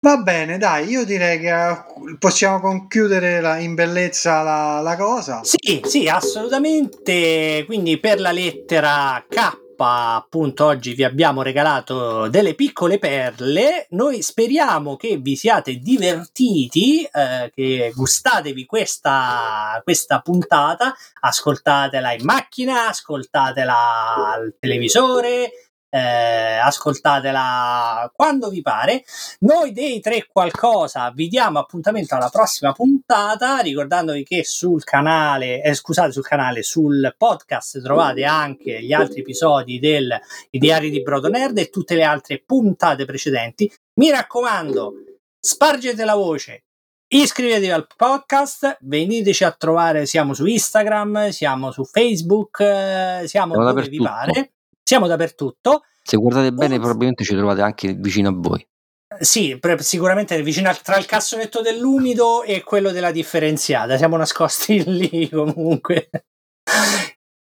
Va 0.00 0.16
bene, 0.16 0.58
dai, 0.58 0.88
io 0.88 1.04
direi 1.04 1.38
che 1.38 1.52
uh, 1.52 2.18
possiamo 2.18 2.58
concludere 2.58 3.40
la, 3.40 3.58
in 3.58 3.74
bellezza 3.74 4.42
la, 4.42 4.80
la 4.80 4.96
cosa. 4.96 5.44
Sì, 5.44 5.80
sì, 5.84 6.08
assolutamente. 6.08 7.62
Quindi 7.66 8.00
per 8.00 8.18
la 8.18 8.32
lettera 8.32 9.24
K 9.28 9.65
appunto 9.84 10.64
oggi 10.64 10.94
vi 10.94 11.04
abbiamo 11.04 11.42
regalato 11.42 12.28
delle 12.28 12.54
piccole 12.54 12.98
perle. 12.98 13.86
Noi 13.90 14.22
speriamo 14.22 14.96
che 14.96 15.16
vi 15.16 15.36
siate 15.36 15.76
divertiti, 15.76 17.02
eh, 17.04 17.50
che 17.54 17.92
gustatevi 17.94 18.64
questa, 18.64 19.80
questa 19.84 20.20
puntata, 20.20 20.94
ascoltatela 21.20 22.12
in 22.12 22.24
macchina, 22.24 22.88
ascoltatela 22.88 24.32
al 24.34 24.54
televisore, 24.58 25.50
eh, 25.88 26.56
ascoltatela 26.56 28.10
quando 28.14 28.48
vi 28.48 28.62
pare. 28.62 29.04
Noi 29.40 29.72
dei 29.72 30.00
tre 30.00 30.26
qualcosa 30.30 31.10
vi 31.14 31.28
diamo 31.28 31.58
appuntamento 31.58 32.14
alla 32.14 32.28
prossima 32.28 32.72
puntata, 32.72 33.58
ricordandovi 33.58 34.24
che 34.24 34.44
sul 34.44 34.84
canale, 34.84 35.62
eh, 35.62 35.74
scusate, 35.74 36.12
sul 36.12 36.24
canale, 36.24 36.62
sul 36.62 37.14
podcast 37.16 37.82
trovate 37.82 38.24
anche 38.24 38.82
gli 38.82 38.92
altri 38.92 39.20
episodi 39.20 39.78
del 39.78 40.18
I 40.50 40.58
Diari 40.58 40.90
di 40.90 41.02
Brodo 41.02 41.28
Nerd 41.28 41.58
e 41.58 41.70
tutte 41.70 41.94
le 41.94 42.04
altre 42.04 42.42
puntate 42.44 43.04
precedenti. 43.04 43.72
Mi 43.94 44.10
raccomando, 44.10 44.92
spargete 45.40 46.04
la 46.04 46.14
voce, 46.14 46.66
Iscrivetevi 47.08 47.70
al 47.70 47.86
podcast, 47.96 48.78
veniteci 48.80 49.44
a 49.44 49.52
trovare, 49.52 50.06
siamo 50.06 50.34
su 50.34 50.44
Instagram, 50.44 51.28
siamo 51.28 51.70
su 51.70 51.84
Facebook, 51.84 52.58
eh, 52.58 53.22
siamo, 53.26 53.54
siamo 53.54 53.64
dove 53.64 53.88
vi 53.88 53.98
pare. 53.98 54.55
Siamo 54.88 55.08
dappertutto. 55.08 55.82
Se 56.00 56.16
guardate 56.16 56.52
bene, 56.52 56.78
probabilmente 56.78 57.24
ci 57.24 57.34
trovate 57.34 57.60
anche 57.60 57.92
vicino 57.94 58.28
a 58.28 58.32
voi. 58.36 58.64
Sì, 59.18 59.58
sicuramente 59.78 60.40
vicino 60.42 60.68
al, 60.68 60.80
tra 60.80 60.96
il 60.96 61.06
cassonetto 61.06 61.60
dell'umido 61.60 62.44
e 62.44 62.62
quello 62.62 62.92
della 62.92 63.10
differenziata. 63.10 63.96
Siamo 63.96 64.16
nascosti 64.16 64.84
lì 64.86 65.28
comunque. 65.28 66.08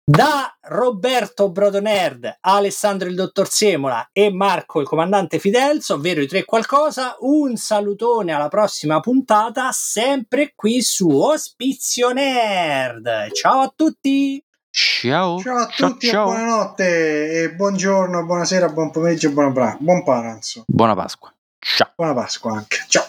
Da 0.01 0.55
Roberto 0.61 1.51
Brodonerd, 1.51 2.37
Alessandro 2.39 3.09
il 3.09 3.15
dottor 3.15 3.49
Semola 3.49 4.11
e 4.13 4.31
Marco 4.31 4.79
il 4.79 4.87
comandante 4.87 5.37
Fidelso, 5.37 5.95
ovvero 5.95 6.21
i 6.21 6.27
tre 6.27 6.45
qualcosa, 6.45 7.17
un 7.19 7.57
salutone 7.57 8.31
alla 8.31 8.47
prossima 8.47 9.01
puntata, 9.01 9.73
sempre 9.73 10.53
qui 10.55 10.81
su 10.81 11.09
Ospizio 11.09 12.13
Nerd. 12.13 13.31
Ciao 13.33 13.59
a 13.61 13.73
tutti! 13.75 14.44
Ciao. 14.75 15.39
Ciao 15.39 15.55
a 15.57 15.67
tutti 15.67 16.07
ciao, 16.07 16.25
buonanotte 16.25 17.43
e 17.43 17.51
buongiorno, 17.53 18.25
buonasera, 18.25 18.67
buon 18.67 18.91
pomeriggio, 18.91 19.31
buon, 19.31 19.53
bra- 19.53 19.77
buon 19.79 20.03
pranzo. 20.03 20.65
Buona 20.67 20.93
Pasqua. 20.93 21.33
Ciao. 21.59 21.93
Buona 21.95 22.13
Pasqua 22.13 22.57
anche. 22.57 22.83
Ciao. 22.89 23.05